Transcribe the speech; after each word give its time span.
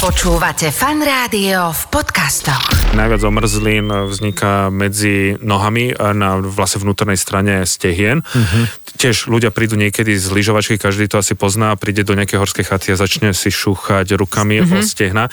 Počúvate 0.00 0.72
fan 0.72 1.04
rádio 1.04 1.76
v 1.76 1.82
podcastoch. 1.92 2.96
Najviac 2.96 3.20
omrzlín 3.20 3.92
vzniká 4.08 4.72
medzi 4.72 5.36
nohami 5.44 5.92
na 5.92 6.40
vlastne 6.40 6.80
vnútornej 6.80 7.20
strane 7.20 7.68
stehien. 7.68 8.24
Uh-huh. 8.24 8.64
Tiež 8.96 9.28
ľudia 9.28 9.52
prídu 9.52 9.76
niekedy 9.76 10.16
z 10.16 10.32
lyžovačky, 10.32 10.80
každý 10.80 11.04
to 11.04 11.20
asi 11.20 11.36
pozná, 11.36 11.76
príde 11.76 12.00
do 12.00 12.16
nejakej 12.16 12.40
horskej 12.40 12.64
chaty 12.64 12.96
a 12.96 12.96
začne 12.96 13.36
si 13.36 13.52
šúchať 13.52 14.16
rukami 14.16 14.64
uh-huh. 14.64 14.80
o 14.80 14.88
stehna. 14.88 15.28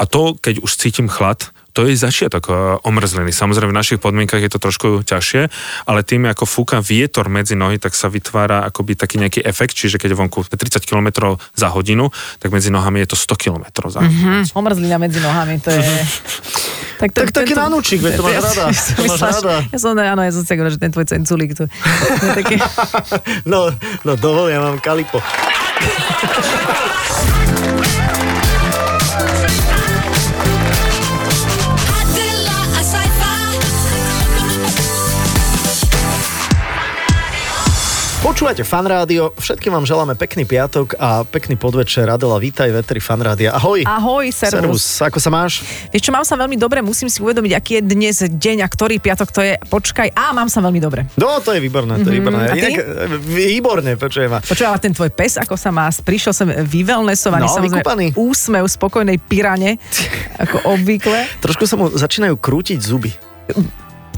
A 0.00 0.08
to, 0.08 0.32
keď 0.40 0.64
už 0.64 0.80
cítim 0.80 1.12
chlad, 1.12 1.52
to 1.76 1.84
je 1.84 1.92
začiatok 1.92 2.44
e, 2.48 2.52
omrzliny. 2.80 3.36
Samozrejme 3.36 3.68
v 3.68 3.76
našich 3.76 4.00
podmienkach 4.00 4.40
je 4.40 4.48
to 4.48 4.56
trošku 4.56 5.04
ťažšie, 5.04 5.52
ale 5.84 6.00
tým, 6.00 6.24
ako 6.24 6.48
fúka 6.48 6.80
vietor 6.80 7.28
medzi 7.28 7.52
nohy, 7.52 7.76
tak 7.76 7.92
sa 7.92 8.08
vytvára 8.08 8.64
akoby 8.64 8.96
taký 8.96 9.20
nejaký 9.20 9.44
efekt, 9.44 9.76
čiže 9.76 10.00
keď 10.00 10.16
je 10.16 10.20
vonku 10.24 10.40
30 10.48 10.80
km 10.88 11.36
za 11.52 11.68
hodinu, 11.68 12.08
tak 12.40 12.48
medzi 12.48 12.72
nohami 12.72 13.04
je 13.04 13.12
to 13.12 13.16
100 13.20 13.36
km 13.36 13.64
za 13.92 14.00
hodinu. 14.00 14.16
Mm-hmm. 14.16 14.56
Omrzlina 14.56 14.96
medzi 14.96 15.20
nohami, 15.20 15.60
to 15.60 15.68
je... 15.68 15.84
Tak, 16.96 17.12
to, 17.12 17.28
tak 17.28 17.44
taký 17.44 17.52
tento... 17.52 17.60
nanúčik, 17.60 18.00
veď 18.00 18.12
to 18.16 18.24
máš 18.24 18.40
rada. 18.40 18.72
To 18.72 19.02
máš 19.04 19.20
rada. 19.20 19.54
Ja 19.68 19.78
som, 19.84 19.92
áno, 19.92 20.22
ja 20.24 20.32
som 20.32 20.48
si 20.48 20.56
že 20.56 20.80
ten 20.80 20.88
tvoj 20.88 21.04
cenculík. 21.04 21.52
To, 21.52 21.68
je 21.68 22.56
no, 23.52 23.68
no 24.00 24.12
dovol, 24.16 24.48
ja 24.48 24.64
mám 24.64 24.80
kalipo. 24.80 25.20
Počúvate 38.36 38.68
Fan 38.68 38.84
Rádio, 38.84 39.32
všetkým 39.40 39.72
vám 39.72 39.88
želáme 39.88 40.12
pekný 40.12 40.44
piatok 40.44 41.00
a 41.00 41.24
pekný 41.24 41.56
podvečer. 41.56 42.04
Adela, 42.04 42.36
vítaj, 42.36 42.68
Vetri 42.68 43.00
Fan 43.00 43.24
Rádia. 43.24 43.56
Ahoj. 43.56 43.88
Ahoj, 43.88 44.28
servus. 44.28 44.84
servus. 44.84 45.08
Ako 45.08 45.16
sa 45.16 45.32
máš? 45.32 45.64
Vieš 45.88 46.04
čo, 46.04 46.12
mám 46.12 46.20
sa 46.20 46.36
veľmi 46.36 46.60
dobre, 46.60 46.84
musím 46.84 47.08
si 47.08 47.24
uvedomiť, 47.24 47.56
aký 47.56 47.80
je 47.80 47.82
dnes 47.88 48.12
deň 48.12 48.60
a 48.60 48.68
ktorý 48.68 49.00
piatok 49.00 49.32
to 49.32 49.40
je. 49.40 49.56
Počkaj, 49.56 50.12
a 50.12 50.36
mám 50.36 50.52
sa 50.52 50.60
veľmi 50.60 50.76
dobre. 50.84 51.08
No, 51.16 51.40
to 51.40 51.56
je 51.56 51.64
výborné, 51.64 51.96
to 52.04 52.12
je 52.12 52.12
mhm. 52.12 52.18
výborné. 52.20 52.42
Mm-hmm. 52.44 52.60
Inak, 52.60 52.76
výborné, 53.24 53.90
počujem 53.96 54.28
ma. 54.28 54.44
Počujem, 54.44 54.68
ten 54.84 54.92
tvoj 54.92 55.10
pes, 55.16 55.40
ako 55.40 55.56
sa 55.56 55.72
má, 55.72 55.88
prišiel 55.88 56.36
som 56.36 56.44
vyvelnesovaný, 56.52 57.48
no, 57.48 57.56
samozrejme, 57.56 58.20
úsmev 58.20 58.68
spokojnej 58.68 59.16
pirane, 59.16 59.80
ako 60.44 60.76
obvykle. 60.76 61.40
Trošku 61.40 61.64
sa 61.64 61.80
mu 61.80 61.88
začínajú 61.88 62.36
krútiť 62.36 62.84
zuby. 62.84 63.16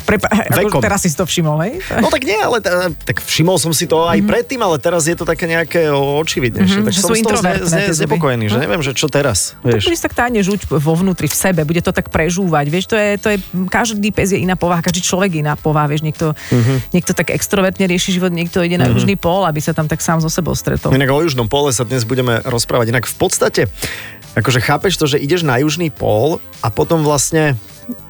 Prepa- 0.08 0.32
ako 0.48 0.80
teraz 0.80 1.04
si 1.04 1.12
to 1.12 1.28
všimol, 1.28 1.60
hej? 1.68 1.84
No 2.00 2.08
tak 2.08 2.24
nie, 2.24 2.40
ale 2.40 2.64
t- 2.64 2.72
tak 3.04 3.20
všimol 3.20 3.60
som 3.60 3.76
si 3.76 3.84
to 3.84 4.08
aj 4.08 4.16
mm-hmm. 4.16 4.30
predtým, 4.32 4.60
ale 4.64 4.80
teraz 4.80 5.04
je 5.04 5.12
to 5.12 5.28
také 5.28 5.44
nejaké 5.44 5.92
očividnejšie. 5.92 6.80
Mm-hmm, 6.80 6.88
tak 6.88 6.94
som 6.96 7.12
z 7.12 7.22
toho 7.22 7.38
zne, 7.38 7.54
zne, 7.68 7.84
znepokojený, 7.92 8.48
že 8.48 8.56
mhm. 8.56 8.62
neviem, 8.64 8.80
že 8.80 8.92
čo 8.96 9.12
teraz. 9.12 9.54
No, 9.60 9.76
vieš. 9.76 9.84
tak 10.00 10.08
tak 10.08 10.16
tajne 10.16 10.40
žuť 10.40 10.72
vo 10.72 10.94
vnútri 10.96 11.28
v 11.28 11.36
sebe, 11.36 11.68
bude 11.68 11.84
to 11.84 11.92
tak 11.92 12.08
prežúvať, 12.08 12.66
vieš, 12.72 12.88
to 12.88 12.96
je, 12.96 13.08
to 13.20 13.28
je 13.36 13.38
každý 13.68 14.08
pes 14.08 14.32
je 14.32 14.40
iná 14.40 14.56
povaha, 14.56 14.80
každý 14.80 15.04
človek 15.04 15.36
je 15.36 15.40
iná 15.44 15.52
povaha, 15.52 15.84
vieš, 15.84 16.00
niekto, 16.00 16.32
mm-hmm. 16.32 16.96
niekto 16.96 17.12
tak 17.12 17.28
extrovertne 17.28 17.84
rieši 17.84 18.16
život, 18.16 18.32
niekto 18.32 18.64
ide 18.64 18.80
na 18.80 18.88
mm-hmm. 18.88 18.96
južný 18.96 19.14
pól, 19.20 19.44
aby 19.44 19.60
sa 19.60 19.76
tam 19.76 19.84
tak 19.84 20.00
sám 20.00 20.24
so 20.24 20.32
sebou 20.32 20.56
stretol. 20.56 20.96
Inak 20.96 21.12
o 21.12 21.20
južnom 21.20 21.44
pole 21.44 21.68
sa 21.76 21.84
dnes 21.84 22.08
budeme 22.08 22.40
rozprávať. 22.40 22.88
Inak 22.88 23.04
v 23.04 23.16
podstate, 23.20 23.62
akože 24.32 24.64
chápeš 24.64 24.96
to, 24.96 25.04
že 25.04 25.20
ideš 25.20 25.44
na 25.44 25.60
južný 25.60 25.92
pól 25.92 26.40
a 26.64 26.72
potom 26.72 27.04
vlastne 27.04 27.60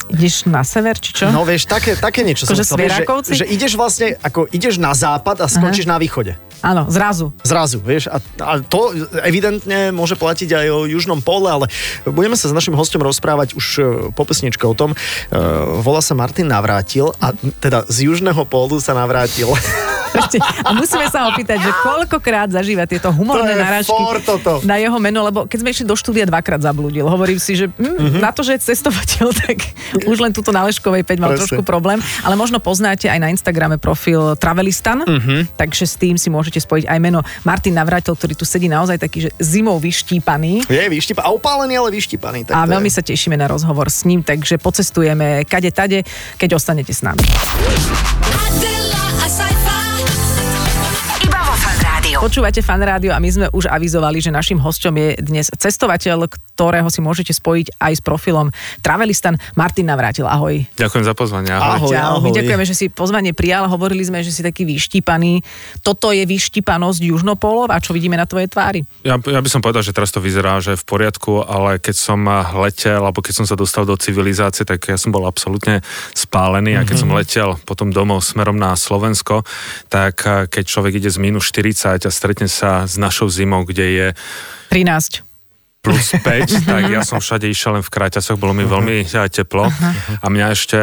Ideš 0.09 0.49
na 0.49 0.65
sever, 0.65 0.99
či 0.99 1.13
čo? 1.15 1.31
No 1.31 1.45
vieš, 1.45 1.69
také, 1.69 1.95
také 1.95 2.25
niečo 2.27 2.49
Ako 2.49 2.57
som 2.59 2.65
chcel, 2.65 3.05
že, 3.31 3.45
že 3.45 3.47
ideš 3.47 3.77
vlastne, 3.77 4.17
ako 4.25 4.49
ideš 4.51 4.81
na 4.81 4.97
západ 4.97 5.45
a 5.45 5.47
skončíš 5.47 5.87
Aha. 5.87 5.95
na 5.95 5.99
východe. 6.01 6.33
Áno, 6.63 6.91
zrazu. 6.91 7.31
Zrazu, 7.47 7.79
vieš. 7.79 8.11
A, 8.11 8.19
a 8.43 8.53
to 8.59 8.91
evidentne 9.23 9.95
môže 9.95 10.19
platiť 10.19 10.51
aj 10.55 10.67
o 10.75 10.79
južnom 10.91 11.23
pole, 11.23 11.47
ale 11.47 11.67
budeme 12.03 12.35
sa 12.35 12.51
s 12.51 12.57
našim 12.57 12.75
hostom 12.75 13.03
rozprávať 13.03 13.55
už 13.55 13.67
e, 13.79 13.83
po 14.11 14.27
pesničke 14.27 14.67
o 14.67 14.75
tom. 14.75 14.93
Uh, 14.93 15.79
volá 15.85 16.03
sa 16.03 16.19
Martin 16.19 16.51
Navrátil 16.51 17.15
a 17.23 17.31
teda 17.63 17.87
z 17.87 18.11
južného 18.11 18.43
pólu 18.49 18.83
sa 18.83 18.97
navrátil. 18.97 19.51
A 20.65 20.73
musíme 20.73 21.05
sa 21.13 21.29
opýtať, 21.29 21.61
že 21.61 21.71
koľkokrát 21.85 22.49
zažíva 22.49 22.89
tieto 22.89 23.13
humorné 23.13 23.53
narážky 23.53 23.93
na 24.65 24.81
jeho 24.81 24.97
meno, 24.97 25.21
lebo 25.21 25.45
keď 25.45 25.59
sme 25.61 25.69
išli 25.73 25.85
do 25.85 25.93
štúdia 25.93 26.25
dvakrát 26.25 26.65
zablúdil. 26.65 27.05
Hovorím 27.05 27.37
si, 27.37 27.61
že 27.61 27.69
hm, 27.69 27.77
uh-huh. 27.77 28.21
na 28.25 28.33
to, 28.33 28.41
že 28.41 28.57
je 28.57 28.73
cestovateľ, 28.73 29.27
tak 29.37 29.61
už 30.09 30.19
len 30.21 30.33
túto 30.33 30.49
na 30.49 30.65
Leškovej 30.65 31.05
5 31.05 31.21
mal 31.21 31.37
Presne. 31.37 31.41
trošku 31.45 31.63
problém. 31.65 32.01
Ale 32.25 32.41
možno 32.41 32.57
poznáte 32.63 33.13
aj 33.13 33.21
na 33.21 33.29
Instagrame 33.29 33.77
profil 33.77 34.33
Travelistan, 34.41 35.05
uh-huh. 35.05 35.45
takže 35.61 35.85
s 35.85 35.95
tým 36.01 36.17
si 36.17 36.33
môžete 36.33 36.48
spojiť 36.57 36.89
aj 36.89 36.99
meno 37.05 37.21
Martin 37.45 37.77
Navratil, 37.77 38.17
ktorý 38.17 38.33
tu 38.33 38.49
sedí 38.49 38.73
naozaj 38.73 38.97
taký, 38.97 39.29
že 39.29 39.31
zimou 39.37 39.77
vyštípaný. 39.77 40.65
Je 40.65 40.89
vyštípaný, 40.89 41.29
a 41.29 41.37
opálený, 41.37 41.77
ale 41.77 41.93
vyštípaný. 41.93 42.49
Tak 42.49 42.57
a 42.57 42.65
veľmi 42.65 42.89
sa 42.89 43.05
tešíme 43.05 43.37
na 43.37 43.45
rozhovor 43.45 43.93
s 43.93 44.09
ním, 44.09 44.25
takže 44.25 44.57
pocestujeme 44.57 45.45
kade 45.45 45.69
tade, 45.69 46.01
keď 46.41 46.57
ostanete 46.57 46.97
s 46.97 47.05
nami. 47.05 47.21
Počúvate 52.19 52.67
fan 52.67 52.83
rádio 52.83 53.15
a 53.15 53.23
my 53.23 53.31
sme 53.31 53.47
už 53.55 53.71
avizovali, 53.71 54.19
že 54.19 54.35
našim 54.35 54.59
hosťom 54.59 54.91
je 54.91 55.09
dnes 55.23 55.47
cestovateľ, 55.55 56.27
ktorého 56.27 56.91
si 56.91 56.99
môžete 56.99 57.31
spojiť 57.31 57.79
aj 57.79 57.93
s 57.95 58.03
profilom 58.03 58.51
Travelistan. 58.83 59.39
Martin 59.55 59.87
Navrátil, 59.87 60.27
ahoj. 60.27 60.67
Ďakujem 60.75 61.05
za 61.07 61.15
pozvanie, 61.15 61.55
ahoj. 61.55 61.79
Ahoj, 61.79 61.95
ahoj. 61.95 62.27
My 62.27 62.35
ďakujeme, 62.35 62.65
že 62.67 62.75
si 62.75 62.91
pozvanie 62.91 63.39
prijal, 63.39 63.71
hovorili 63.71 64.03
sme, 64.03 64.27
že 64.27 64.35
si 64.35 64.43
taký 64.43 64.67
vyštípaný. 64.67 65.47
Toto 65.87 66.11
je 66.11 66.27
vyštípanosť 66.27 67.07
južnopolov 67.07 67.71
a 67.71 67.79
čo 67.79 67.95
vidíme 67.95 68.19
na 68.19 68.27
tvojej 68.27 68.51
tvári? 68.51 68.83
Ja, 69.07 69.15
ja 69.23 69.39
by 69.39 69.47
som 69.47 69.63
povedal, 69.63 69.87
že 69.87 69.95
teraz 69.95 70.11
to 70.11 70.19
vyzerá, 70.19 70.59
že 70.59 70.75
v 70.75 70.83
poriadku, 70.91 71.47
ale 71.47 71.79
keď 71.79 71.95
som 71.95 72.19
letel, 72.59 72.99
alebo 72.99 73.23
keď 73.23 73.35
som 73.39 73.47
sa 73.47 73.55
dostal 73.55 73.87
do 73.87 73.95
civilizácie, 73.95 74.67
tak 74.67 74.83
ja 74.91 74.99
som 74.99 75.15
bol 75.15 75.23
absolútne 75.23 75.87
spálený 76.19 76.75
mm-hmm. 76.75 76.83
a 76.83 76.89
keď 76.91 76.97
som 76.99 77.11
mhm. 77.15 77.17
letel 77.23 77.51
potom 77.63 77.95
domov 77.95 78.27
smerom 78.27 78.59
na 78.59 78.75
Slovensko, 78.75 79.47
tak 79.87 80.27
keď 80.51 80.65
človek 80.67 80.99
ide 80.99 81.15
z 81.15 81.23
minus 81.23 81.47
40 81.55 82.08
a 82.09 82.11
stretne 82.11 82.49
sa 82.49 82.89
s 82.89 82.97
našou 82.97 83.29
zimou, 83.29 83.69
kde 83.69 83.87
je 83.93 84.07
13 84.73 85.29
plus 85.79 86.11
5, 86.25 86.67
tak 86.67 86.83
ja 86.91 87.07
som 87.07 87.23
všade 87.23 87.47
išiel 87.47 87.79
len 87.79 87.85
v 87.85 87.91
kraťasoch, 87.93 88.41
bolo 88.41 88.57
mi 88.57 88.67
veľmi 88.67 89.07
teplo 89.31 89.71
a 90.19 90.27
mňa 90.27 90.47
ešte, 90.53 90.79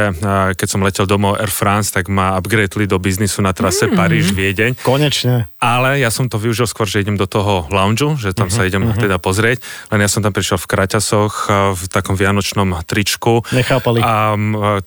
keď 0.55 0.67
som 0.67 0.85
letel 0.85 1.05
domov 1.05 1.35
Air 1.41 1.51
France, 1.51 1.91
tak 1.91 2.07
ma 2.07 2.39
upgradeli 2.39 2.87
do 2.87 2.95
biznisu 2.95 3.43
na 3.43 3.51
trase 3.51 3.91
mm. 3.91 3.93
Paríž-Viedeň. 3.93 4.71
Konečne. 4.81 5.51
Ale 5.65 5.97
ja 5.97 6.13
som 6.13 6.29
to 6.29 6.37
využil 6.37 6.69
skôr, 6.69 6.85
že 6.85 7.01
idem 7.01 7.17
do 7.17 7.25
toho 7.25 7.65
lounge, 7.73 8.05
že 8.21 8.37
tam 8.37 8.53
uh-huh, 8.53 8.61
sa 8.61 8.69
idem 8.69 8.85
uh-huh. 8.85 9.01
teda 9.01 9.17
pozrieť, 9.17 9.65
len 9.89 10.05
ja 10.05 10.05
som 10.05 10.21
tam 10.21 10.29
prišiel 10.29 10.61
v 10.61 10.67
kraťasoch, 10.69 11.33
v 11.73 11.83
takom 11.89 12.13
vianočnom 12.13 12.85
tričku. 12.85 13.41
Nechápali. 13.49 14.05
A 14.05 14.37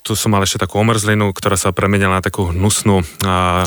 tu 0.06 0.14
som 0.14 0.30
mal 0.30 0.46
ešte 0.46 0.62
takú 0.62 0.78
omrzlinu, 0.78 1.34
ktorá 1.34 1.58
sa 1.58 1.74
premenila 1.74 2.22
na 2.22 2.22
takú 2.22 2.54
hnusnú 2.54 3.02
a, 3.26 3.66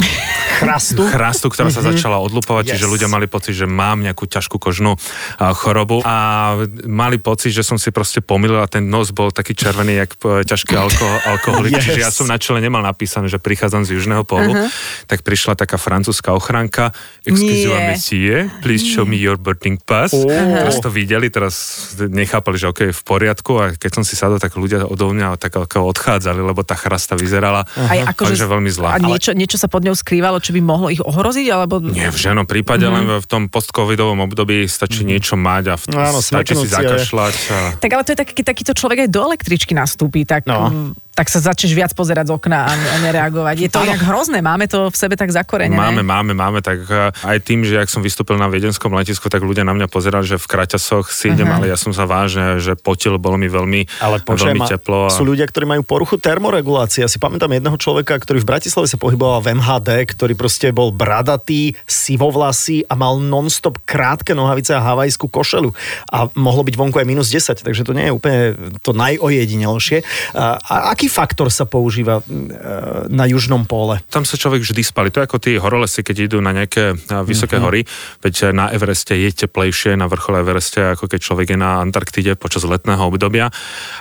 chrastu. 0.63 1.03
chrastu, 1.03 1.51
ktorá 1.51 1.67
uh-huh. 1.67 1.83
sa 1.83 1.91
začala 1.91 2.23
odlupovať, 2.23 2.71
yes. 2.71 2.71
čiže 2.79 2.87
ľudia 2.87 3.11
mali 3.11 3.27
pocit, 3.27 3.59
že 3.59 3.67
mám 3.67 3.99
nejakú 3.99 4.23
ťažkú 4.31 4.55
kožnú 4.55 4.95
a, 5.35 5.51
chorobu. 5.51 5.99
A 6.07 6.55
mali 6.87 7.19
pocit, 7.19 7.51
že 7.51 7.67
som 7.67 7.75
si 7.75 7.91
proste 7.91 8.23
pomýlil 8.23 8.63
a 8.63 8.71
ten 8.71 8.87
nos 8.87 9.11
bol 9.11 9.35
taký 9.35 9.51
červený, 9.51 9.99
jak 10.07 10.11
e, 10.23 10.47
ťažký 10.47 10.73
alko- 10.79 11.19
alkoholik. 11.27 11.75
Yes. 11.75 11.83
Čiže 11.91 11.99
ja 11.99 12.11
som 12.13 12.31
na 12.31 12.39
čele 12.39 12.63
nemal 12.63 12.79
napísané, 12.79 13.27
že 13.27 13.35
prichádzam 13.35 13.83
z 13.83 13.99
južného 13.99 14.23
polu. 14.23 14.55
Uh-huh. 14.55 14.71
Tak 15.11 15.27
prišla 15.27 15.59
taká 15.59 15.75
francúzska 15.75 16.31
ochranka. 16.31 16.95
Excuse 17.21 17.69
me, 17.69 17.93
monsieur, 17.93 18.49
please 18.65 18.81
show 18.81 19.05
me 19.05 19.13
your 19.13 19.37
boarding 19.37 19.77
pass. 19.77 20.09
Uh-huh. 20.09 20.25
Teraz 20.25 20.81
to 20.81 20.89
videli, 20.89 21.29
teraz 21.29 21.53
nechápali, 22.01 22.57
že 22.57 22.65
OK, 22.73 22.89
je 22.89 22.95
v 22.97 23.03
poriadku 23.05 23.61
a 23.61 23.65
keď 23.77 24.01
som 24.01 24.03
si 24.05 24.17
sadol, 24.17 24.41
tak 24.41 24.57
ľudia 24.57 24.89
odo 24.89 25.13
mňa 25.13 25.37
tak 25.37 25.53
odchádzali, 25.61 26.41
lebo 26.41 26.65
tá 26.65 26.73
chrasta 26.73 27.13
vyzerala 27.13 27.61
uh-huh. 27.61 28.09
ako, 28.09 28.33
že 28.33 28.49
veľmi 28.49 28.73
zlá. 28.73 28.97
A 28.97 29.05
niečo, 29.05 29.37
niečo 29.37 29.61
sa 29.61 29.69
pod 29.69 29.85
ňou 29.85 29.93
skrývalo, 29.93 30.41
čo 30.41 30.49
by 30.49 30.65
mohlo 30.65 30.89
ich 30.89 30.97
ohroziť? 30.97 31.45
Alebo... 31.53 31.77
Nie, 31.93 32.09
v 32.09 32.17
žiadnom 32.17 32.49
prípade, 32.49 32.89
uh-huh. 32.89 32.97
len 32.97 33.21
v 33.21 33.27
tom 33.29 33.53
post-covidovom 33.53 34.17
období 34.25 34.65
stačí 34.65 35.05
uh-huh. 35.05 35.13
niečo 35.13 35.37
mať 35.37 35.63
a 35.69 35.75
v, 35.77 35.83
no, 35.93 35.97
áno, 36.01 36.19
stačí 36.25 36.57
si 36.57 36.73
zakašľať. 36.73 37.35
A... 37.53 37.57
Tak 37.77 37.89
ale 37.93 38.01
to 38.01 38.17
je 38.17 38.17
taký, 38.17 38.41
takýto 38.41 38.73
človek 38.73 39.05
aj 39.05 39.09
do 39.13 39.21
električky 39.29 39.77
nastúpi, 39.77 40.25
tak 40.25 40.49
no 40.49 40.97
tak 41.11 41.27
sa 41.27 41.43
začneš 41.43 41.75
viac 41.75 41.91
pozerať 41.91 42.31
z 42.31 42.39
okna 42.39 42.71
a, 42.71 42.73
a 42.73 42.95
nereagovať. 43.03 43.55
Je 43.59 43.69
to 43.71 43.83
inak 43.83 43.99
hrozné, 43.99 44.39
máme 44.39 44.63
to 44.71 44.87
v 44.87 44.95
sebe 44.95 45.19
tak 45.19 45.27
zakorenené. 45.27 45.75
Máme, 45.75 46.07
máme, 46.07 46.31
máme, 46.31 46.59
tak 46.63 46.87
e, 46.87 47.11
aj 47.11 47.37
tým, 47.43 47.67
že 47.67 47.83
ak 47.83 47.91
som 47.91 47.99
vystúpil 47.99 48.39
na 48.39 48.47
viedenskom 48.47 48.87
letisku, 48.95 49.27
tak 49.27 49.43
ľudia 49.43 49.67
na 49.67 49.75
mňa 49.75 49.91
pozerali, 49.91 50.23
že 50.23 50.39
v 50.39 50.47
kraťasoch 50.47 51.11
si 51.11 51.35
idem, 51.35 51.51
uh-huh. 51.51 51.67
ale 51.67 51.71
ja 51.71 51.75
som 51.75 51.91
sa 51.91 52.07
vážne, 52.07 52.63
že 52.63 52.79
potil, 52.79 53.19
bolo 53.19 53.35
mi 53.35 53.51
veľmi, 53.51 53.99
ale 53.99 54.23
počujem, 54.23 54.55
veľmi 54.55 54.71
teplo. 54.71 55.11
A... 55.11 55.11
Sú 55.11 55.27
ľudia, 55.27 55.43
ktorí 55.51 55.67
majú 55.67 55.83
poruchu 55.83 56.15
termoregulácie. 56.15 57.03
Ja 57.03 57.11
si 57.11 57.19
pamätám 57.19 57.51
jedného 57.51 57.75
človeka, 57.75 58.15
ktorý 58.15 58.39
v 58.39 58.47
Bratislave 58.47 58.87
sa 58.87 58.95
pohyboval 58.95 59.43
v 59.43 59.59
MHD, 59.59 60.15
ktorý 60.15 60.33
proste 60.39 60.71
bol 60.71 60.95
bradatý, 60.95 61.75
sivovlasý 61.83 62.87
a 62.87 62.95
mal 62.95 63.19
nonstop 63.19 63.83
krátke 63.83 64.31
nohavice 64.31 64.71
a 64.71 64.79
havajskú 64.79 65.27
košelu. 65.27 65.75
A 66.07 66.31
mohlo 66.39 66.63
byť 66.63 66.75
vonku 66.79 67.03
aj 67.03 67.07
minus 67.07 67.27
10, 67.27 67.67
takže 67.67 67.83
to 67.83 67.91
nie 67.91 68.07
je 68.07 68.15
úplne 68.15 68.39
to 68.79 68.95
najojedinelšie. 68.95 70.07
A, 70.31 70.55
a 70.55 70.93
aký 71.01 71.09
faktor 71.09 71.49
sa 71.49 71.65
používa 71.65 72.21
e, 72.21 72.23
na 73.09 73.25
južnom 73.25 73.65
pole? 73.65 73.97
Tam 74.13 74.21
sa 74.21 74.37
človek 74.37 74.61
vždy 74.61 74.85
spali. 74.85 75.09
To 75.09 75.17
je 75.17 75.25
ako 75.25 75.41
tí 75.41 75.57
horolesy, 75.57 76.05
keď 76.05 76.29
idú 76.29 76.37
na 76.45 76.53
nejaké 76.53 76.93
vysoké 77.25 77.57
mm-hmm. 77.57 77.65
hory. 77.65 77.81
Veď 78.21 78.53
na 78.53 78.69
Evereste 78.69 79.17
je 79.17 79.33
teplejšie, 79.33 79.97
na 79.97 80.05
vrchole 80.05 80.45
Evereste, 80.45 80.93
ako 80.93 81.09
keď 81.09 81.19
človek 81.25 81.47
je 81.49 81.57
na 81.57 81.81
Antarktide 81.81 82.37
počas 82.37 82.69
letného 82.69 83.01
obdobia. 83.01 83.49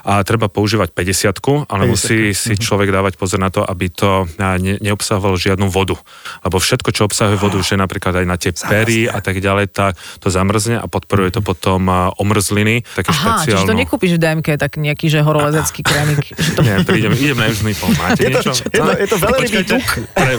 A 0.04 0.20
treba 0.28 0.52
používať 0.52 0.92
50 0.92 1.72
ale 1.72 1.88
50 1.88 1.92
musí 1.96 2.18
si 2.36 2.52
mhm. 2.52 2.60
človek 2.60 2.92
dávať 2.92 3.16
pozor 3.16 3.40
na 3.40 3.48
to, 3.48 3.64
aby 3.64 3.88
to 3.88 4.28
ne, 4.36 4.76
neobsahovalo 4.76 5.40
žiadnu 5.40 5.72
vodu. 5.72 5.96
Lebo 6.44 6.60
všetko, 6.60 6.92
čo 6.92 7.08
obsahuje 7.08 7.40
vodu, 7.40 7.56
že 7.64 7.80
napríklad 7.80 8.20
aj 8.20 8.26
na 8.28 8.36
tie 8.36 8.52
pery 8.52 9.08
a 9.08 9.24
tak 9.24 9.40
ďalej, 9.40 9.72
tak 9.72 9.96
to 10.20 10.28
zamrzne 10.28 10.76
a 10.76 10.84
podporuje 10.84 11.32
to 11.32 11.40
potom 11.40 11.88
omrzliny. 12.20 12.84
Také 12.92 13.08
Aha, 13.08 13.40
špeciálnu... 13.40 13.64
čiže 13.64 13.70
to 13.72 13.80
nekúpiš 13.88 14.12
v 14.16 14.20
DMK, 14.20 14.48
tak 14.60 14.76
nejaký, 14.76 15.08
že 15.08 15.24
horolezecký 15.24 15.80
krémik. 15.80 16.28
Že 16.36 16.50
to... 16.52 16.60
Nie, 16.60 16.89
prídem, 16.90 17.12
idem 17.14 17.38
na 17.38 17.46
južný 17.48 17.72
pol. 17.78 17.90
Máte 17.94 18.22
je 18.26 18.30
to, 18.30 18.40
niečo? 18.42 18.52
Je 18.66 18.80
to, 18.80 18.92
je 18.98 19.08
to 19.08 19.16
veľrybý 19.16 19.60
tuk. 19.66 19.86
Pre... 20.10 20.32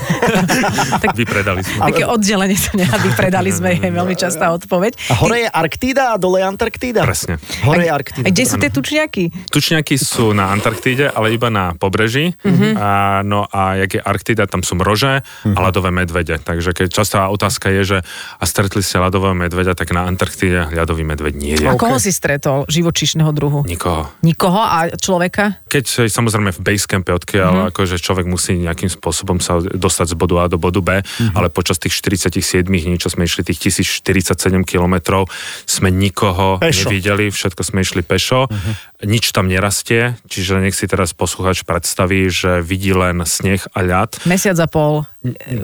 tak, 1.03 1.09
vypredali 1.15 1.61
sme. 1.63 1.79
Také 1.91 2.03
oddelenie 2.03 2.57
to 2.59 2.71
nechá, 2.75 2.95
vypredali 2.99 3.49
sme, 3.51 3.69
je 3.79 3.91
veľmi 3.91 4.15
častá 4.19 4.51
odpoveď. 4.55 4.91
A 5.11 5.13
hore 5.19 5.37
je 5.45 5.49
Arktída 5.49 6.03
a 6.13 6.15
dole 6.19 6.43
je 6.43 6.45
Antarktída. 6.47 7.01
Presne. 7.05 7.39
Hore 7.63 7.87
je 7.87 7.91
Arktída. 7.91 8.25
A 8.25 8.29
kde 8.29 8.43
sú 8.43 8.55
tie 8.59 8.71
tučniaky? 8.73 9.31
Tučniaky 9.49 9.95
sú 9.95 10.35
na 10.35 10.51
Antarktíde, 10.51 11.11
ale 11.11 11.35
iba 11.35 11.53
na 11.53 11.77
pobreží. 11.77 12.33
Uh-huh. 12.41 12.73
A, 12.75 13.21
no 13.21 13.45
a 13.51 13.77
jak 13.85 13.99
je 13.99 14.01
Arktída, 14.01 14.49
tam 14.49 14.65
sú 14.65 14.75
mrože 14.79 15.21
uh-huh. 15.21 15.53
a 15.53 15.59
mhm. 15.59 15.63
ľadové 15.63 15.89
medvede. 15.93 16.35
Takže 16.41 16.73
keď 16.73 16.87
častá 16.89 17.29
otázka 17.29 17.69
je, 17.69 17.81
že 17.83 17.97
a 18.41 18.43
stretli 18.49 18.81
ste 18.81 18.97
ľadového 18.97 19.37
medveďa, 19.37 19.77
tak 19.77 19.93
na 19.93 20.09
Antarktíde 20.09 20.73
ľadový 20.73 21.05
medveď 21.05 21.33
nie 21.37 21.55
je. 21.61 21.67
A 21.69 21.77
koho 21.77 22.01
si 22.01 22.09
stretol 22.09 22.65
živočíšneho 22.65 23.29
druhu? 23.29 23.61
Nikoho. 23.69 24.09
Nikoho 24.25 24.61
a 24.61 24.89
človeka? 24.97 25.61
Keď 25.69 26.09
samozrejme 26.09 26.40
v 26.49 26.59
basecampe, 26.65 27.13
odkiaľ 27.13 27.53
uh-huh. 27.53 27.69
akože 27.69 28.01
človek 28.01 28.25
musí 28.25 28.57
nejakým 28.57 28.89
spôsobom 28.89 29.37
sa 29.37 29.61
dostať 29.61 30.11
z 30.11 30.15
bodu 30.17 30.35
A 30.41 30.45
do 30.49 30.57
bodu 30.57 30.81
B, 30.81 30.89
uh-huh. 31.05 31.37
ale 31.37 31.53
počas 31.53 31.77
tých 31.77 31.93
47 31.93 32.65
dní, 32.65 32.97
čo 32.97 33.13
sme 33.13 33.29
išli, 33.29 33.45
tých 33.45 33.69
1047 33.69 34.65
kilometrov, 34.65 35.29
sme 35.69 35.93
nikoho 35.93 36.57
pešo. 36.57 36.89
nevideli, 36.89 37.29
všetko 37.29 37.61
sme 37.61 37.85
išli 37.85 38.01
pešo. 38.01 38.49
Uh-huh 38.49 38.91
nič 39.01 39.33
tam 39.33 39.49
nerastie, 39.49 40.17
čiže 40.29 40.61
nech 40.61 40.77
si 40.77 40.85
teraz 40.85 41.13
posluchač 41.17 41.65
predstaví, 41.65 42.29
že 42.29 42.61
vidí 42.61 42.93
len 42.93 43.25
sneh 43.25 43.61
a 43.73 43.79
ľad. 43.81 44.21
Mesiac 44.29 44.57
a 44.61 44.67
pol, 44.69 45.05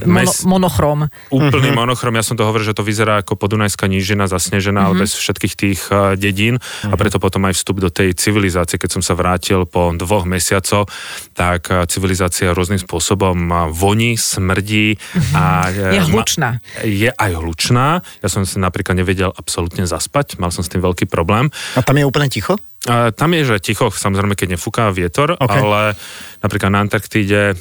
mono, 0.05 0.31
monochrom. 0.45 0.99
Úplný 1.33 1.69
uh-huh. 1.73 1.81
monochrom, 1.81 2.13
ja 2.13 2.21
som 2.21 2.37
to 2.37 2.45
hovoril, 2.45 2.69
že 2.69 2.77
to 2.77 2.85
vyzerá 2.85 3.25
ako 3.25 3.33
podunajská 3.33 3.89
nížina 3.89 4.29
zasnežená, 4.29 4.85
uh-huh. 4.85 4.87
ale 4.93 4.95
mhm. 4.97 5.01
bez 5.03 5.11
všetkých 5.17 5.53
tých 5.57 5.81
uh, 5.89 6.13
dedín 6.13 6.61
uh-huh. 6.61 6.93
a 6.93 6.95
mhm. 6.95 6.99
preto 7.01 7.17
potom 7.17 7.41
aj 7.49 7.57
vstup 7.57 7.81
do 7.81 7.89
tej 7.89 8.13
civilizácie, 8.13 8.77
keď 8.77 8.99
som 8.99 9.03
sa 9.03 9.17
vrátil 9.17 9.65
po 9.65 9.89
dvoch 9.97 10.29
mesiacoch, 10.29 10.85
tak 11.33 11.73
uh, 11.73 11.89
civilizácia 11.89 12.53
rôznym 12.53 12.77
spôsobom 12.77 13.37
uh, 13.49 13.57
voní, 13.73 14.13
smrdí 14.13 14.97
uh-huh. 14.97 15.33
a... 15.33 15.43
Je 15.73 16.01
hlučná. 16.05 16.61
Je 16.85 17.09
aj 17.09 17.31
hlučná. 17.41 18.05
Ja 18.21 18.29
som 18.29 18.45
si 18.45 18.61
napríklad 18.61 18.93
nevedel 19.01 19.33
absolútne 19.33 19.89
zaspať, 19.89 20.37
mal 20.37 20.53
som 20.53 20.61
s 20.61 20.69
tým 20.69 20.85
veľký 20.85 21.09
problém. 21.09 21.49
A 21.73 21.81
tam 21.81 21.97
je 21.97 22.05
úplne 22.05 22.29
ticho? 22.29 22.61
Tam 22.87 23.29
je, 23.35 23.43
že 23.43 23.59
ticho, 23.59 23.91
samozrejme, 23.91 24.39
keď 24.39 24.55
nefúka 24.55 24.87
vietor, 24.95 25.35
okay. 25.35 25.59
ale 25.59 25.99
napríklad 26.39 26.71
na 26.71 26.79
Antarktíde 26.87 27.59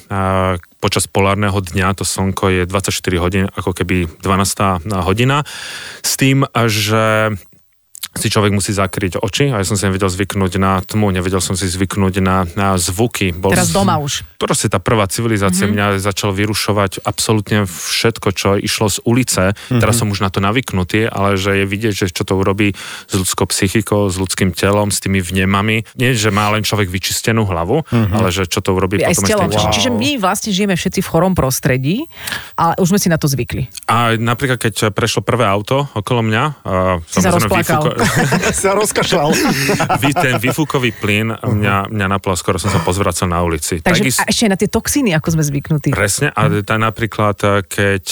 počas 0.79 1.03
polárneho 1.11 1.59
dňa 1.59 1.99
to 1.99 2.07
slnko 2.07 2.47
je 2.47 2.63
24 2.63 2.95
hodín, 3.19 3.45
ako 3.51 3.75
keby 3.75 4.07
12. 4.23 4.87
hodina, 5.03 5.43
s 5.99 6.15
tým, 6.15 6.47
že 6.71 7.35
si 8.17 8.33
človek 8.33 8.51
musí 8.51 8.73
zakryť 8.73 9.21
oči 9.21 9.53
a 9.53 9.61
ja 9.61 9.65
som 9.65 9.77
si 9.77 9.85
nevedel 9.85 10.09
zvyknúť 10.09 10.53
na 10.57 10.81
tmu, 10.81 11.13
nevedel 11.13 11.39
som 11.39 11.53
si 11.53 11.69
zvyknúť 11.69 12.19
na, 12.19 12.43
na 12.57 12.75
zvuky. 12.75 13.31
Bol 13.31 13.53
Teraz 13.53 13.71
doma 13.71 14.01
už. 14.01 14.25
Proste 14.37 14.67
tá 14.67 14.81
prvá 14.81 15.05
civilizácia 15.09 15.65
mm-hmm. 15.65 15.97
mňa 15.97 16.03
začal 16.03 16.33
vyrušovať 16.33 17.05
absolútne 17.05 17.65
všetko, 17.65 18.27
čo 18.33 18.49
išlo 18.57 18.89
z 18.89 18.97
ulice. 19.05 19.43
Mm-hmm. 19.53 19.81
Teraz 19.81 19.95
som 20.01 20.09
už 20.09 20.21
na 20.25 20.29
to 20.33 20.41
navyknutý, 20.41 21.09
ale 21.09 21.37
že 21.37 21.63
je 21.63 21.65
vidieť, 21.65 21.93
že 21.93 22.05
čo 22.09 22.25
to 22.25 22.37
urobí 22.37 22.73
s 23.07 23.13
ľudskou 23.13 23.49
psychikou, 23.49 24.09
s 24.09 24.17
ľudským 24.17 24.53
telom, 24.53 24.89
s 24.89 24.99
tými 25.01 25.21
vnemami. 25.21 25.85
Nie, 25.97 26.17
že 26.17 26.33
má 26.33 26.49
len 26.53 26.65
človek 26.65 26.89
vyčistenú 26.89 27.45
hlavu, 27.45 27.85
mm-hmm. 27.85 28.13
ale 28.13 28.29
že 28.33 28.49
čo 28.49 28.61
to 28.61 28.73
urobí 28.73 29.01
Aj 29.01 29.13
potom 29.13 29.25
s 29.25 29.29
telom. 29.29 29.49
Wow. 29.49 29.73
Čiže 29.73 29.89
my 29.93 30.09
vlastne 30.17 30.51
žijeme 30.53 30.75
všetci 30.75 30.99
v 31.01 31.07
chorom 31.07 31.33
prostredí, 31.37 32.05
ale 32.57 32.77
už 32.81 32.93
sme 32.93 32.99
si 33.01 33.07
na 33.09 33.17
to 33.21 33.29
zvykli. 33.29 33.69
A 33.89 34.17
napríklad, 34.17 34.57
keď 34.57 34.89
prešlo 34.91 35.21
prvé 35.21 35.45
auto 35.45 35.89
okolo 35.93 36.25
mňa, 36.25 36.43
a 36.65 36.99
si 37.05 37.19
sa 37.21 37.33
rozplakal. 37.33 37.81
sa 38.63 38.73
rozkašľal. 38.73 39.29
Vy, 40.03 40.09
ten 40.15 40.35
vyfúkový 40.41 40.91
plyn 40.95 41.35
mňa, 41.35 41.91
mňa 41.91 42.07
naplal, 42.07 42.35
skoro 42.39 42.57
som 42.57 42.71
sa 42.71 42.81
pozvracal 42.81 43.29
na 43.29 43.41
ulici. 43.43 43.79
Takže 43.79 44.01
Taký, 44.03 44.09
a 44.19 44.23
ešte 44.29 44.45
na 44.47 44.57
tie 44.57 44.69
toxíny, 44.69 45.11
ako 45.15 45.39
sme 45.39 45.43
zvyknutí. 45.43 45.89
Presne, 45.93 46.31
a 46.33 46.47
tá 46.63 46.75
napríklad, 46.79 47.67
keď 47.67 48.05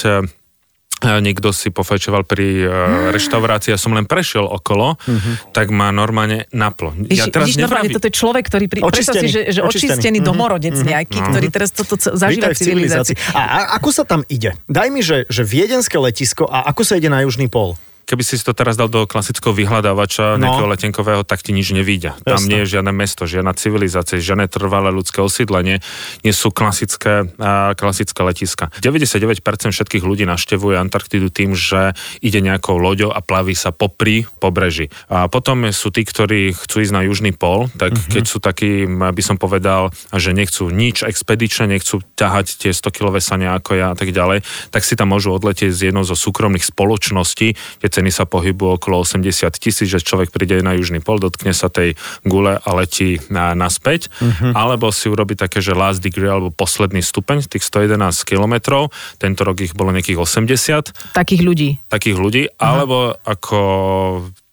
niekto 1.03 1.51
si 1.51 1.69
pofajčoval 1.69 2.23
pri 2.23 2.47
uh, 2.63 2.69
reštaurácii, 3.11 3.75
ja 3.75 3.79
som 3.79 3.91
len 3.93 4.07
prešiel 4.07 4.47
okolo, 4.47 4.95
uh-huh. 4.95 5.51
tak 5.51 5.69
ma 5.69 5.91
normálne 5.91 6.47
naplo. 6.55 6.95
Ja 7.11 7.27
teraz 7.29 7.51
vidíš, 7.51 7.67
normálne, 7.67 7.91
toto 7.91 8.07
je 8.07 8.15
človek, 8.15 8.43
ktorý 8.47 8.65
pri... 8.71 8.79
očistený, 8.81 9.27
si, 9.27 9.29
že, 9.29 9.41
že 9.51 9.61
očistený, 9.61 9.91
očistený 9.91 10.17
uh-huh. 10.23 10.29
domorodec 10.31 10.73
uh-huh. 10.73 10.91
nejaký, 10.95 11.17
uh-huh. 11.19 11.31
ktorý 11.35 11.47
teraz 11.51 11.69
toto 11.75 11.99
zažíva 11.99 12.55
v 12.55 12.57
civilizácii. 12.57 13.15
A, 13.35 13.41
a 13.43 13.57
ako 13.77 13.89
sa 13.91 14.03
tam 14.07 14.23
ide? 14.31 14.55
Daj 14.71 14.87
mi, 14.89 15.03
že, 15.03 15.27
že 15.27 15.43
viedenské 15.43 15.99
letisko 15.99 16.47
a 16.47 16.65
ako 16.71 16.81
sa 16.87 16.97
ide 16.97 17.11
na 17.11 17.21
južný 17.27 17.51
pol? 17.51 17.75
Keby 18.05 18.21
si 18.21 18.37
to 18.39 18.53
teraz 18.53 18.77
dal 18.77 18.87
do 18.87 19.09
klasického 19.09 19.51
vyhľadávača 19.51 20.37
no. 20.37 20.41
nejakého 20.45 20.69
letenkového, 20.69 21.21
tak 21.25 21.41
ti 21.41 21.51
nič 21.51 21.73
nevíde. 21.73 22.13
Tam 22.21 22.37
Jasne. 22.37 22.49
nie 22.49 22.59
je 22.63 22.77
žiadne 22.77 22.93
mesto, 22.93 23.25
žiadna 23.25 23.57
civilizácia, 23.57 24.21
žiadne 24.21 24.45
trvalé 24.45 24.93
ľudské 24.93 25.19
osídlenie, 25.25 25.81
nie 26.21 26.33
sú 26.33 26.53
klasické, 26.53 27.27
klasické 27.75 28.21
letiska. 28.21 28.69
99% 28.79 29.41
všetkých 29.73 30.03
ľudí 30.05 30.23
navštevuje 30.29 30.77
Antarktidu 30.77 31.33
tým, 31.33 31.57
že 31.57 31.97
ide 32.21 32.39
nejakou 32.39 32.77
loďou 32.77 33.09
a 33.09 33.19
plaví 33.25 33.57
sa 33.57 33.73
popri 33.73 34.29
pobreží. 34.37 34.93
A 35.09 35.25
potom 35.25 35.65
sú 35.73 35.89
tí, 35.89 36.05
ktorí 36.05 36.53
chcú 36.53 36.85
ísť 36.85 36.93
na 36.93 37.01
južný 37.09 37.33
pol, 37.33 37.67
tak 37.75 37.97
uh-huh. 37.97 38.11
keď 38.13 38.23
sú 38.29 38.37
takí, 38.37 38.85
by 38.85 39.23
som 39.25 39.41
povedal, 39.41 39.89
že 40.13 40.31
nechcú 40.31 40.69
nič 40.69 41.01
expedičné, 41.01 41.73
nechcú 41.73 42.05
ťahať 42.13 42.61
tie 42.61 42.71
100 42.71 42.93
kg 42.93 43.17
sania 43.17 43.57
ako 43.57 43.71
ja 43.73 43.87
a 43.91 43.97
tak 43.97 44.13
ďalej, 44.13 44.45
tak 44.69 44.85
si 44.85 44.93
tam 44.93 45.15
môžu 45.15 45.33
odletieť 45.33 45.73
z 45.73 45.89
jednou 45.89 46.05
zo 46.05 46.13
súkromných 46.13 46.63
spoločností, 46.67 47.57
keď 47.81 47.89
ceny 47.95 48.11
sa 48.11 48.27
pohybujú 48.27 48.75
okolo 48.75 49.07
80 49.07 49.47
tisíc, 49.55 49.87
že 49.87 50.03
človek 50.03 50.35
príde 50.35 50.59
na 50.59 50.75
južný 50.75 50.99
pol, 50.99 51.23
dotkne 51.23 51.55
sa 51.55 51.71
tej 51.71 51.95
gule 52.27 52.59
a 52.59 52.69
letí 52.75 53.23
na, 53.31 53.55
naspäť, 53.55 54.11
uh-huh. 54.19 54.51
alebo 54.51 54.91
si 54.91 55.07
urobi 55.07 55.39
také, 55.39 55.63
že 55.63 55.71
last 55.71 56.03
degree 56.03 56.27
alebo 56.27 56.51
posledný 56.51 56.99
stupeň, 56.99 57.47
tých 57.47 57.63
111 57.63 57.95
kilometrov, 58.27 58.91
tento 59.15 59.47
rok 59.47 59.63
ich 59.63 59.71
bolo 59.71 59.95
nejakých 59.95 60.19
80. 60.19 61.15
Takých 61.15 61.41
ľudí. 61.41 61.69
Takých 61.87 62.17
ľudí, 62.19 62.43
uh-huh. 62.51 62.59
alebo 62.59 63.15
ako 63.23 63.59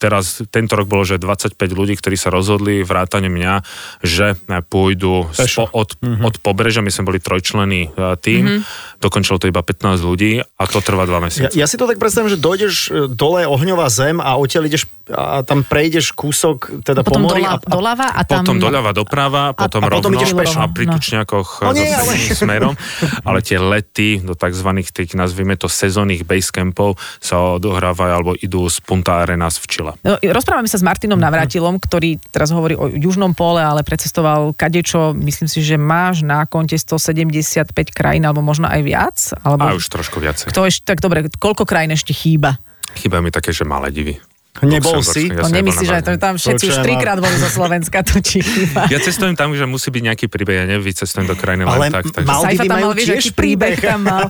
teraz 0.03 0.43
tento 0.51 0.75
rok 0.75 0.91
bolo, 0.91 1.07
že 1.07 1.23
25 1.23 1.55
ľudí, 1.71 1.95
ktorí 1.95 2.19
sa 2.19 2.35
rozhodli, 2.35 2.83
vrátane 2.83 3.31
mňa, 3.31 3.55
že 4.03 4.35
pôjdu 4.67 5.31
spo, 5.31 5.71
od, 5.71 5.95
mm-hmm. 6.03 6.27
od 6.27 6.35
pobrežia, 6.43 6.83
my 6.83 6.91
sme 6.91 7.15
boli 7.15 7.23
trojčlený 7.23 7.95
e, 7.95 8.19
tým, 8.19 8.43
mm-hmm. 8.43 8.99
dokončilo 8.99 9.39
to 9.39 9.47
iba 9.47 9.63
15 9.63 10.03
ľudí 10.03 10.43
a 10.43 10.63
to 10.67 10.83
trvá 10.83 11.07
dva 11.07 11.23
mesiace. 11.23 11.55
Ja, 11.55 11.63
ja 11.63 11.67
si 11.71 11.79
to 11.79 11.87
tak 11.87 12.03
predstavím, 12.03 12.35
že 12.35 12.43
dojdeš 12.43 12.75
e, 12.75 12.91
dole 13.07 13.47
ohňová 13.47 13.87
zem 13.87 14.19
a 14.19 14.35
odtiaľ 14.35 14.67
ideš 14.67 14.91
a 15.11 15.43
tam 15.43 15.67
prejdeš 15.67 16.15
kúsok 16.15 16.85
teda 16.87 17.03
potom 17.03 17.27
po 17.27 17.35
mori. 17.35 17.43
a, 17.43 17.59
a, 17.59 17.63
doľava 17.63 18.15
a 18.15 18.23
tam... 18.23 18.47
Potom 18.47 18.63
doľava 18.63 18.91
doprava, 18.95 19.51
potom 19.51 19.83
a, 19.83 19.87
a 19.87 19.91
rovno 19.91 20.07
potom 20.07 20.13
ideš 20.15 20.33
pešo. 20.39 20.59
a 20.63 20.67
pri 20.71 20.85
no. 20.87 20.93
tučniakoch 20.95 21.49
no 21.67 21.73
nie, 21.75 21.91
ale... 21.91 22.13
smerom. 22.31 22.75
Ale 23.27 23.39
tie 23.43 23.59
lety 23.59 24.23
do 24.23 24.39
tzv. 24.39 24.69
tých, 24.87 25.19
nazvime 25.19 25.59
to, 25.59 25.67
sezónnych 25.67 26.23
basecampov 26.23 27.01
sa 27.19 27.59
odohrávajú 27.59 28.13
alebo 28.13 28.33
idú 28.39 28.71
z 28.71 28.79
Punta 28.85 29.27
Arenas 29.27 29.59
v 29.59 29.67
Chile. 29.67 29.93
No, 30.07 30.19
rozprávame 30.21 30.71
sa 30.71 30.79
s 30.79 30.85
Martinom 30.87 31.19
mhm. 31.19 31.25
Navratilom, 31.27 31.77
ktorý 31.83 32.23
teraz 32.31 32.55
hovorí 32.55 32.79
o 32.79 32.87
južnom 32.87 33.35
pole, 33.35 33.59
ale 33.59 33.83
precestoval 33.83 34.55
kadečo, 34.55 35.17
myslím 35.19 35.49
si, 35.51 35.65
že 35.65 35.75
máš 35.75 36.23
na 36.23 36.47
konte 36.47 36.79
175 36.79 37.75
krajín, 37.91 38.23
alebo 38.23 38.45
možno 38.45 38.71
aj 38.71 38.81
viac. 38.87 39.17
Alebo... 39.43 39.67
A 39.67 39.75
už 39.75 39.87
trošku 39.91 40.23
viacej. 40.23 40.51
Kto 40.51 40.67
ešte, 40.69 40.85
tak 40.87 41.03
dobre, 41.03 41.27
koľko 41.41 41.67
krajín 41.67 41.95
ešte 41.95 42.15
chýba? 42.15 42.61
Chýba 42.93 43.25
mi 43.25 43.33
také, 43.33 43.51
že 43.57 43.65
malé 43.65 43.89
divy. 43.89 44.21
Nebol 44.61 45.01
si? 45.01 45.33
Ja 45.33 45.49
to 45.49 45.51
nemyslíš, 45.51 45.89
že 45.89 46.01
to 46.05 46.13
tam 46.21 46.37
všetci 46.37 46.65
už 46.69 46.77
trikrát 46.85 47.17
boli 47.17 47.33
zo 47.41 47.49
Slovenska, 47.49 48.05
to 48.05 48.21
či 48.21 48.45
chýba. 48.45 48.85
Ja 48.93 49.01
cestujem 49.01 49.33
tam, 49.33 49.57
že 49.57 49.65
musí 49.65 49.89
byť 49.89 50.03
nejaký 50.13 50.27
príbeh, 50.29 50.55
ja 50.61 50.65
nevycestujem 50.69 51.25
do 51.25 51.33
krajiny 51.33 51.65
Ale 51.65 51.89
len 51.89 51.91
tak. 51.91 52.05
Takže... 52.13 52.29
Maldivy 52.29 52.69
tam 52.69 52.79
mal, 52.85 52.93
vieš, 52.93 53.09
aký 53.17 53.31
príbeh 53.33 53.81
tam 53.81 54.01
mal. 54.05 54.29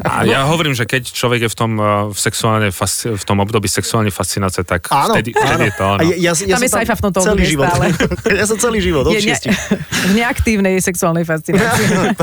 A 0.00 0.24
ja 0.32 0.48
hovorím, 0.48 0.72
že 0.72 0.88
keď 0.88 1.12
človek 1.12 1.44
je 1.44 1.50
v 1.52 1.56
tom, 1.60 1.76
v, 1.76 2.16
sexuálne, 2.16 2.72
v 2.72 3.24
tom 3.28 3.36
období 3.44 3.68
sexuálnej 3.68 4.08
fascinácie, 4.08 4.64
tak 4.64 4.88
áno, 4.88 5.12
vtedy, 5.12 5.36
vtedy 5.36 5.60
áno. 5.60 5.68
je 5.68 5.72
to. 5.76 5.84
Áno. 5.92 6.00
Ja, 6.00 6.16
ja, 6.16 6.32
ja 6.32 6.54
tam 6.56 6.62
je 6.64 6.70
Saifa 6.72 6.94
v 6.96 7.02
tomto 7.04 7.20
celý 7.20 7.44
život. 7.44 7.68
Stále. 7.68 7.86
ja 8.40 8.44
som 8.48 8.56
celý 8.56 8.78
život, 8.80 9.04
od 9.04 9.12
ne, 9.12 9.36
V 10.08 10.12
neaktívnej 10.16 10.74
sexuálnej 10.80 11.28
fascinácii. 11.28 12.16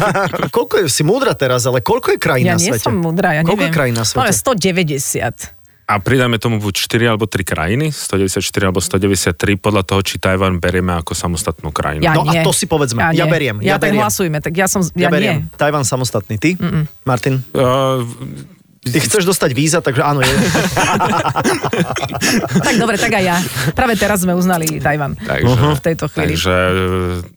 koľko 0.49 0.73
je, 0.81 0.85
si 0.89 1.05
múdra 1.05 1.37
teraz, 1.37 1.69
ale 1.69 1.85
koľko 1.85 2.17
je 2.17 2.19
krajín 2.19 2.49
ja 2.49 2.57
na 2.57 2.59
svete? 2.59 2.81
Ja 2.81 2.81
nie 2.81 2.87
som 2.89 2.97
múdra, 2.97 3.37
ja 3.37 3.45
koľko 3.45 3.61
neviem. 3.61 3.69
je 3.69 3.77
krajín 3.77 3.95
na 3.95 4.05
svete? 4.09 4.25
Máme 4.25 4.33
190. 4.33 5.60
A 5.87 5.99
pridáme 5.99 6.37
tomu 6.37 6.57
buď 6.57 6.87
4 6.87 7.11
alebo 7.11 7.27
3 7.27 7.43
krajiny, 7.43 7.91
194 7.91 8.39
alebo 8.63 8.79
193, 8.79 9.35
podľa 9.59 9.83
toho, 9.83 9.99
či 10.01 10.15
Tajvan 10.17 10.57
berieme 10.57 10.95
ako 10.95 11.11
samostatnú 11.11 11.69
krajinu. 11.69 12.01
Ja 12.01 12.15
no 12.15 12.23
nie. 12.25 12.39
a 12.39 12.47
to 12.47 12.55
si 12.55 12.63
povedzme. 12.63 13.03
Ja, 13.11 13.11
ja 13.11 13.25
beriem. 13.27 13.59
Ja, 13.59 13.75
Ja, 13.75 13.75
tak 13.75 13.91
beriem. 13.91 14.01
hlasujme, 14.01 14.37
tak 14.39 14.53
ja 14.55 14.71
som, 14.71 14.79
ja, 14.95 15.07
Ja, 15.07 15.09
beriem. 15.11 15.43
nie. 15.43 15.57
Tajvan 15.59 15.83
samostatný. 15.83 16.39
Ty? 16.39 16.55
Mm-mm. 16.55 16.83
Martin? 17.03 17.43
Uh, 17.51 18.07
Ty 18.81 18.97
chceš 18.97 19.23
dostať 19.23 19.51
víza, 19.51 19.77
takže 19.77 20.01
áno. 20.01 20.19
Je. 20.19 20.33
Tak 22.61 22.75
dobre, 22.77 22.95
tak 22.95 23.11
aj 23.11 23.23
ja. 23.23 23.37
Práve 23.71 23.93
teraz 23.93 24.21
sme 24.21 24.33
uznali 24.33 24.77
Tajvan. 24.77 25.13
takže, 25.15 25.53
V 25.71 25.83
tejto 25.83 26.05
chvíli. 26.07 26.33
takže 26.33 26.55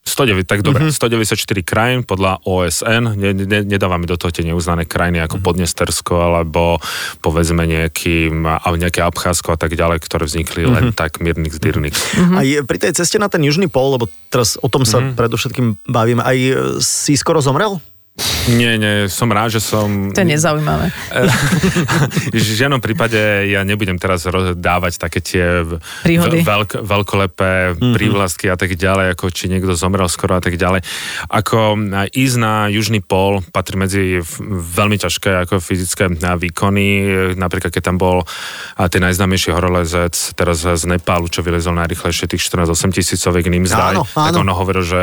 109, 0.03 0.45
tak 0.45 0.61
dobre, 0.61 0.85
Mhm. 0.85 0.95
194 0.95 1.37
krajín 1.63 2.01
podľa 2.03 2.41
OSN, 2.43 3.13
ne, 3.13 3.31
ne, 3.35 3.61
nedávame 3.63 4.05
do 4.05 4.15
toho 4.15 4.31
tie 4.31 4.41
neuznané 4.43 4.85
krajiny 4.85 5.21
ako 5.21 5.37
Mhm. 5.37 5.45
Podnestersko 5.45 6.15
alebo 6.17 6.81
povedzme 7.21 7.63
nejakým, 7.63 8.45
a 8.47 8.65
nejaké 8.71 9.03
Abcházsko 9.03 9.53
a 9.53 9.59
tak 9.59 9.75
ďalej, 9.75 10.01
ktoré 10.01 10.25
vznikli 10.25 10.65
len 10.65 10.85
Mhm. 10.87 10.95
tak 10.95 11.19
mírnik 11.19 11.53
zdyrnik. 11.53 11.93
Aj 12.33 12.47
pri 12.63 12.79
tej 12.79 12.93
ceste 12.95 13.17
na 13.17 13.29
ten 13.29 13.43
južný 13.43 13.67
pol, 13.67 13.93
lebo 13.93 14.09
teraz 14.29 14.57
o 14.57 14.69
tom 14.69 14.83
sa 14.83 15.03
predovšetkým 15.03 15.77
bavíme, 15.85 16.21
aj 16.21 16.37
e, 16.39 16.53
si 16.79 17.15
skoro 17.15 17.39
zomrel? 17.39 17.81
Nie, 18.45 18.77
nie, 18.77 19.09
som 19.09 19.33
rád, 19.33 19.57
že 19.57 19.61
som... 19.65 20.13
To 20.13 20.21
je 20.21 20.29
nezaujímavé. 20.29 20.93
v 22.35 22.37
žiadnom 22.37 22.77
prípade 22.77 23.49
ja 23.49 23.65
nebudem 23.65 23.97
teraz 23.97 24.29
dávať 24.53 25.01
také 25.01 25.25
tie 25.25 25.65
Príhody. 26.05 26.45
veľk, 26.45 26.85
veľkolepé 26.85 27.73
mm-hmm. 27.73 27.93
prívlastky 27.97 28.53
a 28.53 28.57
tak 28.61 28.77
ďalej, 28.77 29.17
ako 29.17 29.33
či 29.33 29.49
niekto 29.49 29.73
zomrel 29.73 30.05
skoro 30.13 30.37
a 30.37 30.43
tak 30.45 30.61
ďalej. 30.61 30.85
Ako 31.33 31.81
ísť 32.13 32.37
na 32.37 32.69
južný 32.69 33.01
pól 33.01 33.41
patrí 33.49 33.81
medzi 33.81 34.21
veľmi 34.49 35.01
ťažké 35.01 35.49
ako 35.49 35.65
fyzické 35.65 36.13
výkony. 36.13 36.87
Napríklad, 37.41 37.73
keď 37.73 37.83
tam 37.93 37.97
bol 37.97 38.29
a, 38.77 38.93
ten 38.93 39.01
najznámejší 39.01 39.57
horolezec 39.57 40.13
teraz 40.37 40.61
z 40.61 40.85
Nepálu, 40.85 41.33
čo 41.33 41.41
vylezol 41.41 41.81
najrychlejšie 41.81 42.29
tých 42.29 42.45
14-8 42.45 42.93
tisícoviek 42.93 43.49
Nimsdaj, 43.49 43.95
Áno, 43.97 44.05
tak 44.05 44.37
áno. 44.37 44.45
on 44.45 44.51
hovoril, 44.53 44.85
že 44.85 45.01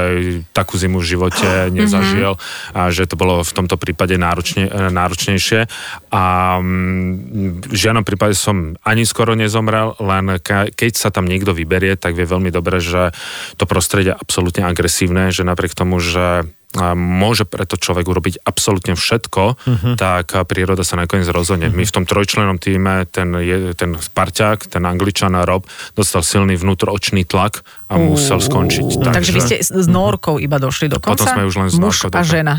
takú 0.54 0.78
zimu 0.78 1.02
v 1.02 1.10
živote 1.18 1.50
nezažil 1.74 2.38
a 2.78 2.94
že 2.94 3.10
to 3.10 3.18
bolo 3.18 3.31
v 3.40 3.52
tomto 3.56 3.80
prípade 3.80 4.20
náročne, 4.20 4.68
e, 4.68 4.92
náročnejšie 4.92 5.66
a 6.12 6.24
mm, 6.60 7.72
v 7.72 7.78
žiadnom 7.80 8.04
prípade 8.04 8.36
som 8.36 8.76
ani 8.84 9.08
skoro 9.08 9.34
nezomrel, 9.34 9.96
len 10.04 10.38
keď 10.44 10.92
sa 10.92 11.08
tam 11.08 11.26
niekto 11.26 11.56
vyberie, 11.56 11.96
tak 11.96 12.20
vie 12.20 12.28
veľmi 12.28 12.52
dobre, 12.52 12.84
že 12.84 13.16
to 13.56 13.64
prostredie 13.64 14.12
je 14.12 14.20
absolútne 14.20 14.68
agresívne, 14.68 15.32
že 15.32 15.48
napriek 15.48 15.72
tomu, 15.72 16.04
že 16.04 16.44
a 16.72 16.96
môže 16.96 17.44
preto 17.44 17.76
človek 17.76 18.08
urobiť 18.08 18.48
absolútne 18.48 18.96
všetko, 18.96 19.44
uh-huh. 19.60 19.94
tak 20.00 20.32
a 20.32 20.48
príroda 20.48 20.88
sa 20.88 20.96
nakoniec 20.96 21.28
rozhodne. 21.28 21.68
Uh-huh. 21.68 21.76
My 21.76 21.84
v 21.84 21.96
tom 22.00 22.08
trojčlenom 22.08 22.64
týme, 22.64 23.04
ten, 23.12 23.36
ten 23.76 23.92
Sparťák, 24.00 24.72
ten 24.72 24.84
Angličan 24.88 25.36
Rob, 25.44 25.68
dostal 26.00 26.24
silný 26.24 26.56
vnútroočný 26.56 27.28
tlak 27.28 27.68
a 27.92 28.00
musel 28.00 28.40
skončiť. 28.40 29.04
Takže 29.04 29.32
vy 29.36 29.42
ste 29.44 29.56
s 29.60 29.88
Norkou 29.92 30.40
iba 30.40 30.56
došli 30.56 30.88
do 30.88 31.04
konca? 31.04 31.28
Potom 31.28 31.36
sme 31.36 31.44
už 31.44 31.56
len 31.60 31.68
s 31.68 31.76
Muž 31.76 32.08
a 32.08 32.24
žena. 32.24 32.56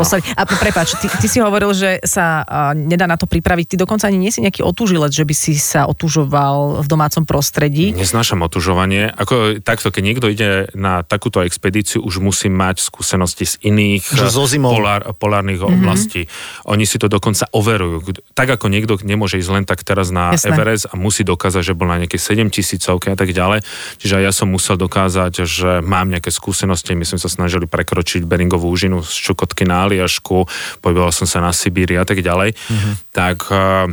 Poslali. 0.00 0.24
A 0.32 0.48
prepáč, 0.48 0.96
ty, 0.96 1.12
ty 1.12 1.26
si 1.28 1.44
hovoril, 1.44 1.76
že 1.76 2.00
sa 2.08 2.40
a, 2.40 2.72
nedá 2.72 3.04
na 3.04 3.20
to 3.20 3.28
pripraviť. 3.28 3.76
Ty 3.76 3.84
dokonca 3.84 4.08
ani 4.08 4.16
nie 4.16 4.32
si 4.32 4.40
nejaký 4.40 4.64
otúžilec, 4.64 5.12
že 5.12 5.28
by 5.28 5.34
si 5.36 5.52
sa 5.60 5.84
otúžoval 5.84 6.80
v 6.80 6.86
domácom 6.88 7.28
prostredí. 7.28 7.92
Neznášam 7.92 8.40
otužovanie. 8.40 9.12
Ako 9.12 9.60
takto, 9.60 9.92
keď 9.92 10.02
niekto 10.02 10.26
ide 10.32 10.72
na 10.72 11.04
takúto 11.04 11.44
expedíciu, 11.44 12.00
už 12.00 12.24
musí 12.24 12.48
mať 12.48 12.80
skúsenosti 12.80 13.44
z 13.44 13.54
iných 13.68 14.08
Že 14.08 14.26
zo 14.32 14.44
zimou. 14.48 14.72
polár, 14.72 15.12
polárnych 15.20 15.60
mm-hmm. 15.60 15.76
oblastí. 15.84 16.32
Oni 16.64 16.88
si 16.88 16.96
to 16.96 17.12
dokonca 17.12 17.44
overujú. 17.52 18.24
Tak 18.32 18.56
ako 18.56 18.72
niekto 18.72 18.96
nemôže 19.04 19.36
ísť 19.36 19.50
len 19.52 19.64
tak 19.68 19.84
teraz 19.84 20.08
na 20.08 20.32
Jasné. 20.32 20.56
Everest 20.56 20.88
a 20.88 20.96
musí 20.96 21.26
dokázať, 21.26 21.60
že 21.60 21.76
bol 21.76 21.90
na 21.90 22.00
nejakej 22.00 22.40
7 22.40 22.48
tisícovke 22.48 23.12
a 23.12 23.16
tak 23.18 23.34
ďalej. 23.34 23.60
Čiže 24.00 24.22
ja 24.22 24.32
som 24.32 24.48
musel 24.48 24.61
dokázať, 24.78 25.42
že 25.42 25.70
mám 25.82 26.06
nejaké 26.06 26.30
skúsenosti. 26.30 26.94
My 26.94 27.02
sme 27.02 27.18
sa 27.18 27.26
snažili 27.26 27.66
prekročiť 27.66 28.22
Beringovú 28.22 28.70
úžinu 28.70 29.02
z 29.02 29.10
Čukotky 29.30 29.66
na 29.66 29.82
Aliašku, 29.86 30.46
pohyboval 30.78 31.10
som 31.10 31.26
sa 31.26 31.42
na 31.42 31.50
Sibíri 31.50 31.98
a 31.98 32.06
tak 32.06 32.22
ďalej. 32.22 32.54
Mhm. 32.54 32.70
Mm-hmm. 32.72 32.94
Tak 33.10 33.38
eh, 33.50 33.86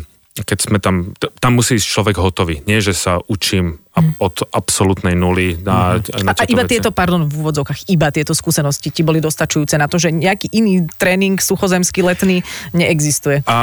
keď 0.44 0.58
sme 0.62 0.78
tam, 0.80 1.12
tam 1.18 1.52
musí 1.58 1.76
ísť 1.76 1.88
človek 1.90 2.16
hotový. 2.22 2.64
Nie, 2.64 2.80
že 2.80 2.96
sa 2.96 3.20
učím 3.28 3.82
od 4.18 4.36
absolútnej 4.50 5.14
nuly 5.14 5.58
na, 5.58 5.98
Mhm. 5.98 6.24
na 6.24 6.32
A, 6.32 6.42
a 6.42 6.46
iba 6.46 6.64
veci. 6.64 6.72
tieto, 6.74 6.90
pardon, 6.90 7.24
v 7.24 7.36
úvodzovkách, 7.38 7.88
iba 7.88 8.10
tieto 8.10 8.32
skúsenosti 8.32 8.90
ti 8.90 9.02
boli 9.02 9.20
dostačujúce 9.20 9.76
na 9.76 9.86
to, 9.86 9.96
že 9.96 10.10
nejaký 10.10 10.50
iný 10.52 10.70
tréning 10.94 11.36
suchozemský 11.36 12.02
letný 12.02 12.42
neexistuje. 12.74 13.44
A 13.46 13.58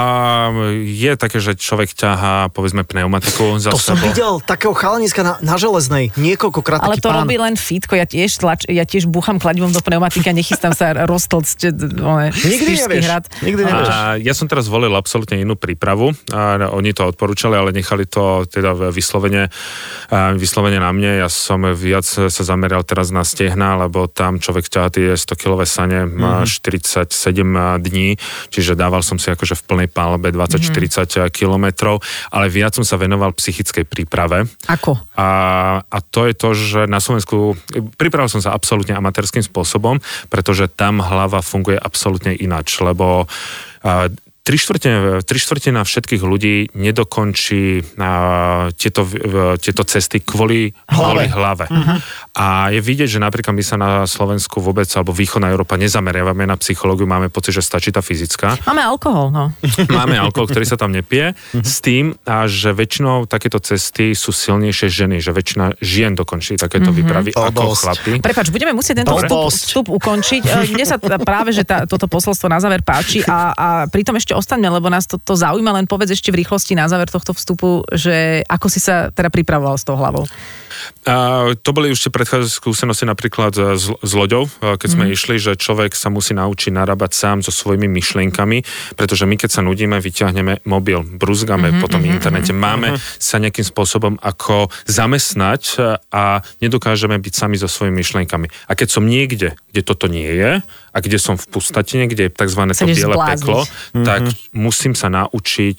je 0.76 1.12
také, 1.14 1.38
že 1.38 1.54
človek 1.54 1.92
ťahá, 1.92 2.48
povedzme, 2.48 2.82
pneumatiku 2.82 3.56
za 3.56 3.70
To 3.70 3.78
som 3.78 3.94
sebou. 3.94 4.06
videl 4.06 4.32
takého 4.40 4.72
chalaniska 4.72 5.20
na, 5.20 5.34
na 5.40 5.56
železnej 5.56 6.12
niekoľkokrát 6.14 6.80
Ale 6.80 6.96
to 6.96 7.08
pán. 7.08 7.22
robí 7.22 7.36
len 7.36 7.54
fitko, 7.54 7.94
ja 7.94 8.04
tiež, 8.04 8.36
tlač, 8.36 8.66
ja 8.66 8.82
tiež 8.82 9.06
búcham 9.06 9.36
kladivom 9.36 9.70
do 9.70 9.80
pneumatiky 9.80 10.26
a 10.26 10.34
nechystám 10.34 10.72
sa 10.72 10.92
roztlcť 11.12 11.58
one, 11.96 12.30
Nikdy 12.32 12.64
Spišský 12.66 12.84
nevieš. 12.90 13.04
hrad. 13.04 13.24
Nikdy 13.40 13.62
nevieš. 13.62 13.88
A 13.88 13.96
ja 14.16 14.32
som 14.32 14.46
teraz 14.46 14.66
volil 14.66 14.92
absolútne 14.92 15.36
inú 15.36 15.54
prípravu. 15.54 16.10
A 16.28 16.40
oni 16.68 16.90
to 16.90 17.06
odporúčali, 17.06 17.54
ale 17.54 17.70
nechali 17.70 18.04
to 18.04 18.24
teda 18.44 18.72
vyslovene, 18.88 19.48
a 20.06 20.25
vyslovene 20.34 20.82
na 20.82 20.90
mne. 20.90 21.22
Ja 21.22 21.28
som 21.30 21.62
viac 21.62 22.02
sa 22.02 22.42
zameral 22.42 22.82
teraz 22.82 23.14
na 23.14 23.22
stehna, 23.22 23.78
lebo 23.78 24.10
tam 24.10 24.42
človek 24.42 24.66
ťahá 24.66 24.88
tie 24.90 25.14
100-kilové 25.14 25.62
sane, 25.62 26.10
má 26.10 26.42
47 26.42 27.06
dní, 27.78 28.18
čiže 28.50 28.74
dával 28.74 29.06
som 29.06 29.22
si 29.22 29.30
akože 29.30 29.54
v 29.54 29.62
plnej 29.62 29.88
palbe 29.94 30.34
20-40 30.34 31.30
kilometrov, 31.30 32.02
ale 32.34 32.50
viac 32.50 32.74
som 32.74 32.82
sa 32.82 32.98
venoval 32.98 33.30
psychickej 33.36 33.86
príprave. 33.86 34.50
Ako? 34.66 34.98
A, 35.14 35.28
a 35.86 35.98
to 36.02 36.26
je 36.26 36.34
to, 36.34 36.50
že 36.56 36.80
na 36.90 36.98
Slovensku 36.98 37.54
pripravil 37.94 38.32
som 38.32 38.42
sa 38.42 38.50
absolútne 38.56 38.98
amatérským 38.98 39.46
spôsobom, 39.46 40.02
pretože 40.26 40.66
tam 40.72 40.98
hlava 40.98 41.44
funguje 41.44 41.78
absolútne 41.78 42.34
ináč, 42.34 42.82
lebo 42.82 43.30
Tri 44.46 44.54
štvrtina, 44.54 45.26
tri 45.26 45.42
štvrtina 45.42 45.82
všetkých 45.82 46.22
ľudí 46.22 46.70
nedokončí 46.70 47.98
a, 47.98 48.70
tieto, 48.78 49.02
v- 49.02 49.58
tieto 49.58 49.82
cesty 49.82 50.22
kvôli 50.22 50.70
Hlave. 50.86 51.26
hlave. 51.34 51.34
hlave. 51.34 51.66
Uh-huh. 51.66 51.98
A 52.38 52.70
je 52.70 52.78
vidieť, 52.78 53.10
že 53.10 53.18
napríklad 53.18 53.50
my 53.50 53.64
sa 53.66 53.74
na 53.74 54.06
Slovensku 54.06 54.62
vôbec, 54.62 54.86
alebo 54.94 55.10
východná 55.10 55.50
Európa 55.50 55.74
nezameriavame 55.74 56.46
na 56.46 56.54
psychológiu, 56.62 57.10
máme 57.10 57.26
pocit, 57.26 57.58
že 57.58 57.66
stačí 57.66 57.90
tá 57.90 57.98
fyzická. 57.98 58.54
Máme 58.70 58.86
alkohol, 58.86 59.34
no. 59.34 59.50
Máme 59.98 60.14
alkohol, 60.14 60.46
ktorý 60.46 60.62
sa 60.62 60.78
tam 60.78 60.94
nepije, 60.94 61.34
s 61.50 61.82
tým, 61.82 62.14
a 62.22 62.46
že 62.46 62.70
väčšinou 62.70 63.26
takéto 63.26 63.58
cesty 63.58 64.14
sú 64.14 64.30
silnejšie 64.30 64.86
ženy, 64.86 65.18
že 65.18 65.34
väčšina 65.34 65.82
žien 65.82 66.14
dokončí 66.14 66.54
takéto 66.54 66.94
výpravy 66.94 67.34
ako 67.34 67.50
Blbosť. 67.50 67.82
chlapi. 67.82 68.12
Prepač, 68.22 68.46
budeme 68.54 68.78
musieť 68.78 69.02
tento 69.02 69.18
vstup, 69.18 69.50
vstup 69.50 69.86
ukončiť. 69.90 70.42
E, 70.46 70.70
Mne 70.70 70.84
sa 70.86 71.00
práve, 71.00 71.50
že 71.50 71.66
tá, 71.66 71.88
toto 71.88 72.06
posolstvo 72.06 72.46
na 72.46 72.62
záver 72.62 72.86
páči 72.86 73.26
a, 73.26 73.50
a 73.56 73.66
pritom 73.90 74.14
ešte 74.14 74.35
ostaňme, 74.36 74.68
lebo 74.68 74.92
nás 74.92 75.08
to, 75.08 75.16
to 75.16 75.34
zaujíma, 75.34 75.72
len 75.72 75.88
povedz 75.88 76.12
ešte 76.12 76.30
v 76.30 76.44
rýchlosti 76.44 76.76
na 76.76 76.86
záver 76.86 77.08
tohto 77.08 77.32
vstupu, 77.32 77.82
že 77.90 78.44
ako 78.46 78.66
si 78.68 78.78
sa 78.78 79.10
teda 79.10 79.32
pripravoval 79.32 79.80
s 79.80 79.84
tou 79.84 79.96
hlavou. 79.96 80.28
A 81.06 81.54
to 81.54 81.70
boli 81.70 81.94
už 81.94 82.08
tie 82.08 82.12
predchádzajúce 82.12 82.56
skúsenosti 82.58 83.06
napríklad 83.06 83.54
s, 83.54 83.86
s 83.88 84.12
loďou, 84.12 84.50
a 84.60 84.74
keď 84.74 84.88
sme 84.90 85.04
išli, 85.12 85.38
že 85.38 85.54
človek 85.54 85.94
sa 85.94 86.10
musí 86.10 86.34
naučiť 86.34 86.74
narábať 86.74 87.12
sám 87.14 87.38
so 87.44 87.54
svojimi 87.54 87.86
myšlienkami, 87.86 88.66
pretože 88.98 89.24
my 89.24 89.36
keď 89.38 89.50
sa 89.50 89.62
nudíme, 89.62 89.96
vyťahneme 90.02 90.66
mobil, 90.66 91.02
brúzgame 91.04 91.70
mm-hmm, 91.70 91.82
potom 91.82 92.00
v 92.02 92.10
internete, 92.10 92.52
máme 92.56 92.98
sa 93.20 93.38
nejakým 93.38 93.64
spôsobom 93.64 94.18
ako 94.18 94.68
zamestnať 94.88 95.62
a 96.10 96.42
nedokážeme 96.58 97.16
byť 97.16 97.34
sami 97.34 97.56
so 97.60 97.70
svojimi 97.70 98.02
myšlienkami. 98.02 98.46
A 98.66 98.72
keď 98.74 98.88
som 98.90 99.04
niekde, 99.06 99.54
kde 99.70 99.82
toto 99.84 100.10
nie 100.10 100.26
je 100.26 100.60
a 100.96 100.98
kde 101.04 101.20
som 101.20 101.36
v 101.36 101.44
pustatine, 101.52 102.08
kde 102.08 102.28
je 102.28 102.32
tzv. 102.32 102.62
to 102.72 102.88
biele 102.88 103.14
zblázniť. 103.14 103.36
peklo, 103.36 103.58
tak 104.00 104.24
musím 104.56 104.96
sa 104.96 105.12
naučiť 105.12 105.78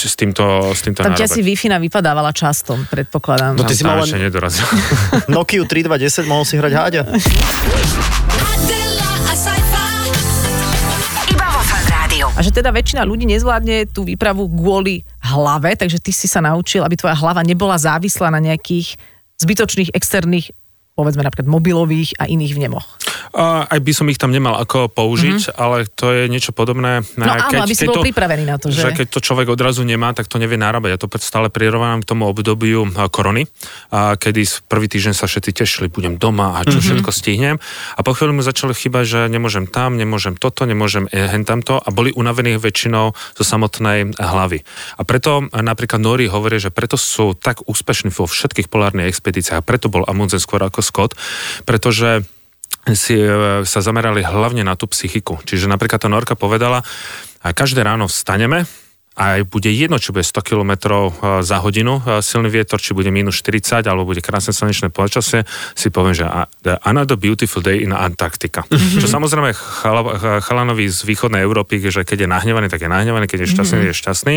s 0.00 0.14
týmto, 0.16 0.72
s 0.72 0.80
týmto 0.80 1.04
Tam 1.04 1.12
ťa 1.12 1.28
si 1.28 1.44
Wi-Fi 1.44 1.68
vypadávala 1.76 2.32
často, 2.32 2.80
predpokladám. 2.88 3.60
No 3.60 3.68
ty 3.68 3.76
si 3.76 3.84
Tam 3.84 4.00
mal 4.00 4.08
ešte 4.18 4.26
nedorazil. 4.26 4.66
Nokia 5.30 5.62
3210, 5.62 6.26
mohol 6.26 6.42
si 6.42 6.58
hrať 6.58 6.72
háďa. 6.74 7.02
A 12.38 12.42
že 12.42 12.54
teda 12.54 12.70
väčšina 12.70 13.02
ľudí 13.02 13.26
nezvládne 13.26 13.90
tú 13.90 14.06
výpravu 14.06 14.46
kvôli 14.46 15.02
hlave, 15.22 15.74
takže 15.74 15.98
ty 15.98 16.14
si 16.14 16.30
sa 16.30 16.38
naučil, 16.38 16.86
aby 16.86 16.94
tvoja 16.94 17.18
hlava 17.18 17.42
nebola 17.42 17.74
závislá 17.74 18.30
na 18.30 18.38
nejakých 18.38 18.94
zbytočných 19.42 19.90
externých 19.90 20.54
povedzme 20.98 21.22
napríklad 21.22 21.46
mobilových 21.46 22.18
a 22.18 22.26
iných 22.26 22.58
vnemoch. 22.58 22.98
Uh, 23.30 23.62
aj 23.70 23.78
by 23.78 23.92
som 23.94 24.10
ich 24.10 24.18
tam 24.18 24.34
nemal 24.34 24.58
ako 24.58 24.90
použiť, 24.90 25.54
mm-hmm. 25.54 25.62
ale 25.62 25.86
to 25.86 26.10
je 26.10 26.26
niečo 26.26 26.50
podobné. 26.50 27.06
No 27.14 27.22
keď, 27.22 27.54
áno, 27.54 27.70
aby 27.70 27.74
si 27.76 27.86
keď 27.86 27.88
bol 27.94 27.96
to, 28.02 28.06
pripravený 28.10 28.44
na 28.48 28.56
to, 28.58 28.74
že? 28.74 28.82
že? 28.82 28.98
keď 28.98 29.06
to 29.14 29.20
človek 29.22 29.46
odrazu 29.46 29.86
nemá, 29.86 30.10
tak 30.10 30.26
to 30.26 30.42
nevie 30.42 30.58
narábať. 30.58 30.96
Ja 30.96 30.98
to 30.98 31.06
stále 31.22 31.46
prirovnávam 31.46 32.02
k 32.02 32.08
tomu 32.10 32.26
obdobiu 32.26 32.90
korony, 33.14 33.46
a 33.94 34.18
kedy 34.18 34.66
prvý 34.66 34.90
týždeň 34.90 35.14
sa 35.14 35.30
všetci 35.30 35.50
tešili, 35.54 35.86
budem 35.86 36.18
doma 36.18 36.58
a 36.58 36.66
čo 36.66 36.80
mm-hmm. 36.80 36.82
všetko 36.82 37.10
stihnem. 37.14 37.56
A 37.94 38.00
po 38.02 38.16
chvíli 38.16 38.34
mu 38.34 38.42
začalo 38.42 38.74
chýbať, 38.74 39.04
že 39.06 39.20
nemôžem 39.30 39.70
tam, 39.70 39.94
nemôžem 39.94 40.34
toto, 40.34 40.66
nemôžem 40.66 41.06
hen 41.12 41.46
tamto 41.46 41.78
a 41.78 41.88
boli 41.94 42.10
unavení 42.16 42.58
väčšinou 42.58 43.14
zo 43.14 43.44
samotnej 43.44 44.18
hlavy. 44.18 44.64
A 44.98 45.06
preto 45.06 45.46
napríklad 45.52 46.02
Nori 46.02 46.26
hovorí, 46.26 46.58
že 46.58 46.74
preto 46.74 46.98
sú 46.98 47.36
tak 47.36 47.62
úspešní 47.68 48.10
vo 48.10 48.24
všetkých 48.24 48.72
polárnych 48.72 49.12
expedíciách 49.12 49.60
a 49.60 49.66
preto 49.66 49.92
bol 49.92 50.02
Amundsen 50.08 50.40
skôr 50.40 50.64
ako 50.64 50.80
Scott, 50.88 51.12
pretože 51.68 52.24
si 52.96 53.20
e, 53.20 53.62
sa 53.68 53.80
zamerali 53.84 54.24
hlavne 54.24 54.64
na 54.64 54.72
tú 54.72 54.88
psychiku. 54.88 55.36
Čiže 55.44 55.68
napríklad 55.68 56.00
tá 56.00 56.08
Norka 56.08 56.32
povedala, 56.32 56.80
a 57.44 57.52
každé 57.52 57.84
ráno 57.84 58.08
vstaneme, 58.08 58.64
a 59.18 59.42
bude 59.42 59.66
jedno, 59.74 59.98
či 59.98 60.14
bude 60.14 60.22
100 60.22 60.46
km 60.46 60.72
eh, 60.78 61.42
za 61.42 61.58
hodinu 61.58 61.98
eh, 62.06 62.22
silný 62.22 62.46
vietor, 62.46 62.78
či 62.78 62.94
bude 62.94 63.10
minus 63.10 63.42
40, 63.42 63.82
alebo 63.90 64.06
bude 64.06 64.22
krásne 64.22 64.54
slnečné 64.54 64.94
počasie, 64.94 65.42
si 65.74 65.90
poviem, 65.90 66.14
že 66.14 66.24
another 66.86 67.18
beautiful 67.18 67.58
day 67.58 67.82
in 67.82 67.90
Antarctica. 67.90 68.62
Mm-hmm. 68.62 69.02
Čo 69.02 69.06
samozrejme 69.10 69.50
chala, 69.58 70.02
chalanovi 70.38 70.86
z 70.86 71.02
východnej 71.02 71.42
Európy, 71.42 71.82
že 71.90 72.06
keď 72.06 72.24
je 72.24 72.28
nahnevaný, 72.30 72.70
tak 72.70 72.86
je 72.86 72.90
nahnevaný, 72.90 73.26
keď 73.26 73.44
je 73.44 73.58
šťastný, 73.58 73.76
mm-hmm. 73.82 73.90
je 73.90 74.00
šťastný. 74.00 74.34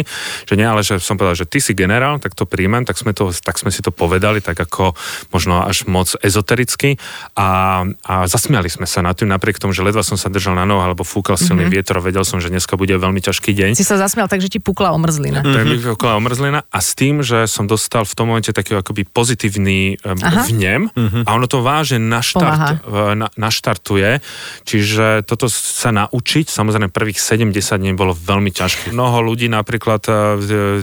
Že 0.50 0.54
nie, 0.58 0.68
ale 0.68 0.82
že 0.82 0.98
som 0.98 1.16
povedal, 1.22 1.38
že 1.38 1.46
ty 1.46 1.62
si 1.62 1.78
generál, 1.78 2.18
tak 2.18 2.34
to 2.34 2.50
príjmem, 2.50 2.82
tak 2.88 2.98
sme, 2.98 3.14
to, 3.14 3.30
tak 3.30 3.62
sme 3.62 3.70
si 3.70 3.86
to 3.86 3.94
povedali, 3.94 4.42
tak 4.42 4.58
ako 4.58 4.98
možno 5.30 5.62
až 5.62 5.86
moc 5.86 6.10
ezotericky 6.26 6.98
a, 7.38 7.84
a 7.86 8.14
zasmiali 8.26 8.72
sme 8.72 8.90
sa 8.90 9.06
na 9.06 9.14
tým, 9.14 9.30
napriek 9.30 9.62
tomu, 9.62 9.76
že 9.76 9.86
ledva 9.86 10.02
som 10.02 10.18
sa 10.18 10.32
držal 10.32 10.58
na 10.58 10.66
nohu 10.66 10.82
alebo 10.82 11.06
fúkal 11.06 11.38
silný 11.38 11.68
mm-hmm. 11.68 11.76
vietor, 11.76 12.02
vedel 12.02 12.26
som, 12.26 12.42
že 12.42 12.50
dneska 12.50 12.80
bude 12.80 12.96
veľmi 12.98 13.22
ťažký 13.22 13.54
deň. 13.54 13.70
Si 13.78 13.86
sa 13.86 14.00
zasmial, 14.00 14.26
takže 14.32 14.50
ti 14.50 14.60
vypukla 14.72 14.96
omrzlina. 14.96 15.44
Mm-hmm. 15.44 15.56
Tak 15.60 15.66
vypukla 15.68 16.12
omrzlina 16.16 16.60
a 16.64 16.80
s 16.80 16.96
tým, 16.96 17.20
že 17.20 17.44
som 17.52 17.68
dostal 17.68 18.08
v 18.08 18.14
tom 18.16 18.32
momente 18.32 18.56
taký 18.56 18.80
akoby 18.80 19.04
pozitívny 19.04 20.00
Aha. 20.00 20.48
vnem 20.48 20.88
mm-hmm. 20.88 21.28
a 21.28 21.30
ono 21.36 21.46
to 21.52 21.60
vážne 21.60 22.00
naštart, 22.00 22.88
na, 23.20 23.28
naštartuje, 23.36 24.24
čiže 24.64 25.28
toto 25.28 25.52
sa 25.52 25.92
naučiť, 25.92 26.48
samozrejme 26.48 26.88
prvých 26.88 27.20
70 27.20 27.52
dní 27.84 27.92
bolo 27.92 28.16
veľmi 28.16 28.56
ťažké. 28.56 28.96
Mnoho 28.96 29.20
ľudí 29.28 29.52
napríklad 29.52 30.08
e, 30.08 30.12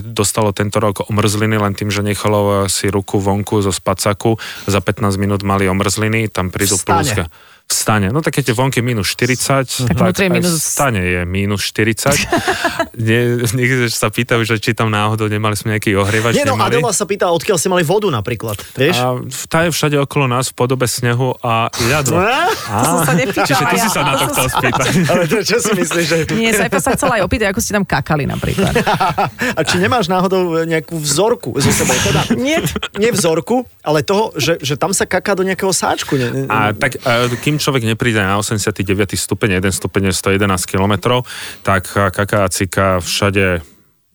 dostalo 0.05 0.53
tento 0.53 0.77
rok 0.77 1.09
omrzliny 1.09 1.57
len 1.57 1.73
tým, 1.73 1.89
že 1.89 2.05
nechalo 2.05 2.69
si 2.69 2.93
ruku 2.93 3.17
vonku 3.17 3.65
zo 3.65 3.73
spacaku, 3.73 4.37
za 4.69 4.77
15 4.77 5.17
minút 5.17 5.41
mali 5.41 5.65
omrzliny, 5.65 6.29
tam 6.29 6.53
prídu 6.53 6.77
pluska 6.77 7.25
v 7.69 7.73
stane. 7.77 8.09
No 8.09 8.25
tak 8.25 8.41
keď 8.41 8.49
je 8.49 8.55
vonky 8.57 8.81
minus 8.81 9.13
40, 9.13 9.93
tak, 9.93 10.17
tak 10.17 10.33
minus... 10.33 10.57
v 10.57 10.57
stane 10.57 11.01
je 11.05 11.21
minus 11.29 11.61
40. 11.69 12.17
Nie, 12.97 13.45
niekde 13.53 13.93
sa 13.93 14.09
pýtajú, 14.09 14.41
že 14.41 14.57
či 14.57 14.73
tam 14.73 14.89
náhodou 14.89 15.29
nemali 15.29 15.53
sme 15.53 15.77
nejaký 15.77 15.93
ohrievač. 15.93 16.33
Nie, 16.33 16.49
no 16.49 16.57
nemali. 16.57 16.81
Adela 16.81 16.91
sa 16.97 17.05
pýta, 17.05 17.29
odkiaľ 17.29 17.61
ste 17.61 17.69
mali 17.69 17.85
vodu 17.85 18.09
napríklad, 18.09 18.57
vieš? 18.73 18.97
A 18.97 19.21
tá 19.45 19.69
je 19.69 19.71
všade 19.71 20.01
okolo 20.01 20.25
nás 20.25 20.49
v 20.49 20.55
podobe 20.57 20.89
snehu 20.89 21.37
a 21.45 21.69
ľadu. 21.93 22.17
A, 22.17 22.49
to 22.73 22.89
som 22.89 22.99
sa 23.05 23.13
nepýtal. 23.13 23.45
Čiže 23.45 23.63
ty 23.69 23.77
si 23.77 23.89
sa 23.93 24.01
na 24.01 24.13
to 24.17 24.25
chcel 24.33 24.47
spýtať. 24.57 24.87
Ale 25.05 25.21
to, 25.29 25.37
čo 25.45 25.57
si 25.61 25.71
myslíš? 25.77 26.05
Že... 26.09 26.17
Nie, 26.41 26.51
Saifa 26.57 26.81
sa 26.81 26.97
chcela 26.97 27.21
aj 27.21 27.29
opýtať, 27.29 27.53
ako 27.53 27.59
ste 27.61 27.71
tam 27.77 27.85
kakali 27.85 28.25
napríklad. 28.25 28.73
a 29.57 29.61
či 29.61 29.77
nemáš 29.77 30.09
náhodou 30.09 30.65
nejakú 30.65 30.97
vzorku 30.97 31.53
zo 31.61 31.69
sebou? 31.69 31.93
Teda, 32.01 32.25
nie, 32.33 32.57
nie 32.97 33.13
vzorku, 33.13 33.61
ale 33.85 34.01
toho, 34.01 34.33
že, 34.33 34.57
že 34.57 34.73
tam 34.73 34.89
sa 34.89 35.05
kaká 35.05 35.37
do 35.37 35.45
nejakého 35.45 35.69
sáčku. 35.69 36.17
Ne, 36.17 36.49
a 36.49 36.73
tak, 36.73 36.97
kým 37.45 37.58
človek 37.59 37.83
nepríde 37.83 38.23
na 38.23 38.39
89. 38.39 38.87
stupeň, 39.13 39.59
1 39.59 39.69
stupeň 39.75 40.09
je 40.09 40.13
111 40.15 40.65
km, 40.65 41.21
tak 41.61 41.91
kaká 41.91 42.47
a 42.47 42.49
cika 42.49 43.03
všade 43.03 43.61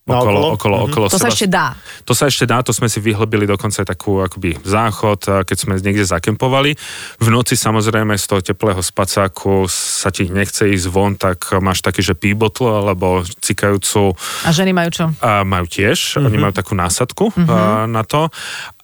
okolo, 0.05 0.21
okolo, 0.21 0.41
okolo, 0.53 0.77
mm-hmm. 0.77 0.93
okolo 0.93 1.07
To 1.09 1.17
seba. 1.17 1.25
sa 1.25 1.29
ešte 1.33 1.49
dá. 1.49 1.67
To 2.05 2.13
sa 2.13 2.25
ešte 2.29 2.45
dá, 2.45 2.61
to 2.61 2.77
sme 2.77 2.93
si 2.93 3.01
vyhlbili 3.01 3.49
dokonca 3.49 3.81
aj 3.81 3.89
takú 3.89 4.21
akoby 4.21 4.61
záchod, 4.61 5.49
keď 5.49 5.57
sme 5.57 5.81
niekde 5.81 6.05
zakempovali. 6.05 6.77
V 7.25 7.29
noci 7.33 7.57
samozrejme 7.57 8.13
z 8.21 8.25
toho 8.29 8.41
teplého 8.45 8.85
spacáku 8.85 9.65
sa 9.69 10.13
ti 10.13 10.29
nechce 10.29 10.69
ísť 10.69 10.87
von, 10.93 11.17
tak 11.17 11.57
máš 11.65 11.81
taký, 11.81 12.05
že 12.05 12.13
píbotlo 12.13 12.85
alebo 12.85 13.25
cikajúcu. 13.25 14.13
A 14.45 14.53
ženy 14.53 14.77
majú 14.77 14.93
čo? 14.93 15.05
A 15.25 15.41
majú 15.41 15.65
tiež, 15.65 16.21
mm-hmm. 16.21 16.27
oni 16.29 16.37
majú 16.37 16.53
takú 16.53 16.77
násadku 16.77 17.33
mm-hmm. 17.33 17.89
na 17.89 18.03
to, 18.05 18.29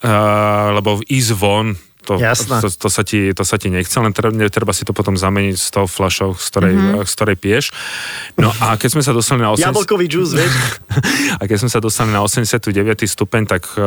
a, 0.01 0.73
lebo 0.73 1.05
ísť 1.05 1.31
von 1.37 1.77
to, 2.01 2.17
to, 2.17 2.67
to, 2.69 2.89
sa 2.89 3.01
ti, 3.05 3.29
to 3.31 3.43
sa 3.45 3.61
ti 3.61 3.69
nechce, 3.69 3.93
len 4.01 4.09
treba, 4.09 4.33
treba 4.49 4.73
si 4.73 4.81
to 4.81 4.91
potom 4.91 5.13
zameniť 5.13 5.55
s 5.55 5.69
tou 5.69 5.85
fľašou, 5.85 6.33
z 6.33 6.45
ktorej, 6.49 6.73
mm-hmm. 6.73 7.05
z 7.05 7.11
ktorej 7.13 7.37
pieš. 7.37 7.65
No 8.41 8.49
a 8.57 8.73
keď 8.75 8.89
sme 8.97 9.03
sa 9.05 9.13
dostali 9.13 9.45
na 9.45 9.53
80... 9.53 9.69
Jablkový 9.69 10.05
džús, 10.09 10.33
vieš? 10.33 10.53
a 11.41 11.43
keď 11.45 11.57
sme 11.61 11.69
sa 11.69 11.79
dostali 11.79 12.09
na 12.09 12.25
89. 12.25 12.73
stupeň, 13.05 13.41
tak 13.45 13.63
e, 13.77 13.81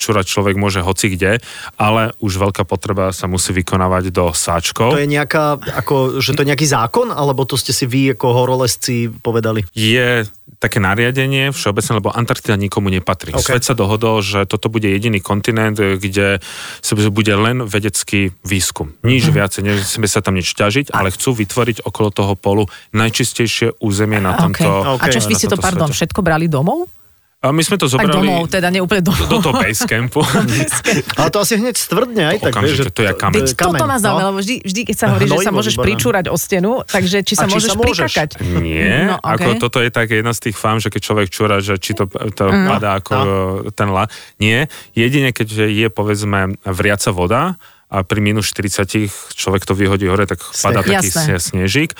čúrať 0.00 0.24
človek 0.24 0.56
môže 0.56 0.80
hoci 0.80 1.12
kde, 1.12 1.44
ale 1.76 2.16
už 2.24 2.40
veľká 2.40 2.64
potreba 2.64 3.12
sa 3.12 3.28
musí 3.28 3.52
vykonávať 3.52 4.10
do 4.10 4.32
sáčkov. 4.32 4.96
To 4.96 5.02
je 5.04 5.10
nejaká, 5.10 5.60
ako, 5.76 6.24
že 6.24 6.32
to 6.32 6.42
je 6.44 6.50
nejaký 6.56 6.64
zákon, 6.64 7.12
alebo 7.12 7.44
to 7.44 7.60
ste 7.60 7.76
si 7.76 7.84
vy 7.84 8.16
ako 8.16 8.26
horolezci 8.32 9.12
povedali? 9.12 9.68
Je 9.76 10.24
také 10.58 10.82
nariadenie 10.82 11.54
všeobecné, 11.54 12.02
lebo 12.02 12.10
Antarktida 12.10 12.58
nikomu 12.58 12.90
nepatrí. 12.90 13.30
Okay. 13.30 13.60
Svet 13.60 13.64
sa 13.68 13.74
dohodol, 13.78 14.24
že 14.24 14.42
toto 14.48 14.66
bude 14.66 14.90
jediný 14.90 15.22
kontinent, 15.22 15.78
kde 15.78 16.42
sa 16.82 16.92
bude 16.98 17.30
len 17.30 17.67
vedecký 17.68 18.34
výskum. 18.42 18.96
Nič 19.04 19.28
mm-hmm. 19.28 19.36
viacej, 19.36 19.60
nesmie 19.62 20.08
sa 20.10 20.24
tam 20.24 20.34
nič 20.34 20.50
ťažiť, 20.56 20.90
ale 20.90 21.12
chcú 21.12 21.36
vytvoriť 21.36 21.84
okolo 21.84 22.08
toho 22.10 22.34
polu 22.34 22.64
najčistejšie 22.96 23.78
územie 23.84 24.18
na 24.18 24.34
tomto 24.34 24.98
okay. 24.98 25.08
A 25.08 25.14
čo 25.14 25.20
vy 25.28 25.36
ste 25.36 25.52
to, 25.52 25.60
pardon, 25.60 25.92
svete. 25.92 26.10
všetko 26.10 26.20
brali 26.24 26.48
domov? 26.50 26.90
A 27.38 27.54
my 27.54 27.62
sme 27.62 27.78
to 27.78 27.86
zobrali... 27.86 28.10
Tak 28.10 28.18
domov, 28.18 28.50
teda 28.50 28.66
nie 28.66 28.82
úplne 28.82 28.98
domov. 28.98 29.30
Do, 29.30 29.38
do 29.38 29.46
toho 29.46 29.62
base 29.62 29.86
campu. 29.86 30.26
Ale 31.22 31.28
to 31.30 31.38
asi 31.38 31.54
hneď 31.54 31.78
stvrdne 31.78 32.34
aj 32.34 32.36
tak. 32.42 32.50
Okamžite, 32.50 32.90
to 32.90 33.06
je 33.06 33.14
kameň. 33.14 33.34
Veď 33.38 33.48
toto 33.54 33.84
ma 33.86 34.02
zaujíma, 34.02 34.22
no? 34.26 34.28
lebo 34.34 34.38
vždy, 34.42 34.56
vždy, 34.66 34.80
keď 34.90 34.96
sa 34.98 35.06
hovorí, 35.14 35.26
že 35.30 35.38
sa 35.46 35.54
môžeš 35.54 35.74
pričúrať 35.78 36.26
o 36.34 36.36
stenu, 36.36 36.82
takže 36.82 37.22
či 37.22 37.38
sa 37.38 37.46
či 37.46 37.54
môžeš, 37.54 37.70
sa 37.70 37.78
môžeš 37.78 38.10
prikakať. 38.10 38.28
Nie, 38.58 39.14
no, 39.14 39.22
okay. 39.22 39.54
ako 39.54 39.70
toto 39.70 39.78
je 39.78 39.90
tak 39.94 40.10
jedna 40.10 40.34
z 40.34 40.50
tých 40.50 40.58
fám, 40.58 40.82
že 40.82 40.90
keď 40.90 41.00
človek 41.06 41.28
čúra, 41.30 41.62
že 41.62 41.78
či 41.78 41.94
to, 41.94 42.10
to 42.10 42.44
mm. 42.50 42.66
padá 42.74 42.98
ako 42.98 43.14
no. 43.14 43.30
ten 43.70 43.86
la. 43.86 44.10
Nie, 44.42 44.66
jedine 44.98 45.30
keď 45.30 45.70
je 45.70 45.86
povedzme 45.94 46.58
vriaca 46.66 47.14
voda, 47.14 47.54
a 47.88 48.04
pri 48.04 48.20
minus 48.20 48.52
40 48.52 49.08
človek 49.32 49.64
to 49.64 49.72
vyhodí 49.72 50.04
hore, 50.12 50.28
tak 50.28 50.44
padá 50.44 50.84
taký 50.84 51.08
Jasné. 51.08 51.40
snežík. 51.40 51.96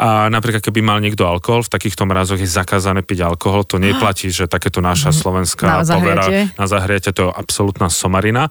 A 0.00 0.32
napríklad, 0.32 0.64
keby 0.64 0.80
mal 0.80 0.98
niekto 1.04 1.28
alkohol, 1.28 1.60
v 1.60 1.70
takýchto 1.76 2.08
mrazoch 2.08 2.40
je 2.40 2.48
zakázané 2.48 3.04
piť 3.04 3.28
alkohol, 3.28 3.68
to 3.68 3.76
neplatí, 3.76 4.32
že 4.32 4.48
takéto 4.48 4.80
naša 4.80 5.12
mhm. 5.12 5.16
slovenská 5.20 5.66
na 5.68 5.84
povera 5.84 6.24
na 6.56 6.64
zahriate, 6.64 7.12
to 7.12 7.28
je 7.28 7.30
absolútna 7.32 7.92
somarina, 7.92 8.48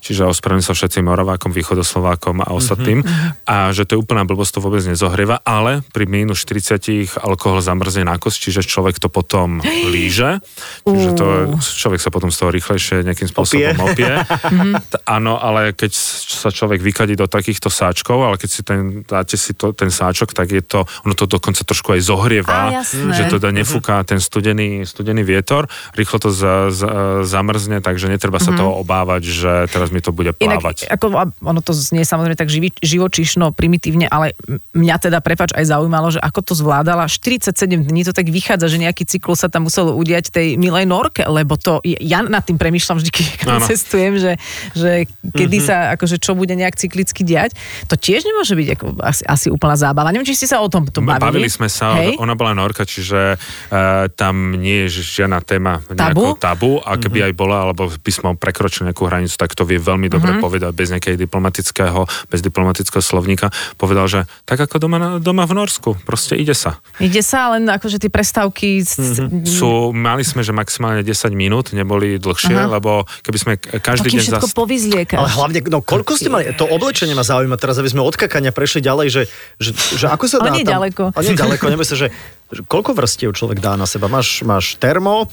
čiže 0.00 0.24
ospravedlňujem 0.24 0.68
sa 0.68 0.74
všetkým 0.76 1.04
Moravákom, 1.04 1.52
Východoslovákom 1.52 2.40
a 2.40 2.48
ostatným, 2.56 3.04
mm-hmm. 3.04 3.44
a 3.44 3.74
že 3.76 3.84
to 3.84 3.96
je 3.96 3.98
úplná 4.00 4.24
blbosť, 4.24 4.56
to 4.56 4.64
vôbec 4.64 4.80
nezohrieva, 4.86 5.44
ale 5.44 5.84
pri 5.92 6.08
minus 6.08 6.44
40 6.48 7.20
alkohol 7.20 7.60
zamrzne 7.60 8.08
na 8.08 8.16
kost, 8.16 8.40
čiže 8.40 8.64
človek 8.64 8.96
to 8.96 9.12
potom 9.12 9.60
líže, 9.94 10.40
čiže 10.86 11.10
to, 11.12 11.26
človek 11.60 12.00
sa 12.00 12.08
potom 12.08 12.32
z 12.32 12.36
toho 12.40 12.50
rýchlejšie 12.54 13.04
nejakým 13.04 13.28
spôsobom 13.28 13.76
opie. 13.84 14.08
opie. 14.08 14.14
Mhm. 14.52 14.74
Áno, 15.08 15.40
ale 15.40 15.72
keď 15.72 15.92
sa 16.22 16.54
človek 16.54 16.78
vykadí 16.78 17.18
do 17.18 17.26
takýchto 17.26 17.68
sáčkov, 17.68 18.22
ale 18.22 18.36
keď 18.38 18.50
si 18.50 18.60
ten, 18.62 19.02
dáte 19.02 19.34
si 19.34 19.52
to, 19.52 19.74
ten 19.74 19.90
sáčok, 19.90 20.30
tak 20.30 20.50
je 20.54 20.62
to, 20.62 20.86
ono 21.02 21.14
to 21.14 21.26
dokonca 21.26 21.62
trošku 21.66 21.98
aj 21.98 22.00
zohrieva, 22.06 22.70
a, 22.70 22.86
že 22.86 23.26
to 23.28 23.42
da 23.42 23.50
nefúka 23.50 24.02
ten 24.06 24.22
studený, 24.22 24.86
studený 24.86 25.26
vietor, 25.26 25.66
rýchlo 25.96 26.18
to 26.22 26.30
za, 26.30 26.70
za, 26.70 27.22
zamrzne, 27.26 27.82
takže 27.82 28.06
netreba 28.06 28.38
sa 28.38 28.52
mm-hmm. 28.52 28.60
toho 28.60 28.72
obávať, 28.82 29.22
že 29.26 29.52
teraz 29.70 29.90
mi 29.90 29.98
to 29.98 30.14
bude 30.14 30.32
plávať. 30.36 30.86
Inak, 30.86 30.94
ako, 30.94 31.06
ono 31.42 31.60
to 31.60 31.72
znie 31.74 32.04
samozrejme 32.04 32.36
tak 32.38 32.50
živi, 32.52 32.70
živočišno, 32.78 33.54
primitívne, 33.56 34.06
ale 34.06 34.36
mňa 34.76 34.96
teda, 35.08 35.18
prepač, 35.24 35.54
aj 35.56 35.70
zaujímalo, 35.72 36.12
že 36.12 36.20
ako 36.20 36.40
to 36.42 36.52
zvládala. 36.58 37.08
47 37.08 37.54
dní 37.68 38.02
to 38.04 38.12
tak 38.12 38.28
vychádza, 38.28 38.68
že 38.68 38.78
nejaký 38.82 39.04
cyklus 39.08 39.44
sa 39.44 39.48
tam 39.48 39.66
musel 39.70 39.92
udiať 39.94 40.28
tej 40.32 40.60
milej 40.60 40.84
norke, 40.84 41.24
lebo 41.24 41.56
to, 41.56 41.80
ja 41.84 42.20
nad 42.24 42.44
tým 42.44 42.60
premyšľam 42.60 43.00
vždy, 43.00 43.10
keď 43.10 43.46
cestujem, 43.72 44.18
že, 44.18 44.32
že 44.76 45.06
kedy 45.32 45.58
mm-hmm. 45.62 45.68
sa 45.68 45.94
akože 45.96 46.11
čo 46.16 46.32
bude 46.34 46.52
nejak 46.56 46.76
cyklicky 46.76 47.22
diať. 47.22 47.54
To 47.88 47.94
tiež 47.94 48.24
nemôže 48.24 48.56
byť 48.56 48.68
ako, 48.76 48.86
asi, 49.00 49.22
asi 49.28 49.46
úplná 49.52 49.76
zábava. 49.76 50.10
Neviem, 50.10 50.28
či 50.28 50.44
ste 50.44 50.48
sa 50.48 50.64
o 50.64 50.68
tom 50.68 50.88
to 50.88 51.04
bavili. 51.04 51.22
Bavili 51.22 51.48
sme 51.52 51.68
sa, 51.68 51.96
Hej? 52.00 52.16
ona 52.18 52.34
bola 52.34 52.56
norka, 52.56 52.88
čiže 52.88 53.36
uh, 53.36 54.08
tam 54.12 54.56
nie 54.56 54.88
je 54.88 55.04
žiadna 55.22 55.44
téma 55.44 55.84
tabu, 55.92 56.34
tabu 56.40 56.72
a 56.82 56.96
keby 56.96 57.22
mm-hmm. 57.22 57.28
aj 57.28 57.38
bola, 57.38 57.56
alebo 57.68 57.82
by 57.92 58.12
sme 58.12 58.28
prekročili 58.34 58.90
nejakú 58.90 59.04
hranicu, 59.06 59.34
tak 59.36 59.52
to 59.52 59.62
vie 59.68 59.78
veľmi 59.78 60.08
dobre 60.08 60.34
mm-hmm. 60.34 60.44
povedať 60.44 60.72
bez 60.72 60.88
nejakej 60.90 61.14
diplomatického, 61.20 62.08
bez 62.32 62.40
diplomatického 62.40 63.04
slovníka. 63.04 63.52
Povedal, 63.76 64.08
že 64.08 64.20
tak 64.48 64.58
ako 64.58 64.82
doma, 64.82 64.98
doma 65.20 65.44
v 65.44 65.54
Norsku, 65.54 66.00
proste 66.02 66.34
ide 66.34 66.56
sa. 66.56 66.80
Ide 66.98 67.20
sa, 67.20 67.54
len 67.54 67.68
akože 67.68 68.02
tie 68.02 68.10
prestávky... 68.10 68.82
Mm-hmm. 68.82 69.46
Sú, 69.46 69.92
mali 69.94 70.26
sme, 70.26 70.42
že 70.42 70.50
maximálne 70.50 71.04
10 71.04 71.30
minút, 71.36 71.70
neboli 71.76 72.16
dlhšie, 72.18 72.54
uh-huh. 72.54 72.74
lebo 72.78 73.06
keby 73.22 73.38
sme 73.38 73.52
každý 73.60 74.10
Takým 74.10 74.18
deň... 74.18 74.26
všetko 74.26 74.48
zas... 74.48 74.54
Ale 75.12 75.30
hlavne, 75.30 75.58
no 75.70 75.78
koľko 75.84 76.01
ste 76.18 76.28
mali, 76.28 76.50
to 76.58 76.66
oblečenie 76.66 77.14
ma 77.14 77.22
zaujíma 77.22 77.54
teraz, 77.56 77.78
aby 77.78 77.88
sme 77.88 78.02
od 78.02 78.18
kakania 78.18 78.50
prešli 78.50 78.82
ďalej, 78.82 79.06
že, 79.08 79.22
že, 79.62 79.70
že 79.96 80.06
ako 80.10 80.24
sa 80.26 80.42
dá 80.42 80.50
Ale 80.50 80.58
nie 80.58 80.64
tam... 80.66 80.82
ďaleko. 80.82 81.02
Ale 81.14 81.22
nie 81.22 81.38
ďaleko, 81.38 81.64
sa, 81.86 81.94
že, 81.94 82.06
že 82.06 82.06
koľko 82.68 82.92
vrstiev 82.92 83.32
človek 83.32 83.58
dá 83.58 83.74
na 83.80 83.88
seba? 83.88 84.12
Máš, 84.12 84.44
máš 84.44 84.76
termo, 84.76 85.28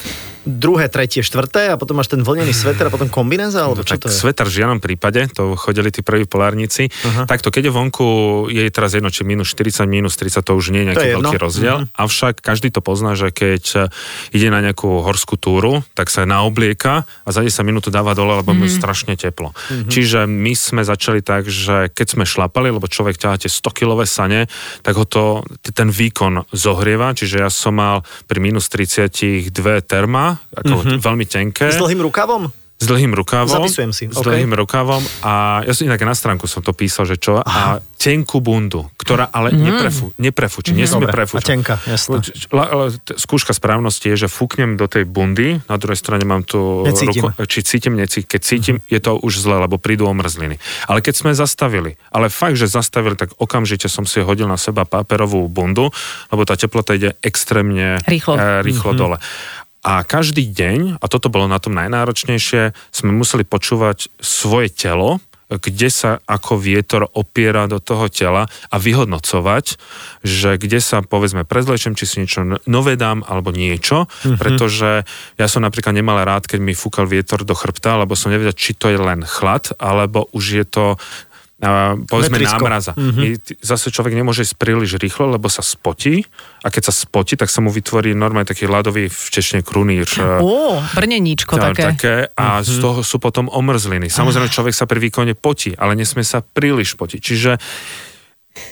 druhé, 0.48 0.88
tretie, 0.88 1.22
štvrté 1.22 1.70
a 1.70 1.76
potom 1.76 2.00
máš 2.00 2.10
ten 2.10 2.24
vlnený 2.24 2.56
sveter 2.56 2.88
a 2.88 2.92
potom 2.92 3.12
kombinéza? 3.12 3.68
Alebo 3.68 3.84
čo 3.84 4.00
tak 4.00 4.08
to 4.08 4.10
je? 4.10 4.16
sveter 4.16 4.48
v 4.48 4.56
žiadnom 4.64 4.80
prípade, 4.80 5.28
to 5.36 5.54
chodili 5.60 5.92
tí 5.92 6.02
prví 6.02 6.24
polárnici. 6.26 6.88
Uh-huh. 6.90 7.28
Takto, 7.28 7.52
keď 7.52 7.70
je 7.70 7.74
vonku, 7.76 8.08
je 8.48 8.64
teraz 8.72 8.96
jedno, 8.96 9.12
či 9.12 9.28
minus 9.28 9.52
40, 9.52 9.86
minus 9.86 10.16
30, 10.16 10.42
to 10.42 10.52
už 10.56 10.72
nie 10.72 10.88
je 10.88 10.88
nejaký 10.96 11.08
je 11.12 11.16
veľký 11.20 11.38
rozdiel. 11.38 11.78
Uh-huh. 11.84 12.04
Avšak 12.08 12.40
každý 12.40 12.72
to 12.72 12.80
pozná, 12.80 13.14
že 13.20 13.30
keď 13.36 13.92
ide 14.32 14.48
na 14.50 14.64
nejakú 14.64 15.04
horskú 15.04 15.36
túru, 15.36 15.84
tak 15.94 16.08
sa 16.08 16.24
naoblieka 16.24 17.04
a 17.04 17.30
za 17.30 17.44
10 17.44 17.68
minút 17.68 17.92
dáva 17.92 18.16
dole, 18.16 18.40
lebo 18.40 18.56
uh-huh. 18.56 18.66
je 18.66 18.72
strašne 18.72 19.14
teplo. 19.20 19.52
Uh-huh. 19.52 19.92
Čiže 19.92 20.24
my 20.26 20.54
sme 20.56 20.82
začali 20.88 21.20
tak, 21.20 21.52
že 21.52 21.92
keď 21.92 22.08
sme 22.16 22.24
šlapali, 22.24 22.72
lebo 22.72 22.88
človek 22.88 23.20
ťaháte 23.20 23.52
100 23.52 23.78
kilové 23.78 24.06
sane, 24.08 24.48
tak 24.82 24.96
ho 24.96 25.04
to, 25.04 25.44
ten 25.76 25.92
výkon 25.92 26.48
zohrieva, 26.56 27.09
čiže 27.14 27.44
ja 27.44 27.50
som 27.50 27.76
mal 27.78 28.02
pri 28.26 28.40
minus 28.42 28.68
30 28.72 29.50
dve 29.50 29.82
terma, 29.86 30.40
ako 30.54 30.74
uh-huh. 30.84 31.00
veľmi 31.00 31.26
tenké. 31.26 31.70
S 31.70 31.80
dlhým 31.80 32.04
rukavom? 32.06 32.50
S 32.80 32.88
dlhým 32.88 33.12
rukávom. 33.12 33.60
Zapisujem 33.60 33.92
si. 33.92 34.08
S 34.08 34.16
okay. 34.16 34.40
dlhým 34.40 34.56
rukávom 34.56 35.04
a 35.20 35.60
ja 35.68 35.76
som 35.76 35.84
inak 35.84 36.00
na 36.00 36.16
stránku 36.16 36.48
som 36.48 36.64
to 36.64 36.72
písal, 36.72 37.04
že 37.04 37.20
čo. 37.20 37.44
A 37.44 37.84
tenkú 38.00 38.40
bundu, 38.40 38.88
ktorá 38.96 39.28
ale 39.28 39.52
mm. 39.52 39.60
neprefu, 39.60 40.06
neprefučí, 40.16 40.72
mm. 40.72 40.80
nesmie 40.80 41.08
prefúčať. 41.12 41.44
A 41.44 41.56
tenka, 41.60 41.76
jasné. 41.84 42.24
Skúška 43.20 43.52
správnosti 43.52 44.08
je, 44.16 44.24
že 44.24 44.28
fúknem 44.32 44.80
do 44.80 44.88
tej 44.88 45.04
bundy, 45.04 45.60
na 45.68 45.76
druhej 45.76 46.00
strane 46.00 46.24
mám 46.24 46.48
tu 46.48 46.88
necítim. 46.88 47.28
ruku, 47.28 47.44
či 47.52 47.68
cítim, 47.68 48.00
necítim. 48.00 48.32
Keď 48.32 48.42
cítim, 48.48 48.76
mm. 48.80 48.88
je 48.88 49.00
to 49.04 49.12
už 49.20 49.44
zle, 49.44 49.60
lebo 49.60 49.76
prídu 49.76 50.08
omrzliny. 50.08 50.56
Ale 50.88 51.04
keď 51.04 51.20
sme 51.20 51.36
zastavili, 51.36 52.00
ale 52.16 52.32
fakt, 52.32 52.56
že 52.56 52.72
zastavili, 52.72 53.20
tak 53.20 53.36
okamžite 53.36 53.92
som 53.92 54.08
si 54.08 54.24
hodil 54.24 54.48
na 54.48 54.56
seba 54.56 54.88
paperovú 54.88 55.52
bundu, 55.52 55.92
lebo 56.32 56.48
tá 56.48 56.56
teplota 56.56 56.96
ide 56.96 57.20
extrémne 57.20 58.00
rýchlo, 58.08 58.40
e, 58.40 58.64
rýchlo 58.64 58.96
mm-hmm. 58.96 59.04
dole. 59.04 59.20
A 59.80 60.04
každý 60.04 60.44
deň, 60.44 61.00
a 61.00 61.06
toto 61.08 61.32
bolo 61.32 61.48
na 61.48 61.58
tom 61.58 61.72
najnáročnejšie, 61.76 62.76
sme 62.92 63.12
museli 63.16 63.48
počúvať 63.48 64.12
svoje 64.20 64.68
telo, 64.68 65.24
kde 65.50 65.90
sa 65.90 66.22
ako 66.30 66.62
vietor 66.62 67.10
opiera 67.18 67.66
do 67.66 67.82
toho 67.82 68.06
tela 68.06 68.46
a 68.70 68.76
vyhodnocovať, 68.78 69.82
že 70.22 70.62
kde 70.62 70.78
sa 70.78 71.02
povedzme 71.02 71.42
prezlečem, 71.42 71.98
či 71.98 72.06
si 72.06 72.16
niečo 72.22 72.62
nové 72.70 72.94
dám 72.94 73.26
alebo 73.26 73.50
niečo, 73.50 74.06
mm-hmm. 74.06 74.38
pretože 74.38 75.10
ja 75.42 75.48
som 75.50 75.66
napríklad 75.66 75.98
nemal 75.98 76.22
rád, 76.22 76.46
keď 76.46 76.62
mi 76.62 76.78
fúkal 76.78 77.10
vietor 77.10 77.42
do 77.42 77.58
chrbta, 77.58 77.98
lebo 77.98 78.14
som 78.14 78.30
nevedel, 78.30 78.54
či 78.54 78.78
to 78.78 78.94
je 78.94 79.02
len 79.02 79.26
chlad, 79.26 79.74
alebo 79.82 80.30
už 80.38 80.46
je 80.62 80.66
to 80.70 80.86
povedzme 82.08 82.40
Metrisko. 82.40 82.64
námraza. 82.64 82.92
Mm-hmm. 82.96 83.60
Zase 83.60 83.92
človek 83.92 84.16
nemôže 84.16 84.48
ísť 84.48 84.56
príliš 84.56 84.96
rýchlo, 84.96 85.36
lebo 85.36 85.52
sa 85.52 85.60
spotí 85.60 86.24
a 86.64 86.72
keď 86.72 86.92
sa 86.92 86.94
spotí, 86.96 87.36
tak 87.36 87.52
sa 87.52 87.60
mu 87.60 87.68
vytvorí 87.68 88.16
normálne 88.16 88.48
taký 88.48 88.66
ľadový 88.66 89.12
včešne 89.12 89.60
krunír. 89.60 90.08
Ó, 90.40 90.80
brneníčko 90.96 91.60
tá, 91.60 91.76
také. 91.76 91.84
také. 91.96 92.16
A 92.40 92.60
mm-hmm. 92.60 92.68
z 92.68 92.76
toho 92.80 93.00
sú 93.04 93.20
potom 93.20 93.52
omrzliny. 93.52 94.08
Samozrejme, 94.08 94.48
človek 94.48 94.74
sa 94.74 94.88
pri 94.88 95.04
výkone 95.04 95.36
potí, 95.36 95.76
ale 95.76 96.00
nesmie 96.00 96.24
sa 96.24 96.40
príliš 96.40 96.96
potiť. 96.96 97.20
Čiže 97.20 97.52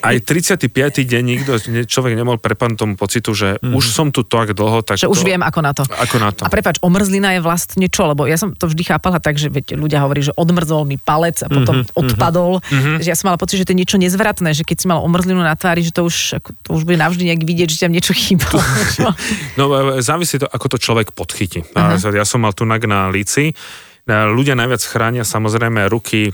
aj 0.04 0.16
35. 0.26 0.70
deň 1.06 1.24
nikto, 1.24 1.58
človek 1.90 2.14
nemohol 2.14 2.38
prepadnúť 2.38 2.78
tomu 2.78 2.94
pocitu, 2.94 3.34
že 3.34 3.58
mm. 3.62 3.74
už 3.74 3.86
som 3.90 4.14
tu 4.14 4.22
tak 4.22 4.54
dlho, 4.54 4.86
tak 4.86 5.02
Že 5.02 5.10
to, 5.10 5.14
už 5.14 5.22
viem, 5.26 5.42
ako 5.42 5.60
na 5.64 5.72
to. 5.74 5.84
Ako 5.90 6.18
na 6.22 6.30
to. 6.30 6.46
A 6.46 6.50
prepač, 6.54 6.78
omrzlina 6.86 7.38
je 7.38 7.42
vlastne 7.42 7.86
čo? 7.90 8.06
Lebo 8.06 8.30
ja 8.30 8.38
som 8.38 8.54
to 8.54 8.70
vždy 8.70 8.84
chápala 8.86 9.18
tak, 9.18 9.42
že 9.42 9.50
veď 9.50 9.78
ľudia 9.78 10.06
hovorí, 10.06 10.22
že 10.22 10.34
odmrzol 10.38 10.86
mi 10.86 11.02
palec 11.02 11.42
a 11.42 11.50
potom 11.50 11.82
mm-hmm, 11.82 11.98
odpadol. 11.98 12.62
Mm-hmm. 12.62 12.98
Že 13.02 13.08
ja 13.10 13.18
som 13.18 13.34
mala 13.34 13.42
pocit, 13.42 13.58
že 13.58 13.66
to 13.66 13.74
je 13.74 13.80
niečo 13.82 13.98
nezvratné, 13.98 14.54
že 14.54 14.64
keď 14.66 14.78
si 14.78 14.86
mal 14.86 15.02
omrzlinu 15.02 15.42
na 15.42 15.58
tvári, 15.58 15.82
že 15.82 15.94
to 15.94 16.06
už, 16.06 16.38
to 16.66 16.70
už 16.74 16.86
bude 16.86 17.02
navždy 17.02 17.34
nejak 17.34 17.42
vidieť, 17.42 17.68
že 17.74 17.82
tam 17.88 17.94
niečo 17.94 18.14
chýba. 18.14 18.46
no 19.60 19.64
e, 19.98 20.02
závisí 20.06 20.38
to, 20.38 20.46
ako 20.46 20.78
to 20.78 20.78
človek 20.78 21.14
podchytí. 21.14 21.66
Uh-huh. 21.74 22.14
Ja 22.14 22.26
som 22.26 22.46
mal 22.46 22.54
tu 22.54 22.70
na 22.70 23.10
líci, 23.10 23.58
Ľudia 24.08 24.56
najviac 24.56 24.80
chránia 24.88 25.28
samozrejme 25.28 25.92
ruky, 25.92 26.32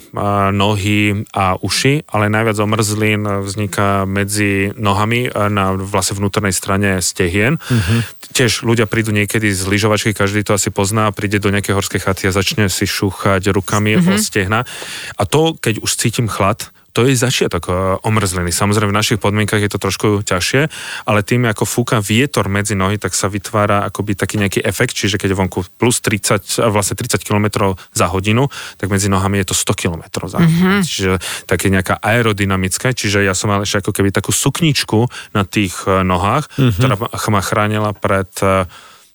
nohy 0.54 1.26
a 1.34 1.58
uši, 1.58 2.06
ale 2.06 2.30
najviac 2.30 2.62
omrzlín 2.62 3.26
vzniká 3.42 4.06
medzi 4.06 4.70
nohami 4.78 5.34
na 5.50 5.74
vlastne 5.74 6.22
vnútornej 6.22 6.54
strane 6.54 7.02
stehien. 7.02 7.58
Uh-huh. 7.58 8.06
Tiež 8.30 8.62
ľudia 8.62 8.86
prídu 8.86 9.10
niekedy 9.10 9.50
z 9.50 9.66
lyžovačky, 9.66 10.14
každý 10.14 10.46
to 10.46 10.54
asi 10.54 10.70
pozná, 10.70 11.10
príde 11.10 11.42
do 11.42 11.50
nejakej 11.50 11.74
horskej 11.74 12.02
chaty 12.06 12.30
a 12.30 12.36
začne 12.38 12.70
si 12.70 12.86
šúchať 12.86 13.50
rukami 13.50 13.98
uh-huh. 13.98 14.16
o 14.16 14.22
stehna. 14.22 14.70
A 15.18 15.26
to, 15.26 15.58
keď 15.58 15.82
už 15.82 15.98
cítim 15.98 16.30
chlad, 16.30 16.70
to 16.94 17.10
je 17.10 17.18
začiatok 17.18 17.64
eh, 17.68 17.74
omrzliny. 18.06 18.54
Samozrejme 18.54 18.94
v 18.94 19.00
našich 19.02 19.20
podmienkach 19.20 19.60
je 19.60 19.68
to 19.68 19.82
trošku 19.82 20.22
ťažšie, 20.22 20.70
ale 21.10 21.26
tým, 21.26 21.50
ako 21.50 21.66
fúka 21.66 21.98
vietor 21.98 22.46
medzi 22.48 22.78
nohy, 22.78 23.02
tak 23.02 23.18
sa 23.18 23.28
vytvára 23.28 23.84
akoby 23.90 24.14
taký 24.14 24.38
nejaký 24.38 24.62
efekt, 24.62 24.94
čiže 24.94 25.18
keď 25.18 25.34
je 25.34 25.38
vonku 25.42 25.60
plus 25.82 26.00
30, 26.00 26.70
vlastne 26.70 26.96
30 26.96 27.26
km 27.26 27.74
za 27.92 28.06
hodinu, 28.14 28.48
tak 28.78 28.94
medzi 28.94 29.10
nohami 29.10 29.42
je 29.42 29.52
to 29.52 29.56
100 29.58 29.74
km 29.74 30.04
za 30.30 30.38
hodinu. 30.38 30.54
Mm-hmm. 30.54 30.86
Čiže 30.86 31.12
také 31.50 31.74
nejaká 31.74 31.98
aerodynamické, 31.98 32.94
čiže 32.94 33.26
ja 33.26 33.34
som 33.34 33.50
mal 33.50 33.66
ešte 33.66 33.82
ako 33.82 33.92
keby 33.92 34.14
takú 34.14 34.30
sukničku 34.30 35.10
na 35.34 35.44
tých 35.44 35.74
eh, 35.90 36.06
nohách, 36.06 36.54
mm-hmm. 36.54 36.78
ktorá 36.78 36.96
ma 37.34 37.42
chránila 37.42 37.92
pred 37.98 38.30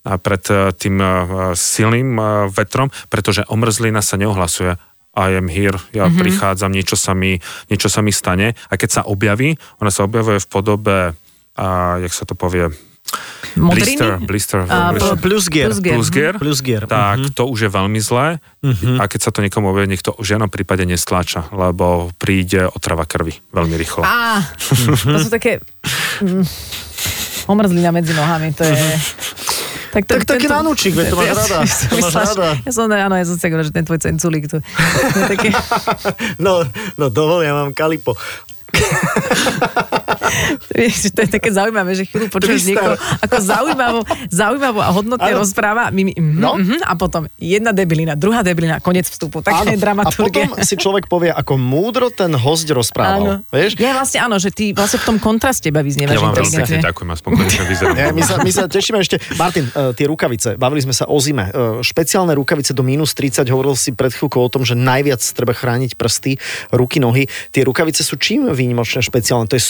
pred 0.09 0.45
tým 0.81 0.97
silným 1.53 2.17
vetrom, 2.49 2.89
pretože 3.13 3.45
omrzlina 3.45 4.01
sa 4.01 4.17
neohlasuje 4.17 4.81
i 5.19 5.35
am 5.35 5.51
here, 5.51 5.83
ja 5.91 6.07
mm-hmm. 6.07 6.23
prichádzam, 6.23 6.71
niečo 6.71 6.95
sa, 6.95 7.13
mi, 7.13 7.43
niečo 7.67 7.91
sa 7.91 8.01
mi 8.07 8.15
stane. 8.15 8.55
A 8.71 8.79
keď 8.79 8.91
sa 8.91 9.03
objaví, 9.03 9.59
ona 9.83 9.91
sa 9.91 10.07
objavuje 10.07 10.39
v 10.39 10.49
podobe, 10.49 10.99
a, 11.59 11.67
jak 11.99 12.13
sa 12.15 12.23
to 12.23 12.39
povie, 12.39 12.71
Modriny? 13.57 13.97
Blister, 13.97 14.11
blister. 14.21 14.61
A, 14.69 14.93
plus 15.17 15.49
gear. 15.49 15.73
Plus 15.73 15.81
gear. 15.81 15.97
Plus 15.97 16.11
gear. 16.13 16.35
Plus 16.37 16.61
gear. 16.61 16.85
Tak 16.85 17.19
mm-hmm. 17.19 17.35
to 17.35 17.43
už 17.49 17.67
je 17.67 17.71
veľmi 17.73 18.01
zlé 18.05 18.39
mm-hmm. 18.61 19.01
a 19.01 19.09
keď 19.09 19.21
sa 19.25 19.31
to 19.33 19.41
niekomu 19.41 19.73
objaví, 19.73 19.89
nech 19.89 20.05
to 20.05 20.13
v 20.15 20.29
žiadnom 20.29 20.53
prípade 20.53 20.85
nestláča, 20.85 21.49
lebo 21.51 22.13
príde 22.21 22.69
otrava 22.69 23.09
krvi 23.09 23.35
veľmi 23.51 23.75
rýchlo. 23.81 24.05
Á, 24.05 24.45
to 25.03 25.19
sú 25.19 25.33
také... 25.33 25.65
Mm, 26.21 26.45
omrzlina 27.51 27.91
medzi 27.91 28.13
nohami, 28.13 28.53
to 28.53 28.63
je... 28.63 28.77
Tak, 29.89 30.03
to, 30.05 30.21
tak 30.21 30.25
taký 30.29 30.47
tento, 30.47 30.57
nanúčik, 30.61 30.93
to 30.93 31.17
máš 31.17 31.33
rada. 31.33 31.59
To 31.65 31.97
máš 31.97 32.13
rada. 32.13 32.49
Ja 32.61 32.73
som, 32.77 32.85
áno, 32.93 33.15
ja 33.17 33.25
som 33.25 33.37
si 33.41 33.49
že 33.49 33.73
ten 33.73 33.85
tvoj 33.89 33.99
cenculík 33.99 34.45
tu. 34.47 34.61
Taký... 35.15 35.49
no, 36.45 36.61
no 37.01 37.07
dovol, 37.09 37.41
ja 37.41 37.57
mám 37.57 37.73
kalipo. 37.73 38.13
Vieš, 40.75 41.13
to 41.15 41.21
je 41.25 41.31
také 41.31 41.51
zaujímavé, 41.53 41.97
že 41.97 42.05
chvíľu 42.09 42.29
počuješ 42.33 42.63
niekoho 42.69 42.95
ako 43.25 43.37
zaujímavo, 43.41 44.01
zaujímavo 44.29 44.81
a 44.83 44.91
hodnotne 44.93 45.31
ano. 45.33 45.41
rozpráva 45.43 45.89
my, 45.95 46.03
my, 46.09 46.13
mm, 46.17 46.35
no? 46.39 46.51
mm, 46.59 46.83
a 46.85 46.93
potom 46.97 47.27
jedna 47.37 47.71
debilina, 47.73 48.15
druhá 48.19 48.43
debilina, 48.43 48.81
koniec 48.83 49.09
vstupu. 49.09 49.41
Také 49.41 49.77
je 49.77 49.81
dramaturgia. 49.81 50.49
A 50.49 50.57
potom 50.57 50.65
si 50.65 50.75
človek 50.77 51.07
povie, 51.07 51.31
ako 51.33 51.57
múdro 51.57 52.09
ten 52.13 52.33
host 52.35 52.69
rozprával. 52.69 53.21
Áno. 53.21 53.35
Vieš? 53.53 53.79
Ja 53.81 53.97
vlastne 53.97 54.19
áno, 54.25 54.37
že 54.37 54.51
ty 54.53 54.77
vlastne 54.77 55.01
v 55.01 55.07
tom 55.15 55.17
kontraste 55.23 55.73
baví 55.73 55.89
znievaš. 55.89 56.19
Ja 56.19 56.23
vám 56.23 56.37
veľmi 56.37 56.57
pekne 56.65 56.79
ďakujem, 56.89 57.09
aspoň 57.15 57.31
konečne 57.37 57.65
vyzerám. 57.69 57.97
Ja, 57.97 58.09
my, 58.13 58.23
sa, 58.23 58.35
my 58.41 58.51
sa 58.51 58.65
tešíme 58.67 58.99
ešte. 59.01 59.17
Martin, 59.37 59.69
uh, 59.73 59.93
tie 59.93 60.07
rukavice, 60.09 60.57
bavili 60.57 60.83
sme 60.85 60.95
sa 60.95 61.05
o 61.07 61.17
zime. 61.21 61.51
Uh, 61.51 61.81
špeciálne 61.85 62.33
rukavice 62.37 62.73
do 62.73 62.83
minus 62.83 63.13
30, 63.15 63.47
hovoril 63.49 63.75
si 63.79 63.93
pred 63.93 64.13
chvíľkou 64.13 64.41
o 64.41 64.51
tom, 64.51 64.63
že 64.65 64.75
najviac 64.75 65.21
treba 65.35 65.53
chrániť 65.55 65.95
prsty, 65.95 66.41
ruky, 66.73 66.99
nohy. 66.99 67.31
Tie 67.53 67.63
rukavice 67.65 68.03
sú 68.03 68.17
čím 68.17 68.49
výnimočné, 68.51 69.05
špeciálne? 69.05 69.47
To 69.51 69.57
je 69.57 69.65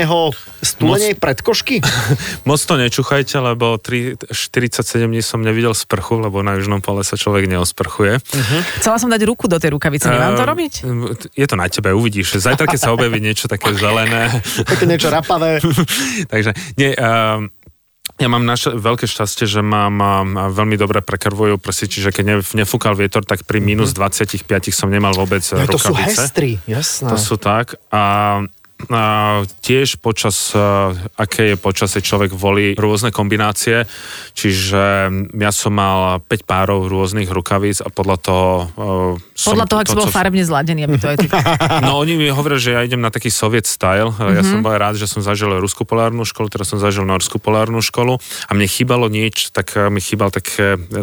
stúlenieho 0.00 0.32
Stúlenie 0.60 1.16
Moc... 1.16 1.24
predkošky? 1.24 1.80
Moc 2.48 2.60
to 2.60 2.76
nečuchajte, 2.76 3.40
lebo 3.40 3.80
3, 3.80 4.28
47 4.28 5.08
dní 5.08 5.24
som 5.24 5.40
nevidel 5.40 5.72
sprchu, 5.72 6.20
lebo 6.20 6.44
na 6.44 6.60
južnom 6.60 6.84
pole 6.84 7.00
sa 7.00 7.16
človek 7.16 7.48
neosprchuje. 7.48 8.20
Uh-huh. 8.20 8.60
Chcela 8.76 9.00
som 9.00 9.08
dať 9.08 9.24
ruku 9.24 9.48
do 9.48 9.56
tej 9.56 9.72
rukavice, 9.72 10.12
nemám 10.12 10.36
to 10.36 10.44
ehm, 10.44 10.52
robiť? 10.52 10.72
Je 11.32 11.46
to 11.48 11.56
na 11.56 11.64
tebe, 11.72 11.96
uvidíš. 11.96 12.36
Zajtra, 12.36 12.68
keď 12.68 12.80
sa 12.80 12.92
objaví 12.92 13.24
niečo 13.24 13.48
také 13.48 13.72
zelené. 13.80 14.28
také 14.72 14.84
niečo 14.84 15.08
rapavé. 15.08 15.64
Takže, 16.28 16.52
nie, 16.76 16.92
uh, 16.92 17.40
ja 18.20 18.28
mám 18.28 18.44
naše 18.44 18.76
veľké 18.76 19.08
šťastie, 19.08 19.48
že 19.48 19.64
mám 19.64 19.96
veľmi 20.52 20.76
dobre 20.76 21.00
prekrvujú 21.00 21.56
prsi, 21.56 21.88
čiže 21.88 22.12
keď 22.12 22.24
ne, 22.28 22.36
nefúkal 22.52 22.92
vietor, 22.92 23.24
tak 23.24 23.48
pri 23.48 23.64
minus 23.64 23.96
25 23.96 24.44
som 24.76 24.92
nemal 24.92 25.16
vôbec 25.16 25.40
ja, 25.40 25.64
rukavice. 25.64 25.72
To 25.72 25.80
sú 25.80 25.92
hestry, 25.96 26.60
jasné. 26.68 27.08
To 27.08 27.16
sú 27.16 27.40
tak. 27.40 27.80
A 27.88 28.02
a 28.04 28.59
tiež 29.60 30.00
počas, 30.00 30.54
aké 31.18 31.52
je 31.52 31.56
počasie, 31.60 32.00
človek 32.00 32.32
volí 32.32 32.72
rôzne 32.78 33.12
kombinácie, 33.12 33.84
čiže 34.32 35.10
ja 35.36 35.50
som 35.52 35.72
mal 35.74 36.22
5 36.24 36.48
párov 36.48 36.88
rôznych 36.88 37.28
rukavíc 37.28 37.84
a 37.84 37.88
podľa 37.92 38.16
toho... 38.22 38.46
Podľa 39.34 39.66
toho, 39.66 39.78
ak 39.80 39.88
to, 39.88 39.96
bol 39.96 40.08
co... 40.08 40.14
farebne 40.14 40.44
zladený, 40.44 40.86
aby 40.86 40.96
to 41.00 41.06
aj 41.10 41.16
No 41.86 42.00
oni 42.00 42.16
mi 42.16 42.28
hovoria, 42.30 42.60
že 42.60 42.70
ja 42.76 42.80
idem 42.84 43.00
na 43.00 43.08
taký 43.08 43.32
soviet 43.32 43.64
style. 43.64 44.12
Mm-hmm. 44.12 44.36
Ja 44.36 44.42
som 44.44 44.58
mhm. 44.60 44.64
bol 44.64 44.76
rád, 44.76 44.94
že 45.00 45.08
som 45.10 45.24
zažil 45.24 45.50
ruskú 45.58 45.82
polárnu 45.82 46.22
školu, 46.22 46.52
teraz 46.52 46.70
som 46.70 46.78
zažil 46.78 47.02
norskú 47.02 47.42
polárnu 47.42 47.82
školu 47.82 48.20
a 48.20 48.50
mne 48.54 48.68
chýbalo 48.70 49.10
nič, 49.10 49.50
tak 49.50 49.74
mi 49.90 49.98
chýbal 49.98 50.30
tak, 50.30 50.46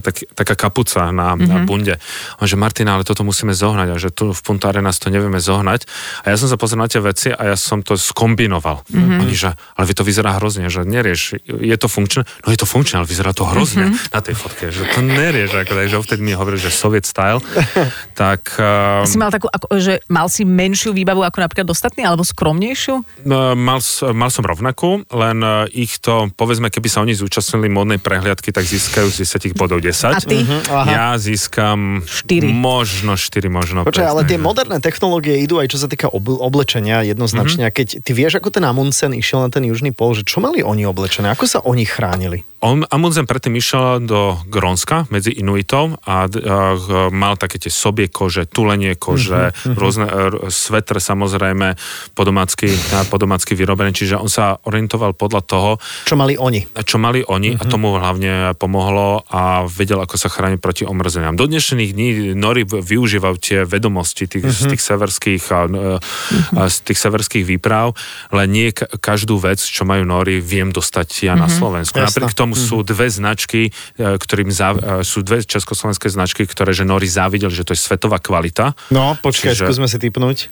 tak, 0.06 0.16
taká 0.32 0.56
kapuca 0.56 1.12
na, 1.12 1.36
mm-hmm. 1.36 1.50
na 1.50 1.58
mhm. 1.62 1.66
bunde. 1.68 1.96
On 2.40 2.48
že 2.48 2.56
Martina, 2.56 2.96
ale 2.96 3.04
toto 3.04 3.28
musíme 3.28 3.52
zohnať 3.52 3.88
a 3.92 3.96
že 4.00 4.10
tu 4.14 4.32
v 4.32 4.42
Puntáre 4.42 4.80
nás 4.80 4.96
to 4.96 5.12
nevieme 5.12 5.44
zohnať. 5.44 5.84
A 6.24 6.32
ja 6.32 6.38
som 6.40 6.48
sa 6.48 6.56
pozrel 6.56 6.80
na 6.80 6.88
tie 6.88 7.04
veci 7.04 7.36
a 7.36 7.52
ja 7.52 7.58
som 7.60 7.67
to 7.84 8.00
skombinoval. 8.00 8.88
Mm-hmm. 8.88 9.22
Oni, 9.24 9.36
že, 9.36 9.52
ale 9.76 9.86
vy 9.88 9.94
to 9.94 10.04
vyzerá 10.08 10.40
hrozne, 10.40 10.72
že 10.72 10.88
nerieš, 10.88 11.44
je 11.44 11.78
to 11.78 11.88
funkčné? 11.92 12.24
No 12.46 12.48
je 12.54 12.60
to 12.60 12.68
funkčné, 12.68 13.04
ale 13.04 13.08
vyzerá 13.08 13.36
to 13.36 13.44
hrozne 13.44 13.92
mm-hmm. 13.92 14.14
na 14.16 14.20
tej 14.24 14.36
fotke, 14.36 14.72
že 14.72 14.88
to 14.96 15.04
nerieš. 15.04 15.52
Ako, 15.58 15.74
takže 15.76 15.96
vtedy 16.00 16.22
mi 16.24 16.34
hovorili, 16.38 16.62
že 16.62 16.72
soviet 16.72 17.04
style. 17.04 17.44
tak, 18.22 18.56
uh, 18.62 19.04
si 19.04 19.20
mal 19.20 19.34
takú, 19.34 19.52
ako, 19.52 19.68
že 19.78 20.00
mal 20.08 20.32
si 20.32 20.48
menšiu 20.48 20.96
výbavu 20.96 21.26
ako 21.28 21.38
napríklad 21.44 21.68
ostatní, 21.68 22.08
alebo 22.08 22.24
skromnejšiu? 22.24 23.28
No, 23.28 23.58
mal, 23.58 23.84
mal 24.16 24.30
som 24.32 24.44
rovnakú, 24.48 25.04
len 25.12 25.38
uh, 25.44 25.68
ich 25.74 26.00
to, 26.00 26.32
povedzme, 26.38 26.72
keby 26.72 26.88
sa 26.88 27.04
oni 27.04 27.12
zúčastnili 27.18 27.68
modnej 27.68 28.00
prehliadky, 28.00 28.56
tak 28.56 28.64
získajú 28.64 29.12
z 29.12 29.28
10 29.28 29.60
bodov 29.60 29.84
10. 29.84 30.16
A 30.16 30.20
ty? 30.24 30.46
Uh-huh. 30.46 30.86
Ja 30.88 31.18
získam 31.18 32.06
4. 32.06 32.48
možno 32.48 33.18
4, 33.18 33.50
možno 33.50 33.84
Počkaj, 33.88 34.08
ale 34.08 34.22
tie 34.28 34.40
moderné 34.40 34.78
technológie 34.84 35.42
idú 35.42 35.58
aj 35.58 35.68
čo 35.72 35.80
sa 35.82 35.88
týka 35.90 36.12
oblečenia 36.14 37.02
jednoznačne. 37.04 37.48
Mm-hmm. 37.48 37.57
Keď 37.58 38.06
ty 38.06 38.12
vieš, 38.14 38.38
ako 38.38 38.54
ten 38.54 38.64
Amundsen 38.64 39.18
išiel 39.18 39.42
na 39.42 39.50
ten 39.50 39.66
južný 39.66 39.90
pol, 39.90 40.14
že 40.14 40.22
čo 40.22 40.38
mali 40.38 40.62
oni 40.62 40.86
oblečené? 40.86 41.34
Ako 41.34 41.50
sa 41.50 41.60
oni 41.66 41.84
chránili? 41.90 42.46
On, 42.68 42.84
Amundsen 42.92 43.24
predtým 43.24 43.56
išiel 43.56 44.04
do 44.04 44.44
Grónska 44.44 45.08
medzi 45.08 45.32
Inuitov 45.32 46.04
a, 46.04 46.28
a, 46.28 46.76
mal 47.16 47.40
také 47.40 47.64
tie 47.64 47.72
sobie 47.72 48.12
kože, 48.12 48.44
tulenie 48.44 49.00
kože, 49.00 49.56
mm-hmm. 49.56 49.80
rôzne 49.80 50.06
svetre 50.52 51.00
samozrejme 51.00 51.80
podomácky, 52.12 52.68
podomácky 53.08 53.56
vyrobené, 53.56 53.96
čiže 53.96 54.20
on 54.20 54.28
sa 54.28 54.60
orientoval 54.68 55.16
podľa 55.16 55.42
toho, 55.48 55.72
čo 56.04 56.20
mali 56.20 56.36
oni. 56.36 56.68
Čo 56.84 57.00
mali 57.00 57.24
oni 57.24 57.56
mm-hmm. 57.56 57.62
a 57.62 57.64
mhm. 57.64 57.72
tomu 57.72 57.88
hlavne 57.96 58.34
pomohlo 58.60 59.24
a 59.32 59.64
vedel, 59.64 60.04
ako 60.04 60.20
sa 60.20 60.28
chrániť 60.28 60.60
proti 60.60 60.84
omrzeniam. 60.84 61.40
Do 61.40 61.48
dnešných 61.48 61.96
dní 61.96 62.36
Nori 62.36 62.68
využívajú 62.68 63.36
tie 63.40 63.60
vedomosti 63.64 64.28
tých, 64.28 64.44
mm-hmm. 64.44 64.64
z 64.68 64.72
tých 64.76 64.82
severských 64.84 65.44
a, 65.56 65.62
a, 65.64 66.62
z 66.68 66.78
tých 66.84 67.00
severských 67.00 67.48
výprav, 67.48 67.96
len 68.36 68.48
nie 68.52 68.76
každú 68.76 69.40
vec, 69.40 69.64
čo 69.64 69.88
majú 69.88 70.04
Nori, 70.04 70.44
viem 70.44 70.76
dostať 70.76 71.08
ja 71.24 71.32
mm-hmm. 71.32 71.40
na 71.40 71.48
mhm. 71.48 71.56
Slovensku. 71.56 71.96
Napriek 71.96 72.36
tomu. 72.36 72.57
Sú 72.58 72.82
dve 72.82 73.14
značky, 73.14 73.70
e, 73.70 73.72
ktorým 74.18 74.50
za, 74.50 74.74
e, 74.74 75.06
sú 75.06 75.22
dve 75.22 75.46
československé 75.46 76.10
značky, 76.10 76.50
ktoré 76.50 76.74
že 76.74 76.84
Nori 76.84 77.06
závidel, 77.06 77.54
že 77.54 77.62
to 77.62 77.78
je 77.78 77.80
svetová 77.80 78.18
kvalita. 78.18 78.74
No, 78.90 79.14
počkaj, 79.22 79.54
Čiže... 79.54 79.70
skúsme 79.70 79.86
si 79.86 80.02
typnúť. 80.02 80.50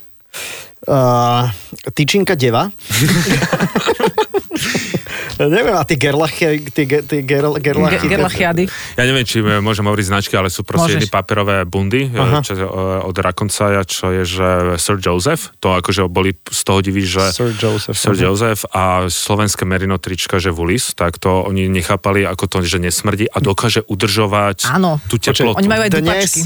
Uh, 0.86 1.50
tyčinka 1.96 2.38
deva. 2.38 2.70
neviem, 5.40 5.76
a 5.76 5.84
tie 5.84 6.00
gerlachy, 6.00 6.64
tie, 6.72 6.86
tie 6.88 7.20
gerl, 7.24 7.60
gerlachy... 7.60 8.08
Gerlachiady. 8.08 8.64
Ja 8.96 9.04
neviem, 9.04 9.28
či 9.28 9.44
môžem 9.44 9.84
hovoriť 9.84 10.06
značky, 10.08 10.34
ale 10.40 10.48
sú 10.48 10.64
proste 10.64 10.96
jedny 10.96 11.12
papierové 11.12 11.68
bundy 11.68 12.08
Aha. 12.12 12.40
čo, 12.40 12.56
od 13.04 13.16
Rakoncaja, 13.16 13.84
čo 13.84 14.16
je, 14.16 14.24
že 14.24 14.48
Sir 14.80 14.98
Joseph, 15.02 15.52
to 15.60 15.76
akože 15.76 16.08
boli 16.08 16.36
z 16.36 16.62
toho 16.64 16.80
diví, 16.80 17.04
že 17.04 17.36
Sir 17.36 17.52
Joseph, 17.52 17.96
Sir 17.96 18.16
Joseph 18.16 18.64
a 18.72 19.12
slovenské 19.12 19.68
merino 19.68 20.00
trička, 20.00 20.40
že 20.40 20.56
Vulis, 20.56 20.96
tak 20.96 21.20
to 21.20 21.44
oni 21.44 21.68
nechápali, 21.68 22.24
ako 22.24 22.48
to, 22.48 22.58
že 22.64 22.80
nesmrdí 22.80 23.28
a 23.28 23.38
dokáže 23.44 23.84
udržovať 23.86 24.72
Áno. 24.72 25.04
tú 25.12 25.20
teplotu. 25.20 25.60
Oni 25.60 25.68
majú 25.68 25.82
aj 25.84 25.92
dupačky. 25.92 26.42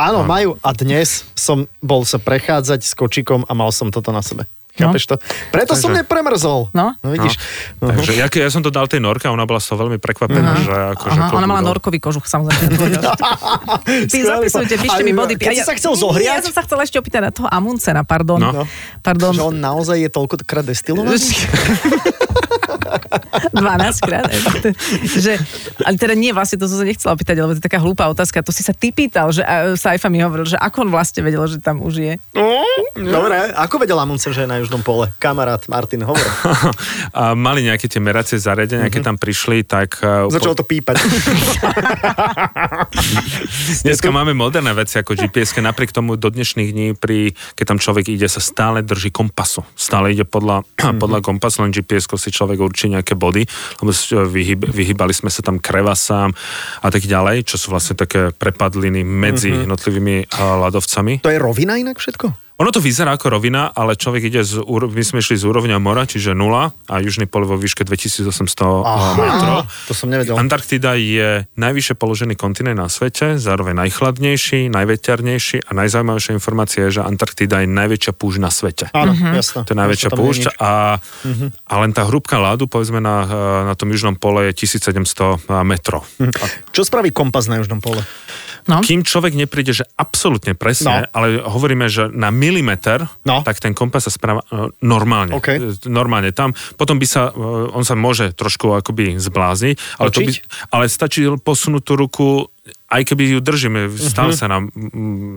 Áno, 0.00 0.24
majú. 0.24 0.56
A 0.64 0.72
dnes 0.72 1.28
som 1.36 1.68
bol 1.84 2.08
sa 2.08 2.16
prechádzať 2.16 2.80
s 2.80 2.92
kočikom 2.96 3.44
a 3.44 3.52
mal 3.52 3.68
som 3.70 3.92
toto 3.92 4.08
na 4.08 4.24
sebe. 4.24 4.48
Chápeš 4.72 5.04
no. 5.04 5.08
to? 5.12 5.14
Preto 5.52 5.76
Takže... 5.76 5.82
som 5.84 5.90
nepremrzol. 5.92 6.72
No. 6.72 6.96
no 6.96 7.08
vidíš. 7.12 7.36
No. 7.76 7.92
Takže 7.92 8.16
ja, 8.16 8.26
ja 8.32 8.48
som 8.48 8.64
to 8.64 8.72
dal 8.72 8.88
tej 8.88 9.04
norke 9.04 9.28
a 9.28 9.30
ona 9.30 9.44
bola 9.44 9.60
toho 9.60 9.76
veľmi 9.76 10.00
prekvapená, 10.00 10.52
uh-huh. 10.56 10.64
že 10.64 10.74
akože 10.96 11.18
Aha, 11.20 11.36
Ona 11.36 11.48
mala 11.48 11.60
norkový 11.60 12.00
kožuch, 12.00 12.24
samozrejme. 12.24 12.72
Ty 14.08 14.18
zapisujte, 14.32 14.80
píšte 14.80 15.02
mi 15.04 15.12
body. 15.12 15.36
Keď 15.36 15.60
ja, 15.60 15.64
sa 15.68 15.76
chcel 15.76 15.92
zohriať? 15.92 16.24
Ja 16.24 16.40
som 16.40 16.56
sa 16.56 16.64
chcel 16.64 16.80
ešte 16.80 16.96
opýtať 16.96 17.28
na 17.28 17.32
toho 17.36 17.48
Amundsena, 17.52 18.00
pardon. 18.00 18.40
No. 18.40 18.64
pardon. 19.04 19.36
Že 19.36 19.44
on 19.52 19.56
naozaj 19.60 20.00
je 20.00 20.08
toľkokrát 20.08 20.64
destilovaný? 20.64 21.20
12 23.52 24.06
krát. 24.08 24.28
že, 25.04 25.36
ale 25.84 25.96
teda 25.96 26.14
nie, 26.16 26.32
vlastne 26.32 26.60
to 26.60 26.66
som 26.68 26.80
sa 26.80 26.86
nechcela 26.86 27.12
opýtať, 27.14 27.36
lebo 27.40 27.52
to 27.52 27.60
je 27.60 27.64
taká 27.64 27.78
hlúpa 27.80 28.08
otázka. 28.08 28.44
To 28.44 28.52
si 28.54 28.64
sa 28.64 28.72
ty 28.72 28.92
pýtal, 28.92 29.32
že 29.32 29.44
Saifa 29.76 30.08
mi 30.08 30.20
hovoril, 30.20 30.48
že 30.48 30.58
ako 30.58 30.88
on 30.88 30.90
vlastne 30.92 31.20
vedel, 31.24 31.44
že 31.48 31.58
tam 31.60 31.80
už 31.84 31.94
je. 32.00 32.14
No, 32.96 33.22
dobre, 33.22 33.52
ako 33.56 33.82
vedel 33.82 33.98
Amundsen, 33.98 34.32
že 34.32 34.44
je 34.44 34.48
na 34.48 34.61
južnom 34.62 34.82
pole? 34.86 35.10
Kamarát 35.18 35.60
Martin, 35.66 36.06
hovor. 36.06 36.22
a 37.18 37.34
mali 37.34 37.66
nejaké 37.66 37.90
tie 37.90 37.98
meracie 37.98 38.38
zariadenia, 38.38 38.86
mm-hmm. 38.88 38.94
keď 38.94 39.02
tam 39.02 39.16
prišli, 39.18 39.66
tak... 39.66 39.98
Uh, 40.00 40.30
Začalo 40.30 40.54
to 40.54 40.64
pípať. 40.64 41.02
Dneska 43.86 44.08
máme 44.14 44.32
moderné 44.32 44.70
veci 44.72 45.02
ako 45.02 45.18
GPS, 45.18 45.58
napriek 45.58 45.90
tomu 45.90 46.14
do 46.14 46.30
dnešných 46.30 46.70
dní, 46.70 46.86
pri, 46.94 47.34
keď 47.58 47.64
tam 47.74 47.78
človek 47.82 48.08
ide, 48.14 48.30
sa 48.30 48.38
stále 48.38 48.80
drží 48.86 49.10
kompasu. 49.10 49.66
Stále 49.74 50.14
ide 50.14 50.22
podľa, 50.22 50.62
podľa 51.02 51.20
kompasu, 51.20 51.66
len 51.66 51.74
GPS 51.74 52.06
si 52.12 52.30
človek 52.30 52.60
určí 52.62 52.86
nejaké 52.92 53.18
body, 53.18 53.42
lebo 53.82 53.90
vyhyb, 54.30 54.62
vyhybali 54.62 55.10
sme 55.10 55.32
sa 55.32 55.42
tam 55.42 55.58
krevasám 55.58 56.30
a 56.82 56.88
tak 56.92 57.02
ďalej, 57.02 57.48
čo 57.48 57.56
sú 57.58 57.74
vlastne 57.74 57.98
také 57.98 58.30
prepadliny 58.30 59.02
medzi 59.02 59.50
mm-hmm. 59.50 59.62
jednotlivými 59.66 60.16
ľadovcami. 60.32 61.24
To 61.24 61.32
je 61.32 61.38
rovina 61.40 61.78
inak 61.80 61.98
všetko? 61.98 62.41
Ono 62.60 62.68
to 62.68 62.84
vyzerá 62.84 63.16
ako 63.16 63.32
rovina, 63.32 63.72
ale 63.72 63.96
človek 63.96 64.28
ide 64.28 64.44
z, 64.44 64.60
my 64.68 65.02
sme 65.02 65.18
išli 65.24 65.40
z 65.40 65.44
úrovňa 65.48 65.80
mora, 65.80 66.04
čiže 66.04 66.36
0 66.36 66.52
a 66.68 66.94
južný 67.00 67.24
pol 67.24 67.48
vo 67.48 67.56
výške 67.56 67.82
2800 67.88 68.28
Aha, 68.84 69.16
metrov. 69.16 69.58
To 69.88 69.94
som 69.96 70.12
nevedel. 70.12 70.36
Antarktida 70.36 70.94
je 70.94 71.48
najvyššie 71.56 71.94
položený 71.96 72.34
kontinent 72.36 72.76
na 72.76 72.92
svete, 72.92 73.40
zároveň 73.40 73.88
najchladnejší, 73.88 74.68
najveťarnejší 74.68 75.64
a 75.64 75.70
najzaujímavejšia 75.72 76.32
informácia 76.36 76.80
je, 76.86 77.00
že 77.00 77.02
Antarktida 77.02 77.64
je 77.64 77.68
najväčšia 77.72 78.12
púšť 78.12 78.38
na 78.38 78.50
svete. 78.52 78.86
Áno, 78.92 79.16
uh-huh. 79.16 79.32
jasné. 79.32 79.60
To 79.64 79.70
je 79.72 79.78
najväčšia 79.78 80.10
púšť 80.12 80.42
a, 80.60 81.00
uh-huh. 81.00 81.48
a 81.66 81.74
len 81.80 81.90
tá 81.96 82.04
hrúbka 82.04 82.36
ľadu, 82.36 82.68
povedzme 82.68 83.00
na, 83.00 83.16
na 83.72 83.74
tom 83.74 83.88
južnom 83.88 84.14
pole 84.14 84.52
je 84.52 84.68
1700 84.68 85.48
metrov. 85.64 86.04
Uh-huh. 86.20 86.30
Čo 86.70 86.84
spraví 86.84 87.10
kompas 87.16 87.48
na 87.48 87.58
južnom 87.58 87.80
pole? 87.80 88.04
No. 88.70 88.78
Kým 88.78 89.02
človek 89.02 89.34
nepríde, 89.34 89.74
že 89.74 89.84
absolútne 89.98 90.54
presne, 90.54 91.10
no. 91.10 91.18
ale 91.18 91.42
hovoríme, 91.42 91.90
že 91.90 92.06
na 92.14 92.30
milimeter, 92.42 93.06
no. 93.22 93.46
tak 93.46 93.62
ten 93.62 93.70
kompas 93.70 94.10
sa 94.10 94.12
správa 94.12 94.42
uh, 94.50 94.66
normálne. 94.82 95.38
Okay. 95.38 95.62
Normálne 95.86 96.34
tam. 96.34 96.50
Potom 96.74 96.98
by 96.98 97.06
sa, 97.06 97.30
uh, 97.30 97.70
on 97.70 97.86
sa 97.86 97.94
môže 97.94 98.34
trošku 98.34 98.74
akoby 98.74 99.22
zblázniť, 99.22 100.02
ale, 100.02 100.10
to 100.10 100.26
by, 100.26 100.32
ale 100.74 100.84
stačí 100.90 101.22
posunúť 101.38 101.82
tú 101.86 101.92
ruku 101.94 102.28
aj 102.62 103.02
keby 103.08 103.26
ju 103.26 103.40
držíme, 103.42 103.90
stále 103.98 104.36
uh-huh. 104.36 104.38
sa 104.38 104.46
nám 104.46 104.70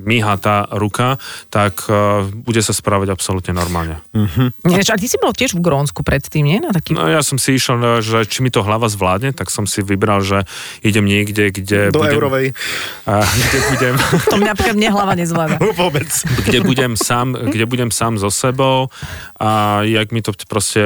míha 0.06 0.38
tá 0.38 0.70
ruka, 0.70 1.18
tak 1.50 1.88
uh, 1.90 2.22
bude 2.30 2.62
sa 2.62 2.70
správať 2.70 3.10
absolútne 3.10 3.56
normálne. 3.56 3.98
Uh-huh. 4.14 4.54
A 4.62 5.00
ty 5.00 5.10
si 5.10 5.18
bol 5.18 5.34
tiež 5.34 5.58
v 5.58 5.66
Grónsku 5.66 6.06
predtým, 6.06 6.46
nie? 6.46 6.62
Na 6.62 6.70
taký... 6.70 6.94
No 6.94 7.10
ja 7.10 7.26
som 7.26 7.42
si 7.42 7.58
išiel, 7.58 7.82
no, 7.82 8.04
že 8.04 8.30
či 8.30 8.46
mi 8.46 8.54
to 8.54 8.62
hlava 8.62 8.86
zvládne, 8.92 9.34
tak 9.34 9.50
som 9.50 9.66
si 9.66 9.82
vybral, 9.82 10.22
že 10.22 10.46
idem 10.86 11.08
niekde, 11.08 11.50
kde 11.50 11.90
Do 11.90 12.06
budem... 12.06 12.14
eurovej. 12.14 12.46
A, 13.10 13.26
kde 13.26 13.60
budem... 13.74 13.94
to 14.32 14.38
mňa 14.38 14.50
napríklad 14.54 14.76
mne 14.78 14.90
hlava 14.94 15.14
nezvláda. 15.18 15.58
Vôbec. 15.82 16.12
Kde 16.46 16.60
budem 16.62 16.94
sám, 16.94 17.34
kde 17.34 17.66
budem 17.66 17.90
sám 17.90 18.22
so 18.22 18.30
sebou 18.30 18.94
a 19.42 19.82
jak 19.88 20.14
mi 20.14 20.22
to 20.22 20.36
proste 20.46 20.84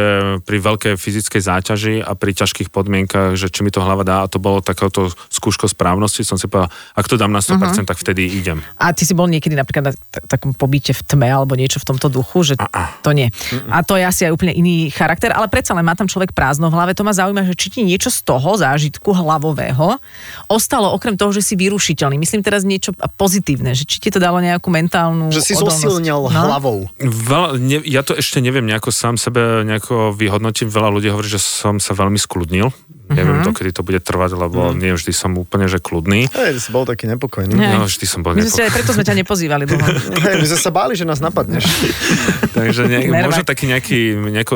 pri 0.48 0.58
veľkej 0.62 0.96
fyzickej 0.96 1.42
záťaži 1.42 1.96
a 2.06 2.14
pri 2.14 2.32
ťažkých 2.32 2.70
podmienkach, 2.72 3.36
že 3.36 3.52
či 3.52 3.66
mi 3.66 3.74
to 3.74 3.84
hlava 3.84 4.06
dá 4.06 4.24
a 4.24 4.32
to 4.32 4.38
bolo 4.38 4.62
takéto 4.62 5.10
skúško 5.34 5.66
správnosti, 5.66 6.29
som 6.30 6.38
si 6.38 6.46
povedal, 6.46 6.70
ak 6.94 7.10
to 7.10 7.18
dám 7.18 7.34
na 7.34 7.42
100%, 7.42 7.58
uh-huh. 7.58 7.90
tak 7.90 7.98
vtedy 7.98 8.30
idem. 8.30 8.62
A 8.78 8.94
ty 8.94 9.10
si 9.10 9.18
bol 9.18 9.26
niekedy 9.26 9.58
napríklad 9.58 9.90
na 9.90 9.94
t- 9.98 10.22
takom 10.30 10.54
pobyte 10.54 10.94
v 10.94 11.02
tme 11.02 11.26
alebo 11.26 11.58
niečo 11.58 11.82
v 11.82 11.90
tomto 11.90 12.14
duchu, 12.14 12.46
že 12.46 12.54
A-a. 12.62 13.02
to 13.02 13.18
nie. 13.18 13.34
Uh-uh. 13.34 13.74
A 13.74 13.82
to 13.82 13.98
je 13.98 14.06
asi 14.06 14.30
aj 14.30 14.38
úplne 14.38 14.54
iný 14.54 14.94
charakter, 14.94 15.34
ale 15.34 15.50
predsa 15.50 15.74
len 15.74 15.82
má 15.82 15.98
tam 15.98 16.06
človek 16.06 16.38
prázdno 16.38 16.70
v 16.70 16.78
hlave. 16.78 16.94
To 16.94 17.02
ma 17.02 17.18
zaujíma, 17.18 17.50
že 17.50 17.58
či 17.58 17.68
ti 17.74 17.82
niečo 17.82 18.14
z 18.14 18.22
toho 18.22 18.54
zážitku 18.60 19.10
hlavového 19.10 19.98
ostalo 20.46 20.94
okrem 20.94 21.18
toho, 21.18 21.34
že 21.34 21.42
si 21.42 21.58
vyrušiteľný. 21.58 22.22
Myslím 22.22 22.46
teraz 22.46 22.62
niečo 22.62 22.94
pozitívne, 23.18 23.74
že 23.74 23.90
či 23.90 23.98
ti 23.98 24.10
to 24.14 24.22
dalo 24.22 24.38
nejakú 24.38 24.70
mentálnu 24.70 25.34
Že 25.34 25.42
si 25.42 25.54
zosilnil 25.58 26.30
no? 26.30 26.30
hlavou. 26.30 26.86
Veľa, 27.02 27.58
ne, 27.58 27.82
ja 27.88 28.06
to 28.06 28.14
ešte 28.14 28.44
neviem 28.44 28.68
nejako 28.68 28.94
sám 28.94 29.18
sebe 29.18 29.66
nejako 29.66 30.14
vyhodnotiť. 30.14 30.68
Veľa 30.70 30.90
ľudí 30.94 31.08
hovorí, 31.10 31.32
že 31.32 31.42
som 31.42 31.82
sa 31.82 31.96
veľmi 31.98 32.20
skludnil 32.20 32.70
neviem, 33.10 33.42
uh-huh. 33.42 33.50
dokedy 33.50 33.74
to 33.74 33.82
bude 33.82 34.00
trvať, 34.06 34.38
lebo 34.38 34.70
uh-huh. 34.70 34.78
nie 34.78 34.94
vždy 34.94 35.12
som 35.12 35.34
úplne, 35.36 35.66
že 35.66 35.82
kľudný. 35.82 36.30
Hej, 36.30 36.62
si 36.62 36.70
bol 36.70 36.86
taký 36.86 37.10
nepokojný. 37.10 37.58
No, 37.58 37.90
vždy 37.90 38.06
som 38.06 38.22
bol 38.22 38.38
nepokojný. 38.38 38.70
preto 38.70 38.92
sme 38.94 39.04
ťa 39.04 39.16
nepozývali. 39.26 39.64
Hej, 40.26 40.36
my 40.38 40.48
sme 40.48 40.60
sa 40.62 40.72
báli, 40.72 40.94
že 40.94 41.10
nás 41.10 41.18
napadneš. 41.18 41.66
Takže 42.58 42.86
ne, 42.86 43.10
možno 43.26 43.42
taký 43.42 43.66
nejaký, 43.66 44.14
nejako, 44.14 44.56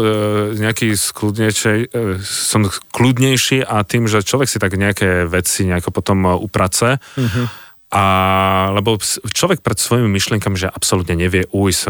nejaký 0.57 0.93
skľudnejší, 0.93 1.89
e, 1.89 2.21
som 2.21 2.69
kľudnejší 2.69 3.65
a 3.65 3.81
tým, 3.81 4.05
že 4.05 4.21
človek 4.21 4.47
si 4.47 4.61
tak 4.61 4.77
nejaké 4.77 5.25
veci 5.25 5.65
nejako 5.65 5.89
potom 5.89 6.37
uprace, 6.37 7.01
uh-huh 7.01 7.62
a, 7.93 8.73
lebo 8.73 8.97
človek 9.29 9.61
pred 9.61 9.77
svojimi 9.77 10.09
myšlienkami, 10.09 10.57
že 10.57 10.65
absolútne 10.65 11.13
nevie 11.13 11.45
ujsť, 11.53 11.81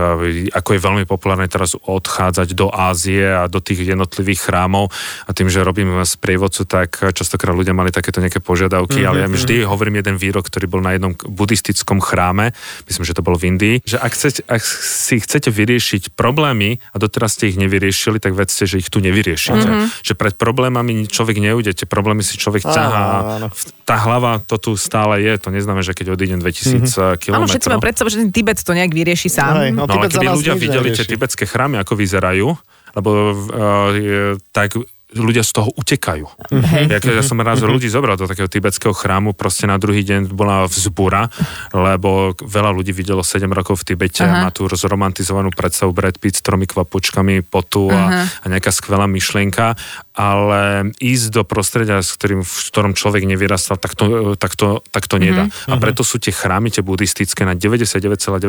ako 0.51 0.69
je 0.75 0.83
veľmi 0.83 1.03
populárne 1.07 1.47
teraz 1.47 1.79
odchádzať 1.79 2.59
do 2.59 2.67
Ázie 2.67 3.23
a 3.23 3.47
do 3.47 3.63
tých 3.63 3.87
jednotlivých 3.87 4.51
chrámov 4.51 4.91
a 5.23 5.31
tým, 5.31 5.47
že 5.47 5.63
robím 5.63 6.03
z 6.03 6.19
prievodcu, 6.19 6.67
tak 6.67 6.99
častokrát 7.15 7.55
ľudia 7.55 7.71
mali 7.71 7.87
takéto 7.87 8.19
nejaké 8.19 8.43
požiadavky, 8.43 8.99
mm-hmm. 8.99 9.07
ale 9.07 9.17
ja 9.23 9.27
mi 9.31 9.39
vždy 9.39 9.63
mhm. 9.63 9.67
hovorím 9.71 10.03
jeden 10.03 10.19
výrok, 10.19 10.51
ktorý 10.51 10.67
bol 10.67 10.83
na 10.83 10.91
jednom 10.91 11.15
buddhistickom 11.15 12.03
chráme, 12.03 12.51
myslím, 12.91 13.07
že 13.07 13.15
to 13.15 13.23
bol 13.23 13.39
v 13.39 13.55
Indii, 13.55 13.75
že 13.87 13.95
ak, 13.95 14.11
chcete, 14.11 14.43
ak 14.43 14.59
si 14.59 15.23
chcete 15.23 15.55
vyriešiť 15.55 16.19
problémy 16.19 16.83
a 16.91 16.99
doteraz 16.99 17.39
ste 17.39 17.47
ich 17.47 17.55
nevyriešili, 17.55 18.19
tak 18.19 18.35
vedzte, 18.35 18.67
že 18.67 18.83
ich 18.83 18.91
tu 18.91 18.99
nevyriešite. 18.99 19.55
Mm-hmm. 19.55 20.03
Že 20.03 20.13
pred 20.19 20.35
problémami 20.35 21.07
človek 21.07 21.39
neujde, 21.39 21.71
tie 21.71 21.87
problémy 21.87 22.27
si 22.27 22.35
človek 22.35 22.67
ťahá. 22.67 23.47
Tá 23.83 23.99
hlava 23.99 24.39
to 24.39 24.55
tu 24.55 24.71
stále 24.79 25.19
je, 25.19 25.35
to 25.35 25.51
neznamená, 25.51 25.83
že 25.83 25.91
keď 25.91 26.15
odídem 26.15 26.39
2000 26.39 26.87
mm-hmm. 26.87 27.19
km. 27.19 27.35
Áno, 27.35 27.47
všetci 27.51 27.67
majú 27.67 27.81
predstavu, 27.83 28.07
že 28.07 28.17
ten 28.23 28.31
Tibet 28.31 28.59
to 28.63 28.71
nejak 28.71 28.91
vyrieši 28.95 29.27
sám. 29.27 29.53
Aj, 29.59 29.69
no, 29.75 29.83
no 29.83 29.99
ale 29.99 30.07
keby 30.07 30.27
ľudia 30.31 30.55
videli 30.55 30.95
tie 30.95 31.03
tibetské 31.03 31.43
chrámy, 31.43 31.83
ako 31.83 31.99
vyzerajú, 31.99 32.47
lebo 32.95 33.09
uh, 33.51 34.39
tak 34.55 34.79
ľudia 35.13 35.45
z 35.45 35.51
toho 35.53 35.69
utekajú. 35.73 36.25
Mm-hmm. 36.25 36.89
Ja, 36.89 36.99
ja 36.99 37.23
som 37.25 37.39
raz 37.41 37.61
mm-hmm. 37.61 37.73
ľudí 37.73 37.87
zobral 37.89 38.17
do 38.17 38.25
takého 38.25 38.49
tibetského 38.49 38.93
chrámu, 38.93 39.37
proste 39.37 39.69
na 39.69 39.77
druhý 39.77 40.01
deň 40.05 40.31
bola 40.31 40.65
vzbura, 40.65 41.29
lebo 41.73 42.33
veľa 42.37 42.71
ľudí 42.71 42.95
videlo 42.95 43.21
7 43.21 43.45
rokov 43.51 43.83
v 43.83 43.93
Tibete 43.93 44.23
uh-huh. 44.23 44.41
a 44.41 44.43
má 44.47 44.49
tú 44.49 44.65
rozromantizovanú 44.65 45.51
predstavu 45.51 45.91
Brad 45.91 46.15
Pitt 46.17 46.39
s 46.39 46.45
tromi 46.45 46.63
kvapočkami 46.63 47.43
potu 47.43 47.91
a, 47.91 48.25
a 48.25 48.45
nejaká 48.47 48.71
skvelá 48.71 49.05
myšlienka, 49.09 49.75
ale 50.15 50.93
ísť 51.01 51.27
do 51.33 51.41
prostredia, 51.43 51.99
s 51.99 52.13
ktorým, 52.15 52.45
v 52.45 52.53
ktorom 52.69 52.93
človek 52.93 53.27
nevyrastal, 53.27 53.81
tak 53.81 53.97
to, 53.97 54.37
tak 54.39 54.53
to, 54.55 54.79
tak 54.93 55.09
to 55.09 55.19
nedá. 55.19 55.49
Uh-huh. 55.49 55.73
A 55.73 55.81
preto 55.81 56.05
sú 56.05 56.21
tie 56.21 56.31
chrámy, 56.31 56.71
tie 56.71 56.85
buddhistické, 56.85 57.43
na 57.43 57.57
99,9% 57.57 58.39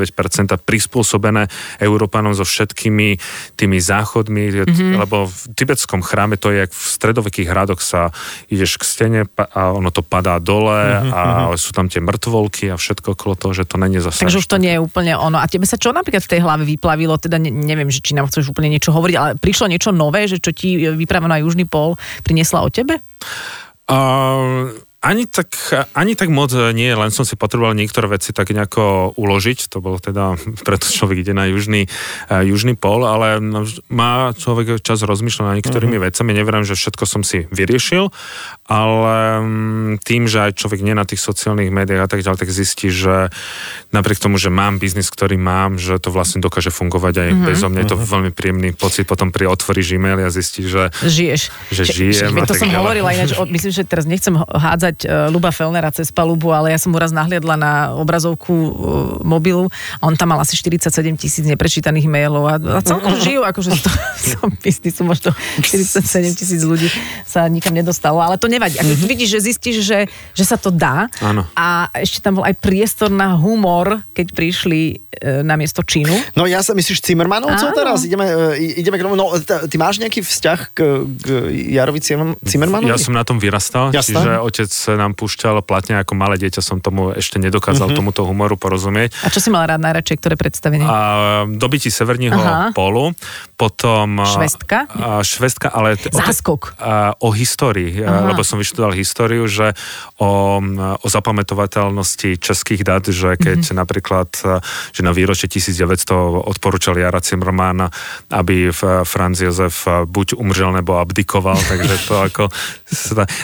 prispôsobené 0.62 1.50
Európanom 1.82 2.36
so 2.36 2.46
všetkými 2.46 3.18
tými 3.58 3.78
záchodmi, 3.80 4.44
uh-huh. 4.62 5.00
lebo 5.02 5.26
v 5.26 5.38
tibetskom 5.56 6.04
chráme 6.04 6.38
to 6.38 6.53
je, 6.53 6.53
jak 6.54 6.70
v 6.70 6.84
stredovekých 6.86 7.48
hradoch 7.50 7.82
sa 7.82 8.14
ideš 8.46 8.78
k 8.78 8.84
stene 8.86 9.20
a 9.34 9.74
ono 9.74 9.90
to 9.90 10.06
padá 10.06 10.38
dole 10.38 10.74
uh-huh, 10.74 11.10
a 11.10 11.22
uh-huh. 11.50 11.58
sú 11.58 11.74
tam 11.74 11.90
tie 11.90 11.98
mŕtvolky 11.98 12.70
a 12.70 12.78
všetko 12.78 13.18
okolo 13.18 13.34
toho, 13.34 13.52
že 13.52 13.64
to 13.66 13.76
není 13.80 13.98
zase. 13.98 14.22
Takže 14.22 14.40
už 14.40 14.48
to 14.48 14.62
nie 14.62 14.76
je 14.76 14.80
úplne 14.80 15.14
ono. 15.18 15.42
A 15.42 15.46
tebe 15.50 15.66
sa 15.66 15.80
čo 15.80 15.90
napríklad 15.90 16.22
v 16.24 16.32
tej 16.36 16.40
hlave 16.40 16.62
vyplavilo? 16.64 17.18
Teda 17.18 17.36
ne, 17.36 17.50
neviem, 17.50 17.90
že 17.90 18.00
či 18.00 18.14
nám 18.14 18.30
chceš 18.30 18.50
úplne 18.50 18.70
niečo 18.70 18.94
hovoriť, 18.94 19.14
ale 19.18 19.30
prišlo 19.36 19.66
niečo 19.68 19.90
nové, 19.90 20.30
že 20.30 20.38
čo 20.38 20.54
ti 20.54 20.78
vypráva 20.78 21.26
na 21.26 21.42
Južný 21.42 21.66
pol 21.66 21.98
priniesla 22.22 22.62
o 22.62 22.70
tebe? 22.70 23.02
Uh, 23.84 24.72
ani 25.04 25.28
tak, 25.28 25.52
ani 25.92 26.16
tak 26.16 26.32
moc 26.32 26.48
nie, 26.72 26.88
len 26.88 27.12
som 27.12 27.28
si 27.28 27.36
potreboval 27.36 27.76
niektoré 27.76 28.08
veci 28.08 28.32
tak 28.32 28.48
nejako 28.48 29.12
uložiť, 29.20 29.68
to 29.68 29.84
bolo 29.84 30.00
teda, 30.00 30.40
preto 30.66 30.88
človek 30.88 31.20
ide 31.20 31.36
na 31.36 31.44
južný, 31.44 31.84
uh, 32.32 32.40
južný 32.40 32.72
pol, 32.72 33.04
ale 33.04 33.38
no, 33.38 33.68
má 33.92 34.32
človek 34.32 34.80
čas 34.80 35.04
rozmýšľať 35.04 35.44
nad 35.44 35.56
niektorými 35.60 36.00
uh-huh. 36.00 36.08
vecami, 36.08 36.30
neverím, 36.32 36.64
že 36.64 36.72
všetko 36.72 37.04
som 37.04 37.20
si 37.20 37.44
vyriešil, 37.52 38.08
ale 38.64 39.44
um, 39.44 40.00
tým, 40.00 40.24
že 40.24 40.48
aj 40.48 40.56
človek 40.56 40.80
nie 40.80 40.96
na 40.96 41.04
tých 41.04 41.20
sociálnych 41.20 41.68
médiách 41.68 42.08
a 42.08 42.10
tak 42.10 42.24
ďalej, 42.24 42.40
tak 42.40 42.50
zistí, 42.50 42.88
že 42.88 43.28
napriek 43.92 44.16
tomu, 44.16 44.40
že 44.40 44.48
mám 44.48 44.80
biznis, 44.80 45.12
ktorý 45.12 45.36
mám, 45.36 45.76
že 45.76 46.00
to 46.00 46.08
vlastne 46.08 46.40
dokáže 46.40 46.72
fungovať 46.72 47.14
aj 47.20 47.28
uh-huh. 47.28 47.44
bezo 47.44 47.68
mňa, 47.68 47.80
je 47.84 47.88
to 47.92 47.96
uh-huh. 48.00 48.08
veľmi 48.08 48.30
príjemný 48.32 48.72
pocit, 48.72 49.04
potom 49.04 49.28
pri 49.28 49.52
otvorí 49.52 49.84
Gmail 49.84 50.24
a 50.24 50.32
zistí, 50.32 50.64
že 50.64 50.88
žiješ. 51.04 51.52
Že 51.68 51.82
žijem. 51.92 52.32
Že, 52.32 52.48
to 52.48 52.56
som 52.56 52.72
ďalej. 52.72 52.80
hovorila 52.80 53.08
ináč, 53.12 53.36
myslím, 53.36 53.72
že 53.74 53.84
teraz 53.84 54.08
nechcem 54.08 54.32
hádzať 54.32 54.93
pozerať 54.94 55.30
Luba 55.30 55.50
Felnera 55.50 55.90
cez 55.90 56.14
palubu, 56.14 56.54
ale 56.54 56.70
ja 56.70 56.78
som 56.78 56.94
mu 56.94 56.98
raz 56.98 57.10
nahliadla 57.10 57.54
na 57.58 57.72
obrazovku 57.98 58.52
e, 58.54 58.70
mobilu 59.26 59.66
a 59.98 60.02
on 60.06 60.14
tam 60.14 60.30
mal 60.30 60.40
asi 60.40 60.54
47 60.56 61.18
tisíc 61.18 61.44
neprečítaných 61.44 62.06
mailov 62.06 62.46
a, 62.46 62.56
a 62.58 62.80
celkom 62.80 63.18
žijú, 63.18 63.42
akože 63.42 63.74
z 63.74 63.82
toho 64.38 64.46
biznisu 64.62 65.02
možno 65.02 65.34
47 65.60 66.38
tisíc 66.38 66.62
ľudí 66.62 66.88
sa 67.26 67.46
nikam 67.50 67.74
nedostalo, 67.74 68.22
ale 68.22 68.38
to 68.38 68.46
nevadí. 68.46 68.78
Ako 68.78 68.94
mm-hmm. 68.94 69.10
vidíš, 69.10 69.28
že 69.34 69.40
zistíš, 69.50 69.76
že, 69.82 69.98
že 70.32 70.44
sa 70.46 70.54
to 70.54 70.70
dá 70.70 71.10
Áno. 71.18 71.44
a 71.58 71.90
ešte 71.98 72.22
tam 72.22 72.38
bol 72.38 72.44
aj 72.46 72.54
priestor 72.62 73.10
na 73.10 73.34
humor, 73.34 74.04
keď 74.14 74.26
prišli 74.32 74.80
e, 75.18 75.42
na 75.42 75.58
miesto 75.58 75.82
Čínu. 75.82 76.38
No 76.38 76.46
ja 76.46 76.62
sa 76.62 76.72
myslíš 76.72 77.02
Cimmermanovcov 77.02 77.74
teraz? 77.74 78.06
Ideme, 78.06 78.26
e, 78.56 78.78
ideme 78.78 78.96
k 79.00 79.02
tomu. 79.02 79.18
No, 79.18 79.34
ty 79.42 79.76
máš 79.76 79.98
nejaký 79.98 80.22
vzťah 80.22 80.60
k, 80.72 80.78
k 81.04 81.26
Jarovi 81.74 82.00
Cimmermanovi? 82.44 82.90
Ja 82.90 83.00
som 83.00 83.16
na 83.16 83.26
tom 83.26 83.42
vyrastal, 83.42 83.90
Jasne. 83.90 84.20
čiže 84.20 84.32
otec 84.44 84.70
nám 84.92 85.16
púšťal 85.16 85.64
platne 85.64 85.96
ako 86.04 86.12
malé 86.12 86.36
dieťa 86.36 86.60
som 86.60 86.78
tomu 86.84 87.16
ešte 87.16 87.40
nedokázal 87.40 87.88
mm-hmm. 87.88 87.98
tomuto 87.98 88.22
humoru 88.28 88.60
porozumieť. 88.60 89.16
A 89.24 89.32
čo 89.32 89.40
si 89.40 89.48
mal 89.48 89.64
rád 89.64 89.80
najradšej, 89.80 90.16
ktoré 90.20 90.34
predstavenie? 90.36 90.84
A, 90.84 91.48
dobití 91.48 91.88
Severního 91.88 92.36
Aha. 92.36 92.76
polu, 92.76 93.16
potom... 93.56 94.20
Švestka? 94.28 94.84
A, 94.92 95.24
švestka, 95.24 95.72
ale... 95.72 95.96
Záskok. 95.96 96.76
A, 96.76 97.16
o 97.16 97.32
histórii, 97.32 98.04
Aha. 98.04 98.34
lebo 98.34 98.44
som 98.44 98.60
vyštudoval 98.60 98.92
históriu, 98.92 99.48
že 99.48 99.72
o, 100.20 100.60
o 101.00 101.06
zapamätovateľnosti 101.08 102.36
českých 102.36 102.84
dát, 102.84 103.08
že 103.08 103.40
keď 103.40 103.60
mm-hmm. 103.64 103.78
napríklad, 103.78 104.28
že 104.92 105.00
na 105.00 105.12
výročie 105.16 105.48
1900 105.48 106.44
odporúčal 106.44 107.00
Jara 107.00 107.24
Cimrman, 107.24 107.88
aby 108.28 108.74
Franz 109.04 109.40
Jozef 109.40 109.88
buď 110.04 110.34
umřel 110.36 110.72
nebo 110.72 110.98
abdikoval, 110.98 111.56
takže 111.70 111.96
to 112.08 112.14
ako... 112.20 112.44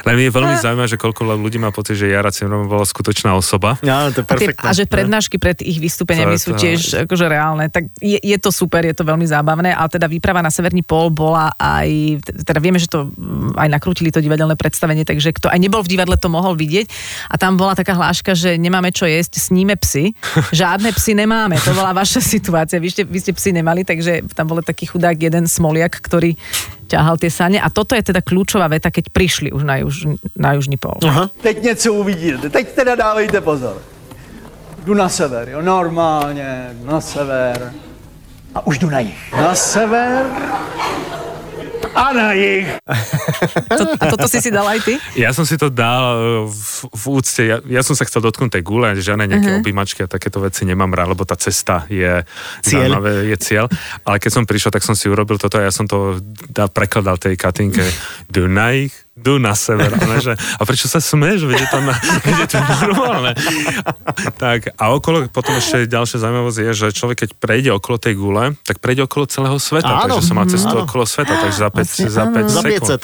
Len 0.07 0.15
je 0.17 0.31
veľmi 0.31 0.55
zaujímavé, 0.57 0.89
že 0.89 0.99
koľko 0.99 1.37
ľudí 1.37 1.59
má 1.59 1.75
pocit, 1.75 1.99
že 1.99 2.09
Jara 2.09 2.31
Cimrman 2.31 2.71
bola 2.71 2.87
skutočná 2.87 3.35
osoba. 3.35 3.77
Ja, 3.85 4.09
to 4.15 4.23
je 4.23 4.27
perfektné. 4.27 4.67
A, 4.67 4.75
že 4.75 4.87
prednášky 4.87 5.37
pred 5.37 5.61
ich 5.61 5.83
vystúpeniami 5.83 6.39
sú 6.39 6.55
tiež 6.57 7.07
akože 7.07 7.27
reálne. 7.27 7.69
Tak 7.69 7.91
je, 7.99 8.19
je 8.19 8.39
to 8.39 8.55
super, 8.55 8.87
je 8.87 8.95
to 8.95 9.05
veľmi 9.05 9.27
zábavné, 9.27 9.75
ale 9.75 9.89
teda 9.91 10.07
výprava 10.07 10.41
na 10.41 10.49
Severný 10.49 10.87
pol 10.87 11.13
bola 11.13 11.53
aj, 11.59 12.23
teda 12.47 12.59
vieme, 12.63 12.81
že 12.81 12.89
to 12.89 13.11
aj 13.59 13.69
nakrútili 13.69 14.15
to 14.15 14.23
divadelné 14.23 14.55
predstavenie, 14.55 15.05
takže 15.05 15.35
kto 15.37 15.51
aj 15.51 15.59
nebol 15.59 15.83
v 15.85 15.93
divadle, 15.93 16.17
to 16.17 16.31
mohol 16.31 16.55
vidieť. 16.55 16.87
A 17.29 17.37
tam 17.37 17.61
bola 17.61 17.75
taká 17.75 17.95
hláška, 17.95 18.33
že 18.39 18.57
nemáme 18.57 18.95
čo 18.95 19.05
jesť, 19.05 19.41
sníme 19.41 19.75
psy. 19.81 20.15
Žiadne 20.61 20.95
psy 20.95 21.13
nemáme. 21.17 21.59
To 21.63 21.75
bola 21.75 21.97
vaša 21.97 22.23
situácia. 22.35 22.79
Vy 22.83 22.89
ste, 22.93 23.03
vy 23.05 23.19
ste 23.19 23.33
psy 23.35 23.51
nemali, 23.57 23.83
takže 23.83 24.27
tam 24.33 24.51
bol 24.51 24.63
taký 24.63 24.91
chudák 24.91 25.17
jeden 25.17 25.49
smoliak, 25.51 25.99
ktorý 25.99 26.37
ťahal 26.91 27.15
tie 27.23 27.31
sane. 27.31 27.63
A 27.63 27.71
toto 27.71 27.95
je 27.95 28.03
teda 28.03 28.19
kľúčová 28.19 28.67
veta, 28.67 28.91
keď 28.91 29.15
prišli 29.15 29.55
už 29.55 29.63
na, 29.63 29.79
juž, 29.79 30.11
na 30.35 30.59
južný 30.59 30.75
pol. 30.75 30.99
Aha. 31.07 31.31
Teď 31.43 31.63
něco 31.63 31.93
uvidíte, 31.93 32.51
teď 32.51 32.67
teda 32.75 32.95
dávejte 32.95 33.41
pozor. 33.41 33.79
Jdu 34.85 34.95
na 34.95 35.09
sever, 35.09 35.49
jo, 35.49 35.63
normálně, 35.63 36.71
na 36.85 37.01
sever. 37.01 37.73
A 38.55 38.67
už 38.67 38.79
jdu 38.79 38.91
na 38.91 39.01
jich. 39.01 39.33
Na 39.33 39.55
sever, 39.55 40.27
a 41.95 42.05
na 42.15 42.29
ich. 42.37 42.67
To, 43.71 43.85
a 43.99 44.05
toto 44.11 44.27
si 44.31 44.39
si 44.39 44.51
dal 44.51 44.67
aj 44.67 44.81
ty? 44.83 44.95
Ja 45.19 45.35
som 45.35 45.47
si 45.47 45.59
to 45.59 45.71
dal 45.71 46.05
e, 46.15 46.51
v, 46.51 46.77
v 46.91 47.05
úcte, 47.11 47.43
ja, 47.43 47.57
ja 47.67 47.83
som 47.83 47.95
sa 47.99 48.07
chcel 48.07 48.23
dotknúť 48.23 48.59
tej 48.59 48.63
gule, 48.63 48.95
žiadne 48.99 49.27
nejaké 49.27 49.51
uh-huh. 49.51 49.63
objímačky 49.63 50.07
a 50.07 50.09
takéto 50.11 50.39
veci 50.43 50.63
nemám 50.67 50.91
rád, 50.95 51.15
lebo 51.15 51.27
tá 51.27 51.35
cesta 51.35 51.87
je 51.91 52.23
cieľ. 52.63 52.99
Zaujímavé, 52.99 53.13
je 53.31 53.37
cieľ. 53.39 53.67
Ale 54.07 54.17
keď 54.23 54.31
som 54.31 54.45
prišiel, 54.47 54.71
tak 54.75 54.87
som 54.87 54.95
si 54.95 55.11
urobil 55.11 55.39
toto 55.39 55.59
a 55.59 55.67
ja 55.67 55.73
som 55.75 55.87
to 55.87 56.19
dal, 56.51 56.71
prekladal 56.71 57.19
tej 57.19 57.35
Katinke. 57.35 57.85
Dunaj, 58.31 59.10
idú 59.21 59.37
na 59.37 59.53
sever. 59.53 59.93
A, 59.93 60.17
že, 60.17 60.33
a 60.33 60.63
prečo 60.65 60.89
sa 60.89 60.97
smeješ? 60.97 61.45
Veď 61.45 61.59
je 61.61 61.69
to, 61.69 61.79
na, 61.85 61.95
je 62.25 62.47
to 62.49 62.59
normálne. 62.89 63.37
tak 64.41 64.73
a 64.81 64.85
okolo, 64.97 65.29
potom 65.29 65.53
ešte 65.61 65.85
ďalšia 65.85 66.25
zaujímavosť 66.25 66.59
je, 66.65 66.71
že 66.73 66.87
človek 66.97 67.29
keď 67.29 67.31
prejde 67.37 67.71
okolo 67.77 68.01
tej 68.01 68.17
gule, 68.17 68.57
tak 68.65 68.81
prejde 68.81 69.05
okolo 69.05 69.29
celého 69.29 69.61
sveta. 69.61 70.09
Áno, 70.09 70.17
takže 70.17 70.23
som 70.25 70.35
mal 70.41 70.49
cestu 70.49 70.73
áno. 70.73 70.89
okolo 70.89 71.05
sveta, 71.05 71.37
takže 71.37 71.59
za 71.61 71.69
5, 71.69 71.85
Asi, 71.85 72.03
za 72.09 72.25
5 72.25 72.49
sekúnd. 72.49 73.01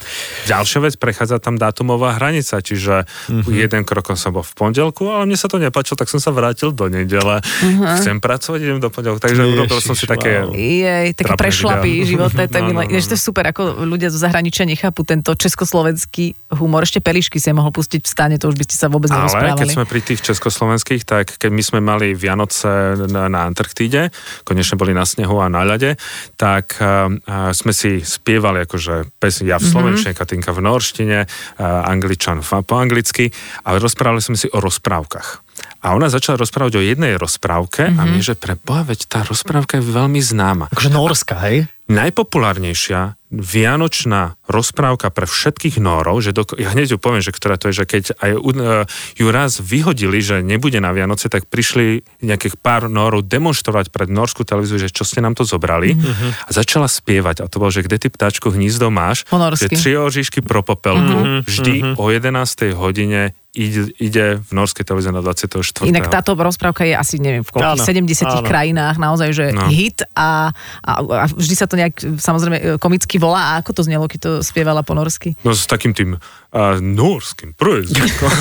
Ďalšia 0.48 0.79
vec, 0.81 0.94
prechádza 0.96 1.37
tam 1.37 1.61
dátumová 1.61 2.16
hranica, 2.16 2.64
čiže 2.64 3.05
uh-huh. 3.05 3.52
jeden 3.52 3.85
krokom 3.85 4.16
som 4.16 4.33
bol 4.33 4.40
v 4.40 4.55
pondelku, 4.57 5.12
ale 5.12 5.29
mne 5.29 5.37
sa 5.37 5.52
to 5.52 5.61
nepáčilo, 5.61 6.00
tak 6.00 6.09
som 6.09 6.16
sa 6.16 6.33
vrátil 6.33 6.72
do 6.72 6.88
nedele. 6.88 7.44
Uh-huh. 7.44 7.96
Chcem 8.00 8.16
pracovať, 8.24 8.59
idem 8.64 8.81
do 8.81 8.88
pondelku. 8.88 9.20
Takže 9.20 9.44
Ježiš, 9.44 9.52
urobil 9.52 9.79
som 9.85 9.92
si 9.92 10.09
také... 10.09 10.48
Jej, 10.57 11.12
také 11.12 11.37
prešlapy 11.37 11.92
životné. 12.09 12.48
To, 12.57 12.62
je, 12.62 13.02
to 13.05 13.14
je 13.18 13.20
super, 13.20 13.44
ako 13.50 13.85
ľudia 13.85 14.09
zo 14.09 14.16
zahraničia 14.22 14.64
nechápu 14.64 15.02
tento 15.05 15.35
československý 15.35 16.05
československý 16.06 16.56
humor. 16.56 16.82
Ešte 16.86 17.00
pelišky 17.02 17.36
si 17.42 17.52
mohol 17.52 17.72
pustiť 17.74 18.00
v 18.00 18.08
stane, 18.08 18.36
to 18.38 18.48
už 18.48 18.56
by 18.56 18.64
ste 18.64 18.76
sa 18.78 18.86
vôbec 18.88 19.10
nerozprávali. 19.10 19.52
Ale 19.52 19.60
keď 19.60 19.68
sme 19.74 19.84
pri 19.84 20.00
tých 20.00 20.20
československých, 20.22 21.02
tak 21.04 21.26
keď 21.36 21.50
my 21.52 21.62
sme 21.62 21.80
mali 21.82 22.14
Vianoce 22.14 22.96
na, 23.10 23.28
na 23.28 23.40
Antarktíde, 23.44 24.14
konečne 24.46 24.78
boli 24.78 24.94
na 24.94 25.04
snehu 25.04 25.42
a 25.42 25.50
na 25.50 25.66
ľade, 25.66 25.98
tak 26.38 26.78
uh, 26.80 27.10
sme 27.52 27.72
si 27.74 28.00
spievali 28.00 28.64
akože 28.64 29.18
pes, 29.18 29.42
ja 29.42 29.58
v 29.58 29.66
mhm. 29.66 29.70
slovenčine, 29.70 30.10
mm-hmm. 30.14 30.22
Katinka 30.26 30.50
v 30.54 30.60
norštine, 30.62 31.18
uh, 31.26 31.90
angličan 31.90 32.40
po 32.42 32.74
anglicky 32.78 33.34
a 33.66 33.76
rozprávali 33.76 34.22
sme 34.22 34.38
si 34.38 34.46
o 34.50 34.58
rozprávkach. 34.62 35.44
A 35.86 35.96
ona 35.96 36.12
začala 36.12 36.36
rozprávať 36.36 36.78
o 36.80 36.82
jednej 36.84 37.16
rozprávke 37.16 37.88
mm-hmm. 37.88 38.00
a 38.00 38.02
my, 38.08 38.18
mhm. 38.20 38.26
že 38.26 38.34
pre 38.36 38.54
Boha, 38.56 38.86
veď 38.86 39.08
tá 39.08 39.20
rozprávka 39.26 39.80
je 39.80 39.84
veľmi 39.84 40.20
známa. 40.20 40.72
Akože 40.72 40.90
norská, 40.92 41.36
hej? 41.50 41.68
Najpopulárnejšia 41.87 43.14
vianočná 43.31 44.38
rozprávka 44.46 45.11
pre 45.11 45.27
všetkých 45.27 45.83
Nórov, 45.83 46.22
že 46.22 46.31
doko- 46.31 46.55
ja 46.59 46.70
hneď 46.70 46.94
ju 46.94 46.99
poviem, 46.99 47.22
že 47.22 47.35
ktorá 47.35 47.59
to 47.59 47.70
je, 47.70 47.83
že 47.83 47.85
keď 47.87 48.05
aj 48.22 48.31
uh, 48.38 48.87
ju 49.18 49.27
raz 49.31 49.59
vyhodili, 49.59 50.22
že 50.22 50.46
nebude 50.46 50.79
na 50.79 50.94
Vianoce, 50.94 51.27
tak 51.27 51.51
prišli 51.51 52.07
nejakých 52.22 52.59
pár 52.59 52.87
Nórov 52.87 53.27
demonstrovať 53.27 53.90
pred 53.90 54.11
norskú 54.11 54.46
televíziu, 54.46 54.79
že 54.79 54.94
čo 54.94 55.03
ste 55.03 55.22
nám 55.22 55.35
to 55.35 55.42
zobrali 55.42 55.99
mm-hmm. 55.99 56.46
a 56.46 56.51
začala 56.55 56.87
spievať 56.87 57.42
a 57.42 57.51
to 57.51 57.59
bolo, 57.59 57.75
že 57.75 57.83
kde 57.83 57.99
ty 57.99 58.09
ptáčku 58.11 58.51
hnízdo 58.51 58.90
máš, 58.94 59.27
že 59.59 59.70
tri 59.70 59.99
oříšky 59.99 60.42
pro 60.42 60.62
popelku, 60.62 61.03
mm-hmm. 61.03 61.40
vždy 61.46 61.75
mm-hmm. 61.83 62.03
o 62.03 62.05
11. 62.11 62.79
hodine 62.79 63.34
ide, 63.57 63.82
ide 63.96 64.24
v 64.38 64.50
norskej 64.52 64.84
televízii 64.84 65.16
na 65.16 65.24
24. 65.24 65.88
Inak 65.88 66.12
táto 66.12 66.36
rozprávka 66.36 66.84
je 66.84 66.92
asi, 66.92 67.16
neviem, 67.16 67.40
v 67.40 67.50
koľkých, 67.50 67.88
70 67.88 68.28
áno. 68.28 68.44
krajinách 68.44 68.96
naozaj, 69.00 69.28
že 69.32 69.44
no. 69.57 69.66
hit 69.72 70.04
a, 70.12 70.52
a, 70.84 70.92
a 71.00 71.24
vždy 71.32 71.54
sa 71.57 71.64
to 71.64 71.80
nejak 71.80 71.96
samozrejme 72.20 72.76
komicky 72.76 73.16
volá. 73.16 73.57
A 73.57 73.64
ako 73.64 73.80
to 73.80 73.82
znelo, 73.88 74.04
keď 74.07 74.20
to 74.20 74.30
spievala 74.44 74.84
po 74.84 74.92
norsky? 74.92 75.32
No 75.40 75.57
s 75.57 75.64
takým 75.64 75.96
tým 75.96 76.20
uh, 76.20 76.76
norským 76.78 77.57
prízvukom. 77.57 78.32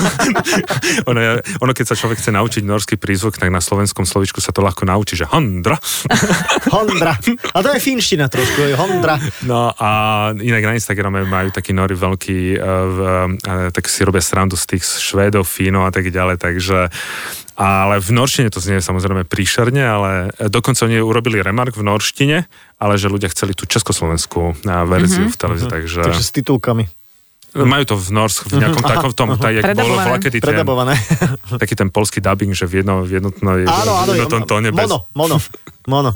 ono, 1.10 1.18
je, 1.20 1.30
ono, 1.64 1.72
keď 1.72 1.86
sa 1.92 1.96
človek 1.96 2.20
chce 2.20 2.30
naučiť 2.36 2.62
norský 2.62 2.94
prízvuk, 3.00 3.40
tak 3.40 3.48
na 3.48 3.64
slovenskom 3.64 4.04
slovičku 4.04 4.44
sa 4.44 4.52
to 4.52 4.60
ľahko 4.60 4.84
naučí, 4.84 5.16
že 5.16 5.24
Hondra. 5.24 5.80
Hondra. 6.76 7.16
A 7.52 7.56
to 7.64 7.68
je 7.72 7.80
finština 7.80 8.28
trošku, 8.28 8.68
je 8.68 8.76
Hondra. 8.76 9.16
No 9.48 9.72
a 9.72 9.88
inak 10.36 10.64
na 10.64 10.76
Instagrame 10.76 11.24
majú 11.24 11.48
taký 11.48 11.72
nori 11.72 11.96
veľký, 11.96 12.38
uh, 12.56 12.60
uh, 12.60 13.68
tak 13.72 13.88
si 13.88 14.04
robia 14.04 14.20
srandu 14.20 14.60
z 14.60 14.76
tých 14.76 14.84
Švédov, 15.06 15.46
Fínov 15.46 15.86
a 15.86 15.92
tak 15.94 16.10
ďalej, 16.10 16.42
takže 16.42 16.90
ale 17.56 18.04
v 18.04 18.10
norštine 18.12 18.52
to 18.52 18.60
znie 18.60 18.84
samozrejme 18.84 19.24
príšerne, 19.24 19.80
ale 19.80 20.10
dokonca 20.52 20.84
oni 20.84 21.00
urobili 21.00 21.40
remark 21.40 21.72
v 21.72 21.88
norštine, 21.88 22.44
ale 22.76 22.94
že 23.00 23.08
ľudia 23.08 23.32
chceli 23.32 23.56
tú 23.56 23.64
československú 23.64 24.60
verziu 24.84 25.24
mm-hmm. 25.24 25.32
v 25.32 25.36
televízii, 25.40 25.64
mm-hmm. 25.64 25.86
takže... 25.88 26.00
Takže 26.04 26.24
s 26.24 26.32
titulkami. 26.36 26.84
Majú 27.56 27.84
to 27.88 27.96
v 27.96 28.08
Norsk, 28.12 28.52
v 28.52 28.60
nejakom 28.60 28.84
aha, 28.84 28.90
takom 28.92 29.12
tom, 29.16 29.28
tak, 29.40 29.56
jak 29.56 29.64
bolo 29.72 29.96
vlakedy 29.96 30.44
ten, 30.44 30.60
taký 31.64 31.72
ten 31.72 31.88
polský 31.88 32.20
dubbing, 32.20 32.52
že 32.52 32.68
v, 32.68 32.84
jedno, 32.84 33.00
v 33.08 33.16
jednotnej 33.16 33.64
áno, 33.64 33.92
áno, 34.04 34.12
jednotnom 34.12 34.44
tóne. 34.44 34.68
Mono, 34.68 35.08
bez... 35.08 35.16
mono, 35.16 35.36
mono. 35.88 36.10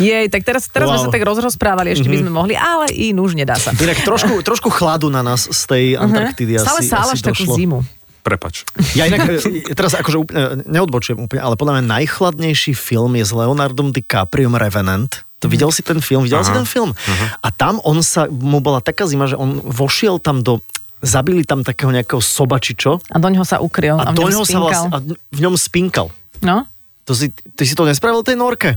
Jej, 0.00 0.32
tak 0.32 0.48
teraz, 0.48 0.64
teraz 0.72 0.88
wow. 0.88 0.96
sme 0.96 1.00
sa 1.04 1.08
tak 1.12 1.28
rozprávali, 1.28 1.92
ešte 1.92 2.08
mm-hmm. 2.08 2.12
by 2.14 2.16
mhm. 2.16 2.24
sme 2.24 2.32
mohli, 2.32 2.54
ale 2.56 2.88
i 2.96 3.12
už 3.12 3.36
nedá 3.36 3.60
sa. 3.60 3.76
Inak 3.76 4.00
trošku, 4.00 4.40
trošku 4.40 4.72
chladu 4.72 5.12
na 5.12 5.20
nás 5.20 5.44
z 5.44 5.62
tej. 5.68 5.84
Antarktidy 6.00 6.56
uh-huh. 6.56 6.64
Stále 6.64 6.80
sálaš 6.80 7.20
takú 7.20 7.44
zimu. 7.44 7.84
Prepač. 8.28 8.68
Ja 8.92 9.08
inak, 9.08 9.24
e, 9.40 9.72
teraz 9.72 9.96
akože 9.96 10.16
úplne, 10.20 10.60
neodbočujem 10.68 11.16
úplne, 11.16 11.40
ale 11.40 11.56
podľa 11.56 11.80
mňa 11.80 11.84
najchladnejší 11.88 12.76
film 12.76 13.16
je 13.16 13.24
s 13.24 13.32
Leonardom 13.32 13.88
DiCapriom 13.88 14.52
Revenant. 14.52 15.24
To 15.40 15.48
mhm. 15.48 15.52
videl 15.56 15.70
si 15.72 15.80
ten 15.80 16.04
film? 16.04 16.28
Videl 16.28 16.44
Aha. 16.44 16.48
si 16.48 16.52
ten 16.52 16.68
film? 16.68 16.92
Aha. 16.92 17.40
A 17.40 17.48
tam 17.48 17.80
on 17.88 18.04
sa, 18.04 18.28
mu 18.28 18.60
bola 18.60 18.84
taká 18.84 19.08
zima, 19.08 19.24
že 19.24 19.40
on 19.40 19.64
vošiel 19.64 20.20
tam 20.20 20.44
do 20.44 20.60
zabili 20.98 21.46
tam 21.46 21.62
takého 21.62 21.94
nejakého 21.94 22.18
sobačičo. 22.18 22.98
A 23.14 23.16
do 23.22 23.28
ňoho 23.30 23.46
sa 23.46 23.62
ukryl 23.62 24.02
a, 24.02 24.10
a 24.10 24.12
v 24.12 24.18
ňom 24.18 24.42
Sa 24.42 24.58
vlastne, 24.58 24.90
a 24.90 24.98
v 25.14 25.38
ňom 25.38 25.54
spinkal. 25.54 26.10
No? 26.42 26.66
To 27.08 27.16
si, 27.16 27.32
ty 27.32 27.64
si 27.64 27.72
to 27.72 27.88
nespravil 27.88 28.20
tej 28.20 28.36
norke? 28.36 28.76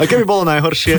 a 0.00 0.02
keby 0.08 0.24
bolo 0.24 0.48
najhoršie? 0.48 0.96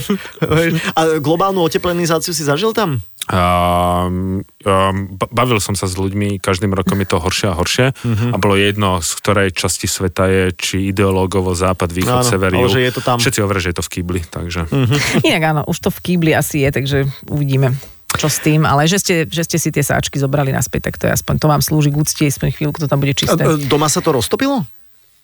A 1.00 1.18
globálnu 1.18 1.66
oteplenizáciu 1.66 2.30
si 2.30 2.46
zažil 2.46 2.78
tam? 2.78 3.02
Um, 3.30 4.42
um, 4.66 5.14
bavil 5.30 5.62
som 5.62 5.78
sa 5.78 5.86
s 5.86 5.94
ľuďmi, 5.94 6.42
každým 6.42 6.74
rokom 6.74 6.98
je 7.00 7.08
to 7.08 7.22
horšie 7.22 7.48
a 7.48 7.56
horšie 7.56 7.94
uh-huh. 7.94 8.34
a 8.34 8.36
bolo 8.42 8.58
jedno, 8.58 8.98
z 8.98 9.12
ktorej 9.22 9.50
časti 9.54 9.86
sveta 9.86 10.26
je, 10.26 10.44
či 10.58 10.90
ideológovo 10.90 11.54
západ, 11.54 11.94
východ, 11.94 12.26
áno, 12.26 12.28
sever, 12.28 12.50
že 12.50 12.82
je 12.82 12.92
to 12.98 13.02
tam. 13.06 13.22
Všetci 13.22 13.40
hovoria, 13.46 13.62
že 13.62 13.70
je 13.72 13.78
to 13.78 13.86
v 13.86 13.92
kýbli, 13.94 14.22
takže... 14.26 14.66
Uh-huh. 14.68 15.22
Inak 15.22 15.44
áno, 15.54 15.62
už 15.70 15.78
to 15.80 15.90
v 15.94 16.00
kýbli 16.02 16.34
asi 16.34 16.66
je, 16.66 16.70
takže 16.74 16.98
uvidíme 17.30 17.78
čo 18.18 18.28
s 18.28 18.44
tým, 18.44 18.68
ale 18.68 18.90
že 18.90 19.00
ste, 19.00 19.16
že 19.30 19.48
ste 19.48 19.58
si 19.62 19.70
tie 19.72 19.86
sáčky 19.86 20.20
zobrali 20.20 20.52
naspäť, 20.52 20.92
tak 20.92 21.00
to 21.00 21.08
je 21.08 21.16
aspoň, 21.16 21.40
to 21.40 21.48
vám 21.48 21.62
slúži 21.64 21.94
k 21.94 22.00
úcti, 22.02 22.24
aspoň 22.28 22.58
chvíľku 22.58 22.84
to 22.84 22.90
tam 22.90 23.00
bude 23.00 23.16
čisté. 23.16 23.40
A, 23.40 23.56
doma 23.56 23.88
sa 23.88 24.04
to 24.04 24.12
roztopilo? 24.12 24.68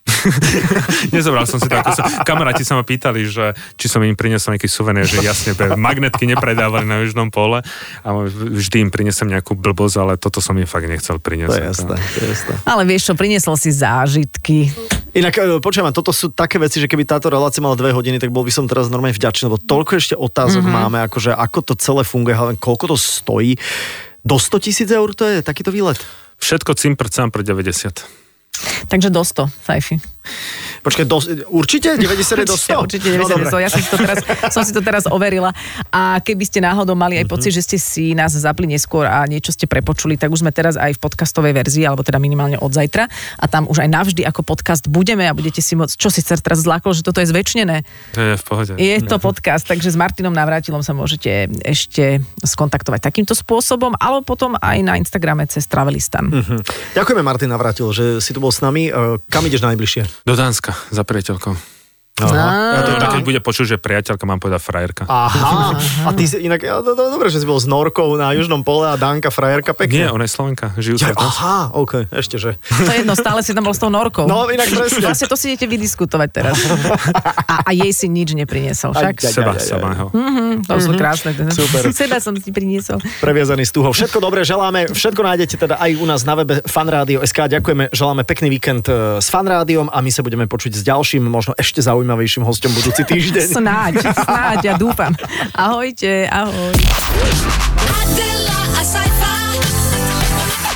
Nezobral 1.15 1.45
som 1.45 1.59
si 1.59 1.67
to, 1.67 1.75
ako 1.75 1.91
sa, 1.93 2.03
kamaráti 2.23 2.63
sa 2.63 2.79
ma 2.79 2.83
pýtali, 2.83 3.27
že 3.27 3.53
či 3.75 3.91
som 3.91 3.99
im 4.03 4.15
priniesol 4.15 4.55
nejaký 4.55 4.69
suvenér, 4.69 5.05
že 5.07 5.19
jasne, 5.23 5.53
magnetky 5.75 6.27
nepredávali 6.27 6.87
na 6.87 7.03
južnom 7.03 7.29
pole 7.29 7.61
a 8.03 8.09
vždy 8.31 8.87
im 8.87 8.89
prinesem 8.91 9.27
nejakú 9.27 9.53
blbosť, 9.55 9.95
ale 9.99 10.13
toto 10.15 10.39
som 10.39 10.55
im 10.55 10.67
fakt 10.67 10.87
nechcel 10.87 11.19
priniesť. 11.19 11.51
To 11.51 11.59
je 11.59 11.65
jasné, 11.67 11.95
to 11.95 12.17
je 12.23 12.27
jasné. 12.31 12.53
Ale 12.63 12.83
vieš 12.87 13.11
čo, 13.11 13.13
priniesol 13.13 13.55
si 13.59 13.69
zážitky. 13.71 14.71
Inak, 15.17 15.33
e, 15.39 15.57
počujem, 15.59 15.89
toto 15.91 16.13
sú 16.13 16.29
také 16.31 16.61
veci, 16.61 16.77
že 16.77 16.87
keby 16.87 17.07
táto 17.07 17.31
relácia 17.31 17.63
mala 17.63 17.79
dve 17.79 17.91
hodiny, 17.91 18.21
tak 18.21 18.29
bol 18.29 18.45
by 18.45 18.51
som 18.53 18.69
teraz 18.69 18.91
normálne 18.91 19.17
vďačný, 19.17 19.49
lebo 19.49 19.59
toľko 19.59 19.91
ešte 19.97 20.15
otázok 20.15 20.63
mm-hmm. 20.63 20.83
máme, 20.83 20.97
akože 21.09 21.33
ako 21.33 21.59
to 21.63 21.73
celé 21.79 22.03
funguje, 22.05 22.35
ale 22.35 22.51
koľko 22.59 22.93
to 22.93 22.97
stojí. 22.99 23.57
Do 24.27 24.35
100 24.35 24.59
tisíc 24.59 24.89
eur 24.91 25.15
to 25.15 25.23
je 25.23 25.39
takýto 25.39 25.71
výlet? 25.71 25.97
Všetko 26.37 26.77
cimpr, 26.77 27.09
pre 27.09 27.41
90. 27.41 28.26
Takže 28.87 29.09
do 29.09 29.25
100, 29.25 29.49
Saifi. 29.63 29.99
Počkaj, 30.87 31.03
do, 31.03 31.19
určite? 31.51 31.99
90 31.99 32.47
do 32.47 32.55
100? 32.55 32.85
Určite 32.87 33.11
90 33.11 33.27
no, 33.27 33.35
do 33.43 33.47
100. 33.51 33.65
Ja 33.65 33.69
som 33.69 33.81
si, 33.83 33.89
to 33.91 33.97
teraz, 33.99 34.17
som 34.55 34.63
si 34.63 34.71
to 34.71 34.79
teraz 34.79 35.03
overila. 35.09 35.51
A 35.91 36.23
keby 36.23 36.47
ste 36.47 36.63
náhodou 36.63 36.95
mali 36.95 37.19
aj 37.19 37.27
pocit, 37.27 37.51
mm-hmm. 37.51 37.59
že 37.59 37.67
ste 37.67 37.77
si 37.81 38.05
nás 38.15 38.31
zapli 38.31 38.71
neskôr 38.71 39.03
a 39.03 39.27
niečo 39.27 39.51
ste 39.51 39.67
prepočuli, 39.67 40.15
tak 40.15 40.31
už 40.31 40.47
sme 40.47 40.55
teraz 40.55 40.79
aj 40.79 40.95
v 40.95 40.99
podcastovej 41.03 41.51
verzii, 41.51 41.83
alebo 41.83 42.07
teda 42.07 42.23
minimálne 42.23 42.55
od 42.55 42.71
zajtra. 42.71 43.11
A 43.41 43.45
tam 43.51 43.67
už 43.67 43.83
aj 43.83 43.89
navždy 43.91 44.23
ako 44.23 44.47
podcast 44.47 44.87
budeme 44.87 45.27
a 45.27 45.35
budete 45.35 45.59
si 45.59 45.75
môcť, 45.75 45.91
čo 45.99 46.07
si 46.07 46.23
teraz 46.23 46.63
zlákol, 46.63 46.95
že 46.95 47.03
toto 47.03 47.19
je 47.19 47.27
zväčšené. 47.27 47.83
To 48.15 48.21
je 48.23 48.33
v 48.39 48.43
pohode. 48.47 48.71
Je 48.79 48.95
to 49.03 49.19
podcast, 49.19 49.67
takže 49.67 49.91
s 49.91 49.97
Martinom 49.99 50.31
Navrátilom 50.31 50.79
sa 50.85 50.95
môžete 50.95 51.51
ešte 51.67 52.23
skontaktovať 52.47 53.03
takýmto 53.03 53.35
spôsobom, 53.35 53.91
alebo 53.99 54.23
potom 54.23 54.55
aj 54.55 54.77
na 54.87 54.95
Instagrame 54.95 55.43
cez 55.51 55.67
Travelistan. 55.67 56.31
Mm-hmm. 56.31 56.59
Ďakujeme 56.95 57.21
Martin 57.27 57.51
Navrátil, 57.51 57.91
že 57.91 58.05
si 58.23 58.31
tu 58.31 58.39
bol 58.39 58.55
s 58.55 58.63
nami. 58.63 58.87
E, 58.87 59.19
kam 59.27 59.43
ideš 59.43 59.67
najbližšie? 59.67 60.16
Do 60.25 60.33
Dánska 60.33 60.73
za 60.89 61.03
priateľkou. 61.03 61.76
Aha. 62.17 62.81
Ja 62.81 62.81
to, 62.81 63.07
keď 63.13 63.23
bude 63.23 63.39
počuť, 63.45 63.65
že 63.73 63.77
priateľka, 63.77 64.23
mám 64.25 64.41
povedať 64.41 64.61
frajerka. 64.65 65.03
Aha. 65.05 65.77
A 66.05 66.09
ty 66.17 66.25
si 66.25 66.41
inak, 66.41 66.65
ja, 66.65 66.81
to, 66.81 66.97
to, 66.97 67.13
dobre, 67.13 67.29
že 67.29 67.41
si 67.41 67.45
bol 67.45 67.61
s 67.61 67.69
Norkou 67.69 68.17
na 68.17 68.33
južnom 68.33 68.65
pole 68.65 68.89
a 68.89 68.97
Danka 68.97 69.29
frajerka 69.29 69.77
pekne. 69.77 70.07
Nie, 70.07 70.09
ona 70.09 70.25
je 70.25 70.31
Slovenka, 70.33 70.73
žijú 70.81 70.97
ja, 70.97 71.13
Aha, 71.13 71.77
ok, 71.77 72.09
ešte 72.09 72.41
že. 72.41 72.57
To 72.57 72.89
je 72.89 72.97
jedno, 73.05 73.13
stále 73.13 73.45
si 73.45 73.53
tam 73.53 73.69
bol 73.69 73.75
s 73.77 73.81
tou 73.81 73.93
Norkou. 73.93 74.25
No, 74.25 74.49
inak 74.49 74.65
presne. 74.65 75.05
Vlastne 75.05 75.27
to 75.29 75.37
si 75.37 75.53
idete 75.53 75.69
vydiskutovať 75.69 76.29
teraz. 76.33 76.57
A, 77.47 77.69
a 77.69 77.71
jej 77.71 77.91
si 77.93 78.09
nič 78.09 78.33
nepriniesol, 78.33 78.97
však? 78.97 79.15
Aj, 79.21 79.29
Seba 79.29 79.53
aj, 79.53 79.61
samého. 79.61 80.05
Mm-hmm, 80.09 80.51
to 80.65 80.73
mm-hmm. 80.73 80.81
sú 80.81 80.91
mhm. 80.91 80.99
krásne. 80.99 81.29
Super. 81.53 81.81
Seba 82.01 82.17
som 82.17 82.33
si 82.37 82.49
priniesol. 82.49 82.97
Previazaný 83.21 83.69
z 83.69 83.71
tuhou. 83.77 83.91
Všetko 83.93 84.17
dobré 84.17 84.41
želáme, 84.41 84.89
všetko 84.89 85.21
nájdete 85.21 85.55
teda 85.57 85.75
aj 85.77 85.91
u 85.97 86.05
nás 86.05 86.21
na 86.25 86.33
webe 86.37 86.65
fanradio.sk. 86.65 87.39
Ďakujeme, 87.47 87.93
želáme 87.93 88.23
pekný 88.25 88.47
víkend 88.51 88.85
e, 88.89 89.21
s 89.21 89.27
fanrádiom 89.29 89.89
a 89.93 89.97
my 90.01 90.11
sa 90.11 90.21
budeme 90.25 90.45
počuť 90.49 90.73
s 90.77 90.81
ďalším, 90.81 91.25
možno 91.27 91.53
ešte 91.59 91.83
zaujímavejším 92.07 92.43
hostom 92.47 92.71
budúci 92.71 93.03
týždeň. 93.03 93.47
Snáď, 93.51 93.93
snáď, 94.15 94.57
ja 94.63 94.73
dúfam. 94.79 95.11
Ahojte, 95.51 96.23
ahoj. 96.31 96.71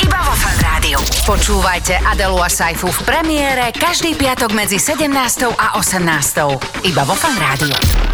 Iba 0.04 0.20
vo 0.28 0.34
Fan 0.36 0.58
Rádiu. 0.60 1.00
Počúvajte 1.24 1.96
Adelu 2.04 2.36
a 2.36 2.52
Saifu 2.52 2.92
v 2.92 3.00
premiére 3.08 3.72
každý 3.72 4.12
piatok 4.20 4.52
medzi 4.52 4.76
17. 4.76 5.08
a 5.56 5.80
18. 5.80 6.84
Iba 6.84 7.08
vo 7.08 7.16
Fan 7.16 7.40
Rádiu. 7.40 8.11